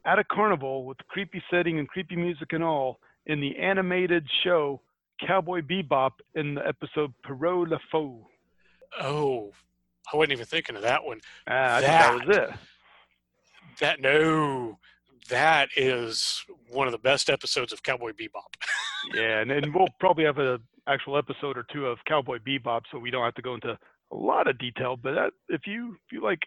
at 0.04 0.18
a 0.18 0.24
carnival 0.24 0.84
with 0.84 0.98
creepy 1.08 1.42
setting 1.50 1.78
and 1.78 1.88
creepy 1.88 2.16
music 2.16 2.52
and 2.52 2.62
all 2.62 3.00
in 3.26 3.40
the 3.40 3.56
animated 3.58 4.24
show 4.44 4.80
Cowboy 5.26 5.62
Bebop 5.62 6.12
in 6.34 6.54
the 6.54 6.66
episode 6.66 7.12
Pierrot 7.24 7.68
Le 7.68 7.78
Fou. 7.90 8.24
Oh, 9.00 9.52
I 10.12 10.16
wasn't 10.16 10.32
even 10.32 10.46
thinking 10.46 10.76
of 10.76 10.82
that 10.82 11.04
one. 11.04 11.20
Uh, 11.46 11.80
that, 11.80 11.82
that 11.82 12.14
was 12.26 12.36
it. 12.36 12.50
That 13.80 14.00
no, 14.00 14.78
that 15.28 15.68
is 15.76 16.44
one 16.70 16.86
of 16.86 16.92
the 16.92 16.98
best 16.98 17.28
episodes 17.28 17.72
of 17.72 17.82
Cowboy 17.82 18.12
Bebop. 18.12 18.54
yeah, 19.14 19.40
and, 19.40 19.50
and 19.50 19.74
we'll 19.74 19.88
probably 20.00 20.24
have 20.24 20.38
an 20.38 20.60
actual 20.86 21.18
episode 21.18 21.58
or 21.58 21.66
two 21.72 21.86
of 21.86 21.98
Cowboy 22.06 22.38
Bebop, 22.38 22.82
so 22.90 22.98
we 22.98 23.10
don't 23.10 23.24
have 23.24 23.34
to 23.34 23.42
go 23.42 23.54
into 23.54 23.78
a 24.12 24.16
lot 24.16 24.48
of 24.48 24.58
detail. 24.58 24.96
But 24.96 25.14
that, 25.14 25.30
if 25.48 25.62
you 25.66 25.96
if 26.06 26.12
you 26.12 26.22
like, 26.22 26.40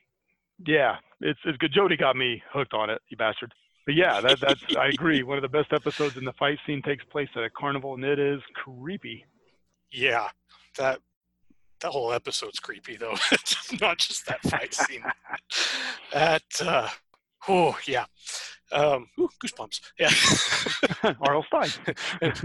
yeah, 0.66 0.96
it's 1.22 1.40
it's 1.46 1.58
good. 1.58 1.74
Jody 1.74 1.98
got 1.98 2.16
me 2.16 2.42
hooked 2.52 2.74
on 2.74 2.90
it, 2.90 3.02
you 3.10 3.18
bastard. 3.18 3.54
But 3.86 3.96
yeah, 3.96 4.22
that, 4.22 4.40
that's 4.40 4.64
I 4.78 4.88
agree. 4.88 5.24
One 5.24 5.38
of 5.38 5.42
the 5.42 5.50
best 5.50 5.74
episodes 5.74 6.18
in 6.18 6.24
the 6.24 6.34
fight 6.34 6.60
scene 6.66 6.82
takes 6.82 7.04
place 7.06 7.30
at 7.36 7.44
a 7.44 7.50
carnival, 7.50 7.96
and 7.96 8.04
it 8.04 8.20
is 8.20 8.42
creepy. 8.54 9.26
Yeah, 9.92 10.28
that 10.78 11.00
that 11.82 11.92
whole 11.92 12.12
episode's 12.14 12.60
creepy 12.60 12.98
though. 12.98 13.16
it's 13.32 13.80
not 13.80 13.98
just 13.98 14.26
that 14.28 14.42
fight 14.44 14.74
scene. 14.74 15.04
that 16.14 16.44
uh, 16.62 16.90
oh 17.48 17.78
yeah. 17.86 18.06
Um, 18.72 19.08
ooh, 19.20 19.30
goosebumps. 19.44 19.82
Yeah. 19.98 21.14
R.L. 21.22 21.44
Stine. 21.48 21.96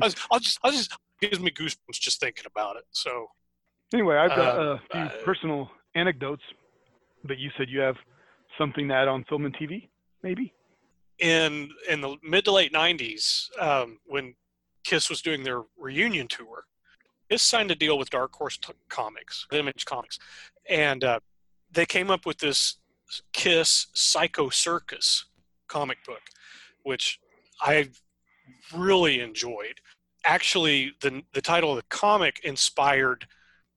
I'll, 0.00 0.10
I'll 0.30 0.40
just, 0.40 0.58
I'll 0.62 0.72
just 0.72 0.96
gives 1.20 1.38
me 1.38 1.50
goosebumps 1.50 2.00
just 2.00 2.20
thinking 2.20 2.46
about 2.46 2.76
it. 2.76 2.84
So. 2.90 3.26
Anyway, 3.92 4.16
I've 4.16 4.30
got 4.30 4.58
uh, 4.58 4.62
a 4.62 4.80
few 4.90 5.00
uh, 5.00 5.24
personal 5.24 5.70
anecdotes, 5.94 6.42
but 7.24 7.38
you 7.38 7.50
said 7.56 7.68
you 7.68 7.80
have 7.80 7.96
something 8.58 8.88
to 8.88 8.94
add 8.94 9.08
on 9.08 9.24
film 9.28 9.44
and 9.44 9.54
TV, 9.56 9.88
maybe. 10.22 10.52
In 11.18 11.70
in 11.88 12.00
the 12.00 12.16
mid 12.22 12.44
to 12.46 12.52
late 12.52 12.72
'90s, 12.72 13.56
um, 13.60 13.98
when 14.06 14.34
Kiss 14.84 15.08
was 15.08 15.22
doing 15.22 15.44
their 15.44 15.62
reunion 15.78 16.26
tour, 16.26 16.64
Kiss 17.34 17.42
signed 17.42 17.72
a 17.72 17.74
deal 17.74 17.98
with 17.98 18.10
Dark 18.10 18.32
Horse 18.36 18.60
Comics, 18.88 19.48
Image 19.50 19.84
Comics, 19.86 20.20
and 20.70 21.02
uh, 21.02 21.18
they 21.68 21.84
came 21.84 22.08
up 22.08 22.26
with 22.26 22.38
this 22.38 22.76
Kiss 23.32 23.88
Psycho 23.92 24.50
Circus 24.50 25.24
comic 25.66 25.98
book, 26.06 26.20
which 26.84 27.18
I 27.60 27.88
really 28.72 29.18
enjoyed. 29.18 29.80
Actually, 30.24 30.92
the 31.00 31.24
the 31.32 31.40
title 31.40 31.70
of 31.70 31.76
the 31.76 31.82
comic 31.88 32.38
inspired 32.44 33.26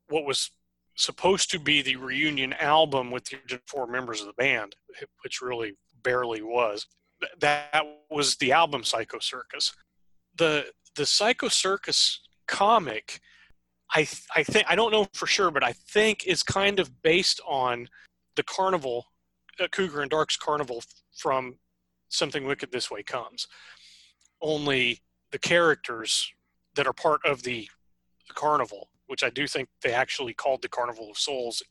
what 0.08 0.24
was 0.24 0.51
supposed 0.95 1.49
to 1.49 1.60
be 1.60 1.82
the 1.82 1.95
reunion 1.95 2.53
album 2.53 3.10
with 3.10 3.26
the 3.26 3.60
four 3.66 3.88
members 3.88 4.22
of 4.22 4.28
the 4.28 4.34
band, 4.34 4.76
which 5.24 5.41
really 5.41 5.74
barely 6.03 6.43
was. 6.43 6.86
That 7.39 7.84
was 8.12 8.36
the 8.36 8.51
album 8.51 8.84
Psycho 8.84 9.18
Circus. 9.18 9.74
The 10.38 10.68
the 10.95 11.08
Psycho 11.08 11.47
Circus 11.47 12.20
comic 12.47 13.20
I 13.92 14.08
I 14.36 14.44
think 14.44 14.66
I 14.70 14.76
don't 14.76 14.92
know 14.92 15.08
for 15.14 15.28
sure, 15.28 15.52
but 15.52 15.64
I 15.64 15.74
think 15.74 16.26
is 16.26 16.44
kind 16.44 16.80
of 16.80 17.02
based 17.02 17.40
on 17.48 17.88
the 18.36 18.44
carnival, 18.44 19.06
uh, 19.60 19.68
Cooger 19.68 20.02
and 20.02 20.10
Dark's 20.10 20.38
carnival 20.38 20.84
from 21.16 21.56
Something 22.10 22.46
Wicked 22.46 22.72
This 22.72 22.92
Way 22.92 23.04
Comes. 23.04 23.48
Only 24.42 25.02
the 25.32 25.40
characters 25.40 26.32
that 26.76 26.88
are 26.88 26.94
part 26.94 27.22
of 27.26 27.44
the, 27.44 27.68
the 28.28 28.34
carnival, 28.34 28.90
which 29.08 29.24
I 29.24 29.30
do 29.30 29.48
think 29.48 29.68
they 29.82 29.94
actually 29.94 30.34
called 30.34 30.62
the 30.62 30.70
Carnival 30.70 31.10
of 31.10 31.18
Souls, 31.18 31.64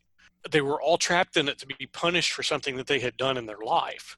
they 0.50 0.60
were 0.60 0.80
all 0.80 0.98
trapped 0.98 1.36
in 1.36 1.48
it 1.48 1.58
to 1.58 1.66
be 1.66 1.86
punished 1.86 2.32
for 2.32 2.42
something 2.42 2.76
that 2.76 2.86
they 2.86 3.00
had 3.00 3.16
done 3.16 3.36
in 3.36 3.46
their 3.46 3.62
life, 3.64 4.16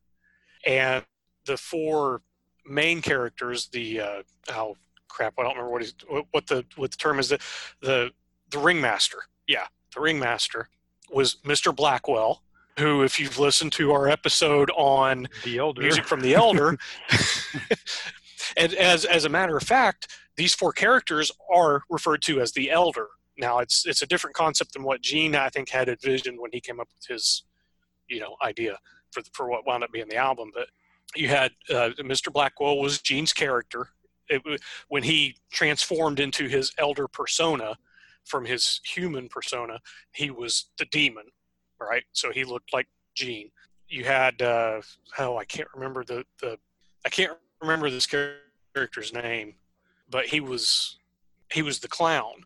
and 0.66 1.05
the 1.46 1.57
four 1.57 2.22
main 2.66 3.01
characters, 3.01 3.68
the 3.68 4.01
uh, 4.01 4.22
how 4.49 4.74
crap. 5.09 5.34
I 5.38 5.42
don't 5.42 5.52
remember 5.52 5.70
what 5.70 5.82
he's 5.82 5.94
what 6.30 6.46
the 6.46 6.64
what 6.76 6.90
the 6.90 6.96
term 6.96 7.18
is. 7.18 7.28
The 7.28 7.38
the 7.80 8.11
the 8.50 8.59
ringmaster. 8.59 9.18
Yeah, 9.46 9.66
the 9.94 10.00
ringmaster 10.00 10.68
was 11.11 11.36
Mr. 11.44 11.74
Blackwell, 11.74 12.42
who, 12.78 13.02
if 13.02 13.18
you've 13.18 13.38
listened 13.38 13.72
to 13.72 13.92
our 13.92 14.09
episode 14.09 14.70
on 14.76 15.28
the 15.44 15.59
Elder. 15.59 15.82
music 15.82 16.06
from 16.06 16.20
the 16.20 16.34
Elder, 16.34 16.76
and 18.56 18.74
as 18.74 19.04
as 19.04 19.24
a 19.24 19.28
matter 19.28 19.56
of 19.56 19.62
fact, 19.62 20.09
these 20.36 20.54
four 20.54 20.72
characters 20.72 21.32
are 21.52 21.82
referred 21.90 22.22
to 22.22 22.40
as 22.40 22.52
the 22.52 22.70
Elder. 22.70 23.09
Now, 23.36 23.59
it's 23.59 23.86
it's 23.86 24.02
a 24.02 24.06
different 24.06 24.36
concept 24.36 24.72
than 24.72 24.82
what 24.82 25.00
Gene 25.00 25.34
I 25.34 25.48
think 25.48 25.68
had 25.68 25.88
envisioned 25.88 26.40
when 26.40 26.50
he 26.52 26.61
came 26.61 26.80
up 26.80 26.88
with 26.94 27.06
his, 27.06 27.44
you 28.09 28.20
know, 28.20 28.36
idea 28.42 28.78
for 29.12 29.22
the, 29.22 29.30
for 29.32 29.48
what 29.48 29.66
wound 29.66 29.84
up 29.84 29.92
being 29.92 30.09
the 30.09 30.16
album. 30.16 30.50
But 30.54 30.68
you 31.14 31.28
had 31.28 31.52
uh, 31.70 31.90
Mr. 32.00 32.32
Blackwell 32.32 32.78
was 32.78 33.00
Gene's 33.00 33.32
character, 33.32 33.88
it, 34.28 34.60
when 34.88 35.02
he 35.02 35.36
transformed 35.50 36.20
into 36.20 36.48
his 36.48 36.72
elder 36.78 37.08
persona 37.08 37.76
from 38.24 38.44
his 38.44 38.80
human 38.84 39.28
persona, 39.28 39.80
he 40.12 40.30
was 40.30 40.66
the 40.78 40.84
demon, 40.86 41.24
right? 41.80 42.04
So 42.12 42.30
he 42.30 42.44
looked 42.44 42.72
like 42.72 42.88
Gene. 43.14 43.50
you 43.88 44.04
had 44.04 44.40
uh, 44.42 44.80
oh 45.18 45.36
I 45.36 45.44
can't 45.44 45.68
remember 45.74 46.04
the 46.04 46.24
the 46.40 46.58
I 47.04 47.08
can't 47.08 47.32
remember 47.60 47.90
this 47.90 48.06
character's 48.06 49.12
name, 49.12 49.54
but 50.10 50.26
he 50.26 50.40
was 50.40 50.98
he 51.52 51.62
was 51.62 51.80
the 51.80 51.88
clown, 51.88 52.44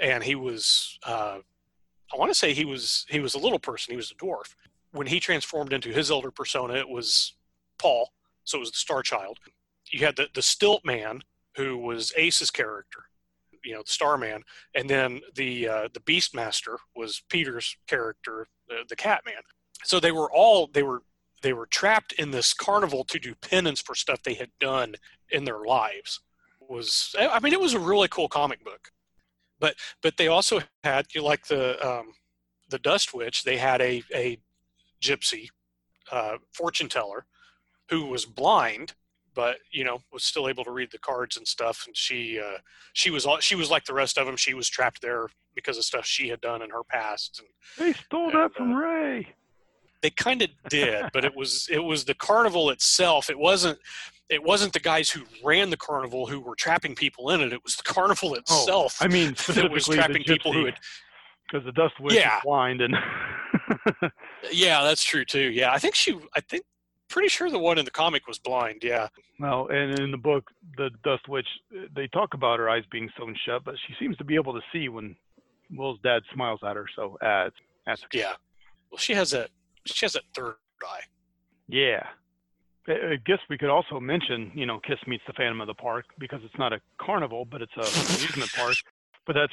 and 0.00 0.24
he 0.24 0.34
was 0.34 0.98
uh, 1.04 1.38
I 2.12 2.16
want 2.16 2.30
to 2.30 2.38
say 2.38 2.52
he 2.52 2.64
was 2.64 3.06
he 3.08 3.20
was 3.20 3.34
a 3.34 3.38
little 3.38 3.58
person. 3.58 3.92
He 3.92 3.96
was 3.96 4.10
a 4.10 4.14
dwarf. 4.14 4.54
When 4.92 5.06
he 5.06 5.20
transformed 5.20 5.72
into 5.72 5.90
his 5.90 6.10
elder 6.10 6.30
persona, 6.30 6.74
it 6.74 6.88
was 6.88 7.34
Paul, 7.78 8.12
so 8.44 8.58
it 8.58 8.60
was 8.60 8.70
the 8.70 8.78
Star 8.78 9.02
Child. 9.02 9.38
You 9.90 10.04
had 10.04 10.16
the 10.16 10.28
the 10.34 10.42
Stilt 10.42 10.84
Man, 10.84 11.22
who 11.56 11.78
was 11.78 12.12
Ace's 12.16 12.50
character, 12.50 13.04
you 13.64 13.74
know, 13.74 13.82
the 13.82 13.90
Starman, 13.90 14.42
and 14.74 14.88
then 14.88 15.20
the 15.34 15.68
uh, 15.68 15.88
the 15.92 16.00
Beastmaster 16.00 16.76
was 16.94 17.22
Peter's 17.28 17.76
character, 17.86 18.46
the, 18.68 18.84
the 18.88 18.96
Catman. 18.96 19.42
So 19.84 20.00
they 20.00 20.12
were 20.12 20.30
all 20.30 20.68
they 20.72 20.82
were 20.82 21.02
they 21.42 21.52
were 21.52 21.66
trapped 21.66 22.12
in 22.12 22.30
this 22.30 22.54
carnival 22.54 23.04
to 23.04 23.18
do 23.18 23.34
penance 23.34 23.80
for 23.80 23.94
stuff 23.94 24.22
they 24.22 24.34
had 24.34 24.50
done 24.60 24.94
in 25.30 25.44
their 25.44 25.60
lives. 25.64 26.20
Was 26.68 27.14
I 27.18 27.38
mean 27.40 27.52
it 27.52 27.60
was 27.60 27.74
a 27.74 27.78
really 27.78 28.08
cool 28.08 28.28
comic 28.28 28.64
book, 28.64 28.92
but 29.60 29.76
but 30.02 30.16
they 30.16 30.28
also 30.28 30.62
had 30.84 31.06
you 31.14 31.22
like 31.22 31.46
the 31.46 31.84
um, 31.86 32.12
the 32.70 32.78
Dust 32.78 33.14
Witch. 33.14 33.44
They 33.44 33.56
had 33.56 33.80
a 33.80 34.02
a 34.14 34.38
gypsy 35.00 35.48
uh, 36.10 36.38
fortune 36.52 36.88
teller 36.88 37.26
who 37.90 38.06
was 38.06 38.24
blind 38.24 38.94
but 39.36 39.58
you 39.70 39.84
know 39.84 40.02
was 40.12 40.24
still 40.24 40.48
able 40.48 40.64
to 40.64 40.72
read 40.72 40.90
the 40.90 40.98
cards 40.98 41.36
and 41.36 41.46
stuff 41.46 41.84
and 41.86 41.96
she 41.96 42.40
uh, 42.40 42.58
she 42.94 43.10
was 43.10 43.24
all 43.24 43.38
she 43.38 43.54
was 43.54 43.70
like 43.70 43.84
the 43.84 43.94
rest 43.94 44.18
of 44.18 44.26
them 44.26 44.36
she 44.36 44.54
was 44.54 44.68
trapped 44.68 45.00
there 45.02 45.28
because 45.54 45.78
of 45.78 45.84
stuff 45.84 46.04
she 46.04 46.28
had 46.28 46.40
done 46.40 46.62
in 46.62 46.70
her 46.70 46.82
past 46.82 47.40
and 47.40 47.86
they 47.86 47.92
stole 47.92 48.30
and, 48.30 48.34
that 48.34 48.54
from 48.54 48.72
uh, 48.72 48.78
ray. 48.78 49.28
they 50.02 50.10
kind 50.10 50.42
of 50.42 50.48
did 50.68 51.04
but 51.12 51.24
it 51.24 51.36
was 51.36 51.68
it 51.70 51.78
was 51.78 52.04
the 52.04 52.14
carnival 52.14 52.70
itself. 52.70 53.30
It 53.30 53.38
wasn't 53.38 53.78
it 54.28 54.42
wasn't 54.42 54.72
the 54.72 54.80
guys 54.80 55.08
who 55.08 55.22
ran 55.44 55.70
the 55.70 55.76
carnival 55.76 56.26
who 56.26 56.40
were 56.40 56.56
trapping 56.56 56.96
people 56.96 57.30
in 57.30 57.40
it. 57.40 57.52
It 57.52 57.62
was 57.62 57.76
the 57.76 57.84
carnival 57.84 58.30
oh, 58.30 58.34
itself 58.34 58.98
oh, 59.00 59.04
i 59.04 59.08
mean 59.08 59.34
that 59.48 59.70
was 59.70 59.86
trapping 59.86 60.24
people 60.24 60.52
who 60.52 60.64
had 60.64 60.74
because 61.50 61.64
the 61.64 61.72
dust 61.72 61.94
witch 62.00 62.14
yeah. 62.14 62.40
blind 62.42 62.80
and 62.80 62.96
yeah 64.52 64.82
that's 64.82 65.04
true 65.04 65.24
too. 65.24 65.50
Yeah 65.50 65.72
i 65.72 65.78
think 65.78 65.94
she 65.94 66.18
i 66.34 66.40
think 66.40 66.64
pretty 67.08 67.28
sure 67.28 67.50
the 67.50 67.58
one 67.58 67.78
in 67.78 67.84
the 67.84 67.90
comic 67.90 68.26
was 68.26 68.38
blind. 68.38 68.82
Yeah. 68.82 69.08
Well, 69.38 69.68
and 69.68 69.98
in 69.98 70.10
the 70.10 70.16
book, 70.16 70.50
the 70.76 70.90
Dust 71.04 71.28
Witch, 71.28 71.46
they 71.94 72.08
talk 72.08 72.34
about 72.34 72.58
her 72.58 72.68
eyes 72.68 72.84
being 72.90 73.10
sewn 73.18 73.36
shut, 73.44 73.64
but 73.64 73.74
she 73.86 73.94
seems 73.98 74.16
to 74.18 74.24
be 74.24 74.34
able 74.34 74.54
to 74.54 74.60
see 74.72 74.88
when 74.88 75.16
Will's 75.70 75.98
dad 76.02 76.22
smiles 76.32 76.60
at 76.66 76.76
her. 76.76 76.86
So, 76.94 77.18
uh, 77.20 77.50
that's 77.86 78.02
yeah. 78.12 78.32
Well, 78.90 78.98
she 78.98 79.14
has 79.14 79.32
a 79.32 79.48
she 79.84 80.04
has 80.06 80.16
a 80.16 80.20
third 80.34 80.56
eye. 80.82 81.02
Yeah. 81.68 82.06
I 82.88 83.16
guess 83.26 83.38
we 83.50 83.58
could 83.58 83.68
also 83.68 83.98
mention, 83.98 84.52
you 84.54 84.64
know, 84.64 84.78
Kiss 84.78 84.98
meets 85.08 85.24
the 85.26 85.32
Phantom 85.32 85.60
of 85.60 85.66
the 85.66 85.74
Park 85.74 86.04
because 86.18 86.40
it's 86.44 86.56
not 86.56 86.72
a 86.72 86.80
carnival, 87.00 87.44
but 87.44 87.60
it's 87.60 87.72
a 87.76 87.80
amusement 88.14 88.52
park. 88.54 88.76
But 89.26 89.34
that's 89.34 89.52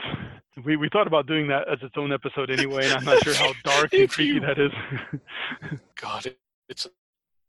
we, 0.63 0.77
we 0.77 0.87
thought 0.89 1.07
about 1.07 1.25
doing 1.25 1.47
that 1.47 1.67
as 1.67 1.79
its 1.81 1.95
own 1.97 2.13
episode 2.13 2.51
anyway, 2.51 2.85
and 2.85 2.93
I'm 2.93 3.03
not 3.03 3.23
sure 3.23 3.33
how 3.33 3.53
dark 3.63 3.91
and 3.93 4.07
creepy 4.09 4.35
you, 4.35 4.39
that 4.41 4.59
is. 4.59 4.71
God, 5.99 6.27
it, 6.27 6.37
it's 6.69 6.87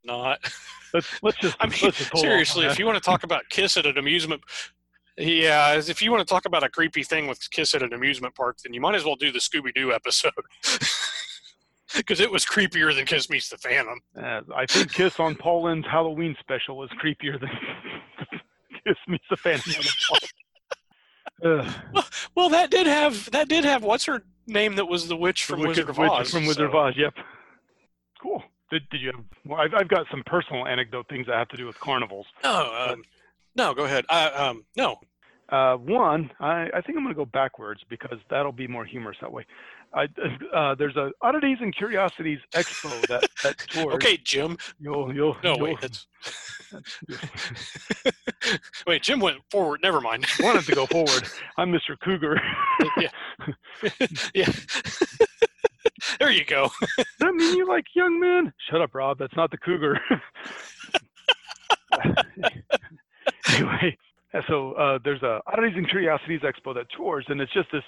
not. 0.05 0.39
Let's 0.93 1.23
let's 1.23 1.39
just. 1.39 1.57
I 1.61 1.67
mean, 1.67 1.79
just 1.79 2.17
seriously, 2.17 2.67
if 2.67 2.79
you 2.79 2.87
want 2.87 2.97
to 2.97 3.05
talk 3.05 3.25
about 3.25 3.43
Kiss 3.51 3.77
at 3.77 3.87
an 3.87 3.99
amusement, 3.99 4.43
yeah, 5.17 5.75
if 5.75 6.03
you 6.03 6.11
want 6.11 6.27
to 6.27 6.33
talk 6.33 6.45
about 6.45 6.65
a 6.65 6.69
creepy 6.69 7.03
thing 7.03 7.27
with 7.27 7.39
Kiss 7.51 7.75
at 7.75 7.83
an 7.83 7.93
amusement 7.93 8.35
park, 8.35 8.59
then 8.65 8.75
you 8.75 8.81
might 8.81 8.95
as 8.95 9.05
well 9.05 9.17
do 9.17 9.31
the 9.31 9.39
Scooby 9.39 9.73
Doo 9.75 9.93
episode. 9.93 10.33
Because 11.97 12.19
it 12.19 12.29
was 12.29 12.45
creepier 12.45 12.93
than 12.93 13.07
Kiss 13.07 13.31
Meets 13.31 13.51
the 13.51 13.57
Phantom. 13.59 14.01
Uh, 14.21 14.41
I 14.57 14.67
think 14.67 14.93
Kiss 14.93 15.21
on 15.21 15.37
Paul 15.37 15.63
Lynde's 15.65 15.87
Halloween 15.89 16.35
special 16.41 16.77
was 16.77 16.91
creepier 17.01 17.39
than 17.39 17.49
Kiss 18.85 18.97
Meets 19.07 19.25
the 19.31 19.37
Phantom. 19.37 19.73
well, 22.35 22.49
that 22.49 22.73
did 22.73 22.89
have 22.89 23.31
that 23.31 23.49
did 23.49 23.65
have 23.65 23.85
what's 23.85 24.07
her 24.07 24.25
name 24.49 24.75
that 24.75 24.87
was 24.87 25.07
the 25.07 25.17
witch 25.17 25.45
from 25.45 25.61
the 25.61 25.69
Wizard 25.69 25.89
of 25.89 26.01
Oz. 26.01 26.33
From 26.33 26.47
Wizard 26.47 26.57
so. 26.57 26.65
of 26.65 26.75
Oz, 26.75 26.95
yep. 26.97 27.15
Cool. 28.21 28.43
Did, 28.71 28.89
did 28.91 29.01
you 29.01 29.13
have? 29.13 29.25
Well, 29.47 29.61
I've, 29.61 29.75
I've 29.75 29.89
got 29.89 30.07
some 30.11 30.23
personal 30.27 30.67
anecdote 30.67 31.07
things 31.09 31.27
that 31.27 31.37
have 31.37 31.49
to 31.49 31.57
do 31.57 31.67
with 31.67 31.79
carnivals. 31.81 32.27
Oh, 32.43 32.93
um, 32.93 33.03
no, 33.57 33.75
go 33.75 33.85
ahead. 33.85 34.05
Uh, 34.09 34.31
um, 34.35 34.65
no. 34.77 34.99
Uh, 35.51 35.77
one, 35.77 36.31
I, 36.41 36.69
I 36.75 36.81
think 36.81 36.97
I'm 36.97 37.05
going 37.05 37.09
to 37.09 37.15
go 37.15 37.27
backwards 37.27 37.83
because 37.89 38.19
that'll 38.31 38.53
be 38.53 38.67
more 38.67 38.85
humorous 38.85 39.19
that 39.21 39.31
way. 39.31 39.47
I, 39.93 40.09
uh, 40.53 40.75
there's 40.75 40.97
a 40.97 41.13
oddities 41.23 41.59
and 41.61 41.75
curiosities 41.75 42.41
expo 42.53 43.07
that 43.07 43.29
that 43.43 43.59
tours. 43.69 43.95
okay, 43.95 44.17
Jim. 44.17 44.57
You'll 44.81 45.15
you'll 45.15 45.37
no 45.45 45.57
you'll, 45.57 45.65
wait. 45.65 45.81
That's, 45.81 46.07
wait, 48.87 49.03
Jim 49.03 49.21
went 49.21 49.39
forward. 49.51 49.81
Never 49.83 50.01
mind. 50.01 50.27
wanted 50.41 50.65
to 50.65 50.75
go 50.75 50.87
forward. 50.87 51.29
I'm 51.57 51.71
Mr. 51.71 51.97
Cooger. 52.03 52.41
yeah. 52.97 53.11
yeah. 54.35 54.51
there 56.19 56.31
you 56.31 56.45
go. 56.45 56.71
Does 56.97 57.07
that 57.21 57.35
mean 57.35 57.57
you 57.57 57.67
like 57.69 57.85
young 57.95 58.21
men? 58.21 58.53
Shut 58.71 58.81
up, 58.81 58.95
Rob. 58.95 59.19
That's 59.19 59.37
not 59.37 59.51
the 59.51 59.59
cougar. 59.59 60.01
anyway, 63.49 63.97
so 64.49 64.73
uh, 64.73 64.99
there's 65.05 65.23
a 65.23 65.41
Oddities 65.47 65.77
and 65.77 65.89
Curiosities 65.89 66.41
Expo 66.41 66.75
that 66.75 66.87
tours, 66.97 67.25
and 67.29 67.41
it's 67.41 67.53
just 67.53 67.71
this 67.73 67.85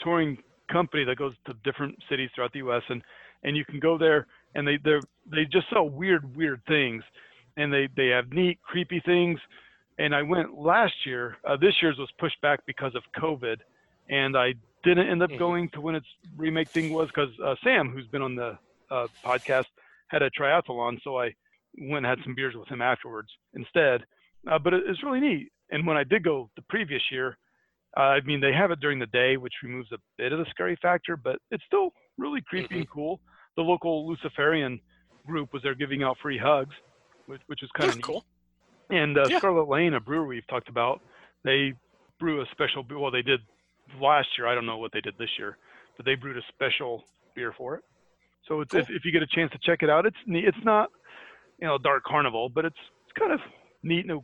touring 0.00 0.38
company 0.70 1.04
that 1.04 1.16
goes 1.16 1.34
to 1.46 1.54
different 1.64 1.96
cities 2.08 2.30
throughout 2.34 2.52
the 2.52 2.58
U.S. 2.60 2.82
and 2.88 3.02
and 3.42 3.56
you 3.56 3.64
can 3.64 3.80
go 3.80 3.96
there 3.98 4.26
and 4.54 4.66
they 4.66 4.78
they 4.84 4.98
they 5.30 5.44
just 5.44 5.66
sell 5.72 5.88
weird 5.88 6.36
weird 6.36 6.60
things, 6.66 7.02
and 7.56 7.72
they 7.72 7.88
they 7.96 8.08
have 8.08 8.32
neat 8.32 8.60
creepy 8.62 9.00
things. 9.04 9.38
And 9.98 10.14
I 10.14 10.22
went 10.22 10.58
last 10.58 10.94
year. 11.04 11.36
Uh, 11.46 11.56
this 11.56 11.74
year's 11.82 11.98
was 11.98 12.10
pushed 12.18 12.40
back 12.40 12.60
because 12.66 12.94
of 12.94 13.02
COVID, 13.20 13.56
and 14.08 14.36
I 14.36 14.54
didn't 14.82 15.08
end 15.08 15.22
up 15.22 15.30
mm-hmm. 15.30 15.38
going 15.38 15.68
to 15.70 15.80
when 15.80 15.94
its 15.94 16.06
remake 16.36 16.68
thing 16.68 16.92
was 16.92 17.08
because 17.08 17.30
uh, 17.44 17.54
Sam, 17.62 17.90
who's 17.90 18.06
been 18.06 18.22
on 18.22 18.34
the 18.34 18.58
uh, 18.90 19.06
podcast, 19.24 19.66
had 20.08 20.22
a 20.22 20.30
triathlon, 20.30 20.98
so 21.02 21.18
I 21.18 21.34
went 21.78 22.04
and 22.04 22.06
had 22.06 22.18
some 22.24 22.34
beers 22.34 22.54
with 22.56 22.68
him 22.68 22.82
afterwards 22.82 23.28
instead. 23.54 24.02
Uh, 24.50 24.58
but 24.58 24.74
it, 24.74 24.82
it's 24.86 25.02
really 25.02 25.20
neat. 25.20 25.52
And 25.70 25.86
when 25.86 25.96
I 25.96 26.04
did 26.04 26.24
go 26.24 26.50
the 26.56 26.62
previous 26.62 27.02
year, 27.10 27.36
uh, 27.96 28.00
I 28.00 28.20
mean 28.22 28.40
they 28.40 28.52
have 28.52 28.70
it 28.70 28.80
during 28.80 28.98
the 28.98 29.06
day, 29.06 29.36
which 29.36 29.52
removes 29.62 29.90
a 29.92 29.98
bit 30.16 30.32
of 30.32 30.38
the 30.38 30.46
scary 30.50 30.76
factor, 30.80 31.16
but 31.16 31.36
it's 31.50 31.64
still 31.66 31.92
really 32.18 32.40
creepy 32.40 32.66
mm-hmm. 32.68 32.78
and 32.78 32.90
cool. 32.90 33.20
The 33.56 33.62
local 33.62 34.08
Luciferian 34.08 34.80
group 35.26 35.52
was 35.52 35.62
there 35.62 35.74
giving 35.74 36.02
out 36.02 36.16
free 36.22 36.38
hugs, 36.38 36.74
which, 37.26 37.42
which 37.46 37.62
is 37.62 37.70
kind 37.76 37.90
of 37.90 38.00
cool. 38.00 38.24
And 38.90 39.18
uh, 39.18 39.26
yeah. 39.28 39.38
Scarlet 39.38 39.68
Lane, 39.68 39.94
a 39.94 40.00
brewery 40.00 40.36
we've 40.36 40.46
talked 40.48 40.68
about, 40.68 41.00
they 41.44 41.74
brew 42.18 42.40
a 42.40 42.46
special. 42.50 42.84
Well, 42.90 43.10
they 43.10 43.22
did 43.22 43.40
last 44.00 44.28
year. 44.36 44.46
I 44.46 44.54
don't 44.54 44.66
know 44.66 44.78
what 44.78 44.92
they 44.92 45.00
did 45.00 45.14
this 45.18 45.30
year, 45.38 45.56
but 45.96 46.06
they 46.06 46.14
brewed 46.14 46.36
a 46.36 46.42
special 46.48 47.04
beer 47.34 47.54
for 47.56 47.76
it. 47.76 47.84
So 48.48 48.60
it's, 48.60 48.72
cool. 48.72 48.80
if, 48.80 48.90
if 48.90 49.04
you 49.04 49.12
get 49.12 49.22
a 49.22 49.26
chance 49.26 49.52
to 49.52 49.58
check 49.62 49.82
it 49.82 49.90
out, 49.90 50.06
it's 50.06 50.16
neat. 50.26 50.44
It's 50.44 50.64
not, 50.64 50.90
you 51.60 51.66
know, 51.66 51.78
dark 51.78 52.04
carnival, 52.04 52.48
but 52.48 52.64
it's 52.64 52.76
it's 53.04 53.18
kind 53.18 53.32
of 53.32 53.40
neat 53.82 54.04
in 54.04 54.10
a 54.12 54.18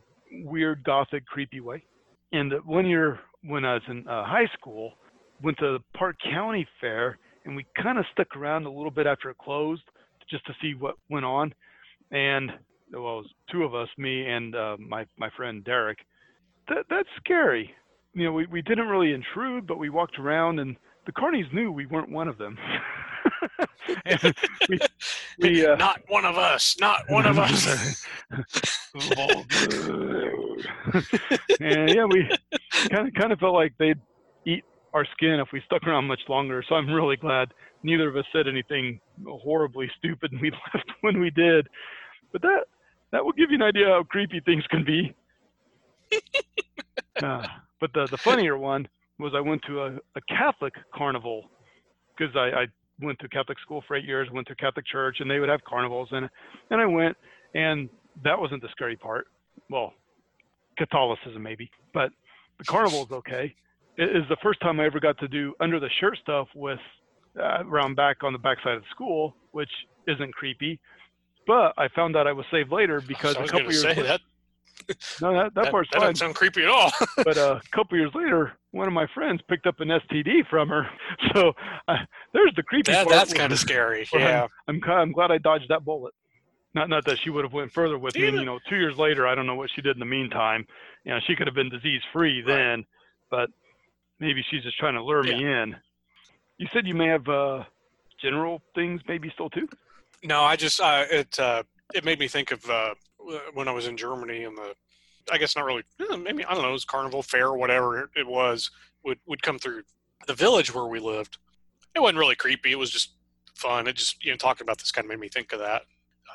weird, 0.45 0.83
gothic, 0.83 1.25
creepy 1.25 1.59
way. 1.59 1.83
And 2.31 2.53
one 2.65 2.85
year 2.85 3.19
when 3.43 3.65
I 3.65 3.75
was 3.75 3.83
in 3.87 4.07
uh, 4.07 4.25
high 4.25 4.47
school, 4.57 4.93
went 5.41 5.57
to 5.59 5.77
the 5.77 5.79
Park 5.97 6.17
County 6.23 6.67
Fair, 6.81 7.17
and 7.45 7.55
we 7.55 7.65
kind 7.81 7.97
of 7.97 8.05
stuck 8.11 8.35
around 8.35 8.65
a 8.65 8.71
little 8.71 8.91
bit 8.91 9.05
after 9.07 9.29
it 9.29 9.37
closed 9.37 9.83
just 10.29 10.45
to 10.47 10.53
see 10.61 10.73
what 10.73 10.95
went 11.09 11.25
on. 11.25 11.53
And 12.11 12.51
well, 12.91 13.19
it 13.19 13.23
was 13.23 13.33
two 13.51 13.63
of 13.63 13.75
us, 13.75 13.89
me 13.97 14.25
and 14.25 14.55
uh, 14.55 14.77
my 14.79 15.05
my 15.17 15.29
friend 15.35 15.63
Derek. 15.63 15.99
That 16.69 16.85
that's 16.89 17.09
scary 17.17 17.73
you 18.13 18.25
know, 18.25 18.31
we, 18.31 18.45
we 18.47 18.61
didn't 18.61 18.87
really 18.87 19.13
intrude, 19.13 19.67
but 19.67 19.77
we 19.77 19.89
walked 19.89 20.19
around 20.19 20.59
and 20.59 20.75
the 21.05 21.11
carnies 21.11 21.51
knew 21.53 21.71
we 21.71 21.85
weren't 21.85 22.09
one 22.09 22.27
of 22.27 22.37
them. 22.37 22.57
we, 24.69 24.79
we, 25.39 25.65
uh, 25.65 25.75
not 25.75 26.01
one 26.09 26.25
of 26.25 26.37
us, 26.37 26.75
not 26.79 27.01
one 27.09 27.25
of 27.25 27.39
us. 27.39 28.05
and 31.59 31.89
yeah, 31.89 32.05
we 32.05 32.29
kind 32.89 33.07
of 33.07 33.13
kind 33.13 33.31
of 33.31 33.39
felt 33.39 33.53
like 33.53 33.73
they'd 33.77 33.99
eat 34.45 34.63
our 34.93 35.05
skin 35.13 35.39
if 35.39 35.47
we 35.53 35.61
stuck 35.65 35.83
around 35.83 36.05
much 36.05 36.21
longer. 36.27 36.63
So 36.67 36.75
I'm 36.75 36.91
really 36.91 37.17
glad 37.17 37.53
neither 37.83 38.09
of 38.09 38.17
us 38.17 38.25
said 38.33 38.47
anything 38.47 38.99
horribly 39.25 39.89
stupid 39.97 40.31
and 40.31 40.41
we 40.41 40.51
left 40.73 40.89
when 41.01 41.19
we 41.19 41.29
did. 41.29 41.67
But 42.31 42.41
that 42.41 42.65
that 43.11 43.23
will 43.23 43.33
give 43.33 43.51
you 43.51 43.55
an 43.55 43.63
idea 43.63 43.85
how 43.87 44.03
creepy 44.03 44.41
things 44.41 44.63
can 44.69 44.83
be. 44.83 45.15
Uh, 47.21 47.47
but 47.79 47.91
the 47.93 48.07
the 48.07 48.17
funnier 48.17 48.57
one 48.57 48.87
was 49.19 49.33
I 49.35 49.41
went 49.41 49.61
to 49.67 49.81
a, 49.81 49.95
a 50.15 50.21
Catholic 50.29 50.73
carnival 50.93 51.49
because 52.17 52.35
I, 52.35 52.61
I 52.61 52.65
went 53.01 53.19
to 53.19 53.29
Catholic 53.29 53.59
school 53.59 53.83
for 53.87 53.95
eight 53.95 54.05
years, 54.05 54.29
went 54.31 54.47
to 54.47 54.55
Catholic 54.55 54.85
church, 54.85 55.17
and 55.19 55.29
they 55.29 55.39
would 55.39 55.49
have 55.49 55.63
carnivals, 55.63 56.09
and 56.11 56.29
and 56.69 56.81
I 56.81 56.85
went, 56.85 57.17
and 57.53 57.89
that 58.23 58.39
wasn't 58.39 58.61
the 58.61 58.69
scary 58.69 58.95
part. 58.95 59.27
Well, 59.69 59.93
Catholicism 60.77 61.41
maybe, 61.41 61.69
but 61.93 62.11
the 62.57 62.63
carnival 62.65 63.03
is 63.05 63.11
okay. 63.11 63.55
It 63.97 64.15
is 64.15 64.23
the 64.29 64.37
first 64.43 64.59
time 64.61 64.79
I 64.79 64.85
ever 64.85 64.99
got 64.99 65.17
to 65.19 65.27
do 65.27 65.53
under 65.59 65.79
the 65.79 65.89
shirt 65.99 66.17
stuff 66.21 66.47
with 66.55 66.79
uh, 67.39 67.63
around 67.65 67.95
back 67.95 68.23
on 68.23 68.33
the 68.33 68.39
backside 68.39 68.75
of 68.75 68.81
the 68.81 68.87
school, 68.91 69.35
which 69.51 69.71
isn't 70.07 70.33
creepy. 70.33 70.79
But 71.45 71.73
I 71.77 71.87
found 71.89 72.15
out 72.15 72.27
I 72.27 72.33
was 72.33 72.45
saved 72.51 72.71
later 72.71 73.01
because 73.01 73.35
I 73.35 73.39
a 73.39 73.41
was 73.43 73.51
couple 73.51 73.71
years 73.71 73.81
say 73.81 73.89
later, 73.89 74.03
that. 74.03 74.21
no, 75.21 75.33
that, 75.33 75.53
that, 75.55 75.63
That, 75.65 75.71
part's 75.71 75.89
that 75.91 75.97
fine. 75.99 76.01
doesn't 76.13 76.15
sound 76.17 76.35
creepy 76.35 76.63
at 76.63 76.69
all. 76.69 76.91
but 77.17 77.37
uh, 77.37 77.59
a 77.63 77.75
couple 77.75 77.97
years 77.97 78.11
later, 78.15 78.53
one 78.71 78.87
of 78.87 78.93
my 78.93 79.07
friends 79.13 79.41
picked 79.47 79.67
up 79.67 79.79
an 79.79 79.89
STD 79.89 80.47
from 80.49 80.69
her. 80.69 80.87
So 81.33 81.53
uh, 81.87 81.95
there's 82.33 82.53
the 82.55 82.63
creepy 82.63 82.91
that, 82.91 83.05
part. 83.05 83.15
that's 83.15 83.33
kind 83.33 83.51
of 83.51 83.59
scary. 83.59 84.07
Yeah. 84.13 84.47
I'm, 84.67 84.81
ki- 84.81 84.89
I'm 84.89 85.11
glad 85.11 85.29
I 85.31 85.37
dodged 85.39 85.65
that 85.69 85.83
bullet. 85.83 86.13
Not 86.73 86.89
not 86.89 87.05
that 87.05 87.19
she 87.19 87.29
would 87.29 87.43
have 87.43 87.53
went 87.53 87.71
further 87.73 87.97
with 87.97 88.15
me. 88.15 88.27
And, 88.27 88.37
you 88.37 88.45
know, 88.45 88.59
two 88.69 88.75
years 88.77 88.97
later, 88.97 89.27
I 89.27 89.35
don't 89.35 89.45
know 89.47 89.55
what 89.55 89.69
she 89.75 89.81
did 89.81 89.95
in 89.95 89.99
the 89.99 90.05
meantime. 90.05 90.65
You 91.03 91.13
know, 91.13 91.19
she 91.27 91.35
could 91.35 91.47
have 91.47 91.55
been 91.55 91.69
disease 91.69 92.01
free 92.13 92.41
Right. 92.41 92.45
then, 92.47 92.85
but 93.31 93.49
maybe 94.19 94.43
she's 94.49 94.63
just 94.63 94.77
trying 94.77 94.93
to 94.93 95.03
lure 95.03 95.23
me 95.23 95.43
in. 95.43 95.75
You 96.57 96.67
said 96.73 96.85
you 96.87 96.93
may 96.95 97.07
have 97.07 97.27
uh, 97.27 97.63
general 98.21 98.61
things 98.75 99.01
maybe 99.07 99.29
still 99.33 99.49
too. 99.49 99.67
No, 100.23 100.41
I 100.43 100.55
just 100.55 100.79
uh, 100.79 101.05
it 101.09 101.37
uh, 101.39 101.63
it 101.93 102.03
made 102.05 102.19
me 102.19 102.27
think 102.27 102.51
of 102.51 102.67
uh, 102.69 102.93
when 103.53 103.67
I 103.67 103.71
was 103.71 103.87
in 103.87 103.97
Germany 103.97 104.43
and 104.43 104.57
the 104.57 104.73
I 105.31 105.37
guess 105.37 105.55
not 105.55 105.65
really 105.65 105.83
eh, 105.99 106.15
maybe 106.15 106.45
I 106.45 106.53
don't 106.53 106.63
know 106.63 106.69
it 106.69 106.73
was 106.73 106.85
carnival 106.85 107.21
fair 107.21 107.47
or 107.47 107.57
whatever 107.57 108.09
it 108.15 108.27
was 108.27 108.71
would 109.03 109.19
would 109.25 109.41
come 109.41 109.59
through 109.59 109.83
the 110.25 110.33
village 110.33 110.73
where 110.73 110.87
we 110.87 110.99
lived. 110.99 111.37
It 111.95 111.99
wasn't 111.99 112.19
really 112.19 112.35
creepy. 112.35 112.71
It 112.71 112.79
was 112.79 112.91
just 112.91 113.13
fun. 113.55 113.87
It 113.87 113.95
just 113.95 114.23
you 114.23 114.31
know 114.31 114.37
talking 114.37 114.65
about 114.65 114.77
this 114.77 114.91
kind 114.91 115.05
of 115.05 115.09
made 115.09 115.19
me 115.19 115.29
think 115.29 115.53
of 115.53 115.59
that. 115.59 115.83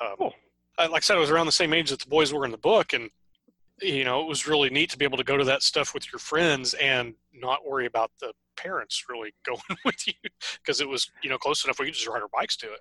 Um, 0.01 0.17
Cool. 0.19 0.35
I, 0.79 0.87
like 0.87 1.03
I 1.03 1.05
said, 1.05 1.17
I 1.17 1.21
was 1.21 1.31
around 1.31 1.47
the 1.47 1.53
same 1.53 1.75
age 1.75 1.91
that 1.91 2.01
the 2.01 2.09
boys 2.09 2.33
were 2.33 2.45
in 2.45 2.51
the 2.51 2.59
book, 2.59 2.93
and 2.93 3.11
you 3.81 4.05
know 4.05 4.21
it 4.21 4.29
was 4.29 4.47
really 4.47 4.71
neat 4.71 4.91
to 4.91 4.99
be 4.99 5.05
able 5.05 5.19
to 5.19 5.25
go 5.25 5.37
to 5.37 5.45
that 5.45 5.63
stuff 5.63 5.95
with 5.95 6.11
your 6.13 6.19
friends 6.19 6.75
and 6.75 7.15
not 7.33 7.67
worry 7.67 7.87
about 7.87 8.11
the 8.21 8.33
parents 8.57 9.05
really 9.09 9.35
going 9.45 9.79
with 9.85 10.07
you 10.07 10.15
because 10.61 10.81
it 10.81 10.89
was 10.89 11.11
you 11.23 11.31
know 11.31 11.39
close 11.39 11.65
enough 11.65 11.79
we 11.79 11.87
could 11.87 11.95
just 11.95 12.07
ride 12.07 12.23
our 12.23 12.29
bikes 12.29 12.57
to 12.57 12.67
it. 12.67 12.81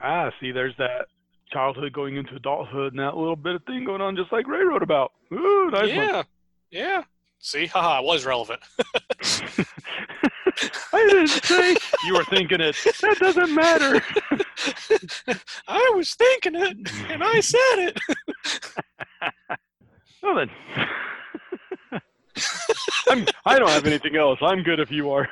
Ah, 0.00 0.30
see, 0.40 0.50
there's 0.50 0.76
that 0.78 1.06
childhood 1.54 1.92
going 1.92 2.16
into 2.16 2.34
adulthood 2.34 2.92
and 2.92 3.00
that 3.00 3.16
little 3.16 3.36
bit 3.36 3.54
of 3.54 3.62
thing 3.64 3.84
going 3.84 4.00
on, 4.02 4.16
just 4.16 4.32
like 4.32 4.46
Ray 4.46 4.62
wrote 4.62 4.82
about. 4.82 5.12
Ooh, 5.32 5.70
nice 5.70 5.88
one. 5.88 6.08
yeah, 6.08 6.22
yeah. 6.70 7.02
See, 7.38 7.66
haha, 7.66 8.00
it 8.00 8.04
was 8.04 8.26
relevant. 8.26 8.60
I 10.92 11.06
didn't 11.08 11.28
say 11.28 11.76
you 12.04 12.14
were 12.14 12.24
thinking 12.24 12.60
it. 12.60 12.76
That 13.00 13.18
doesn't 13.18 13.54
matter. 13.54 14.02
I 15.68 15.92
was 15.94 16.14
thinking 16.14 16.54
it, 16.54 16.76
and 17.10 17.22
I 17.22 17.40
said 17.40 17.76
it. 17.78 18.00
Well 20.22 20.36
then, 20.36 20.50
I'm. 23.08 23.26
I 23.44 23.58
don't 23.58 23.70
have 23.70 23.86
anything 23.86 24.16
else. 24.16 24.38
I'm 24.40 24.62
good 24.62 24.80
if 24.80 24.90
you 24.90 25.10
are. 25.10 25.28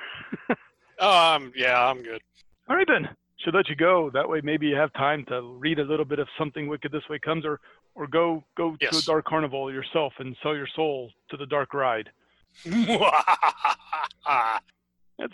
Um, 0.98 1.52
yeah, 1.56 1.88
I'm 1.88 2.02
good. 2.02 2.20
All 2.68 2.76
right 2.76 2.86
then. 2.86 3.08
Should 3.44 3.54
let 3.54 3.68
you 3.68 3.74
go. 3.74 4.08
That 4.14 4.28
way, 4.28 4.40
maybe 4.42 4.68
you 4.68 4.76
have 4.76 4.92
time 4.92 5.24
to 5.28 5.42
read 5.58 5.80
a 5.80 5.84
little 5.84 6.04
bit 6.04 6.20
of 6.20 6.28
something 6.38 6.68
wicked 6.68 6.92
this 6.92 7.02
way 7.10 7.18
comes, 7.18 7.44
or 7.44 7.58
or 7.94 8.06
go 8.06 8.44
go 8.56 8.76
to 8.76 8.96
a 8.96 9.02
dark 9.02 9.24
carnival 9.24 9.72
yourself 9.72 10.12
and 10.18 10.36
sell 10.42 10.54
your 10.54 10.68
soul 10.76 11.10
to 11.30 11.36
the 11.36 11.46
dark 11.46 11.74
ride. 11.74 12.08
That's 12.64 12.90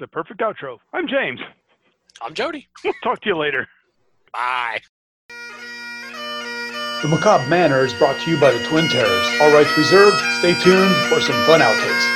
a 0.00 0.06
perfect 0.06 0.40
outro. 0.40 0.78
I'm 0.92 1.06
James. 1.06 1.40
I'm 2.22 2.34
Jody. 2.34 2.68
Talk 3.02 3.20
to 3.22 3.28
you 3.28 3.36
later. 3.36 3.68
Bye. 4.32 4.80
The 7.02 7.08
Macabre 7.08 7.46
Manor 7.48 7.84
is 7.84 7.94
brought 7.94 8.18
to 8.20 8.30
you 8.30 8.40
by 8.40 8.50
the 8.50 8.64
Twin 8.64 8.88
Terrors. 8.88 9.40
All 9.40 9.52
rights 9.52 9.76
reserved. 9.76 10.18
Stay 10.38 10.54
tuned 10.54 10.94
for 11.08 11.20
some 11.20 11.36
fun 11.44 11.60
outtakes. 11.60 12.14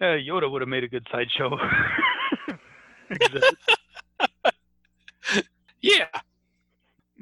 Uh, 0.00 0.16
Yoda 0.16 0.50
would 0.50 0.62
have 0.62 0.68
made 0.68 0.84
a 0.84 0.88
good 0.88 1.06
sideshow. 1.10 1.50
exhibit. 3.10 3.54
Yeah. 5.84 6.06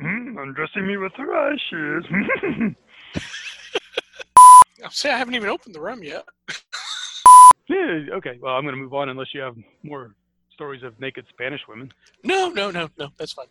Mm, 0.01 0.41
undressing 0.41 0.87
me 0.87 0.97
with 0.97 1.13
her 1.17 1.35
ashes. 1.35 2.05
I'll 4.85 4.91
say 4.91 5.11
I 5.11 5.19
haven't 5.19 5.35
even 5.35 5.49
opened 5.49 5.75
the 5.75 5.81
rum 5.81 6.05
yet. 6.05 6.25
yeah, 7.69 8.05
okay. 8.13 8.39
Well, 8.41 8.55
I'm 8.55 8.63
going 8.63 8.77
to 8.77 8.81
move 8.81 8.95
on 8.95 9.09
unless 9.09 9.35
you 9.35 9.41
have 9.41 9.57
more 9.83 10.15
stories 10.55 10.85
of 10.85 10.99
naked 11.01 11.27
Spanish 11.29 11.63
women. 11.69 11.93
No, 12.23 12.51
no, 12.51 12.71
no, 12.71 12.89
no. 12.97 13.09
That's 13.17 13.33
fine. 13.33 13.47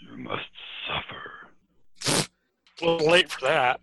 You 0.00 0.16
must 0.16 0.48
suffer. 0.88 2.30
A 2.80 2.84
little 2.86 3.10
late 3.10 3.30
for 3.30 3.42
that. 3.42 3.80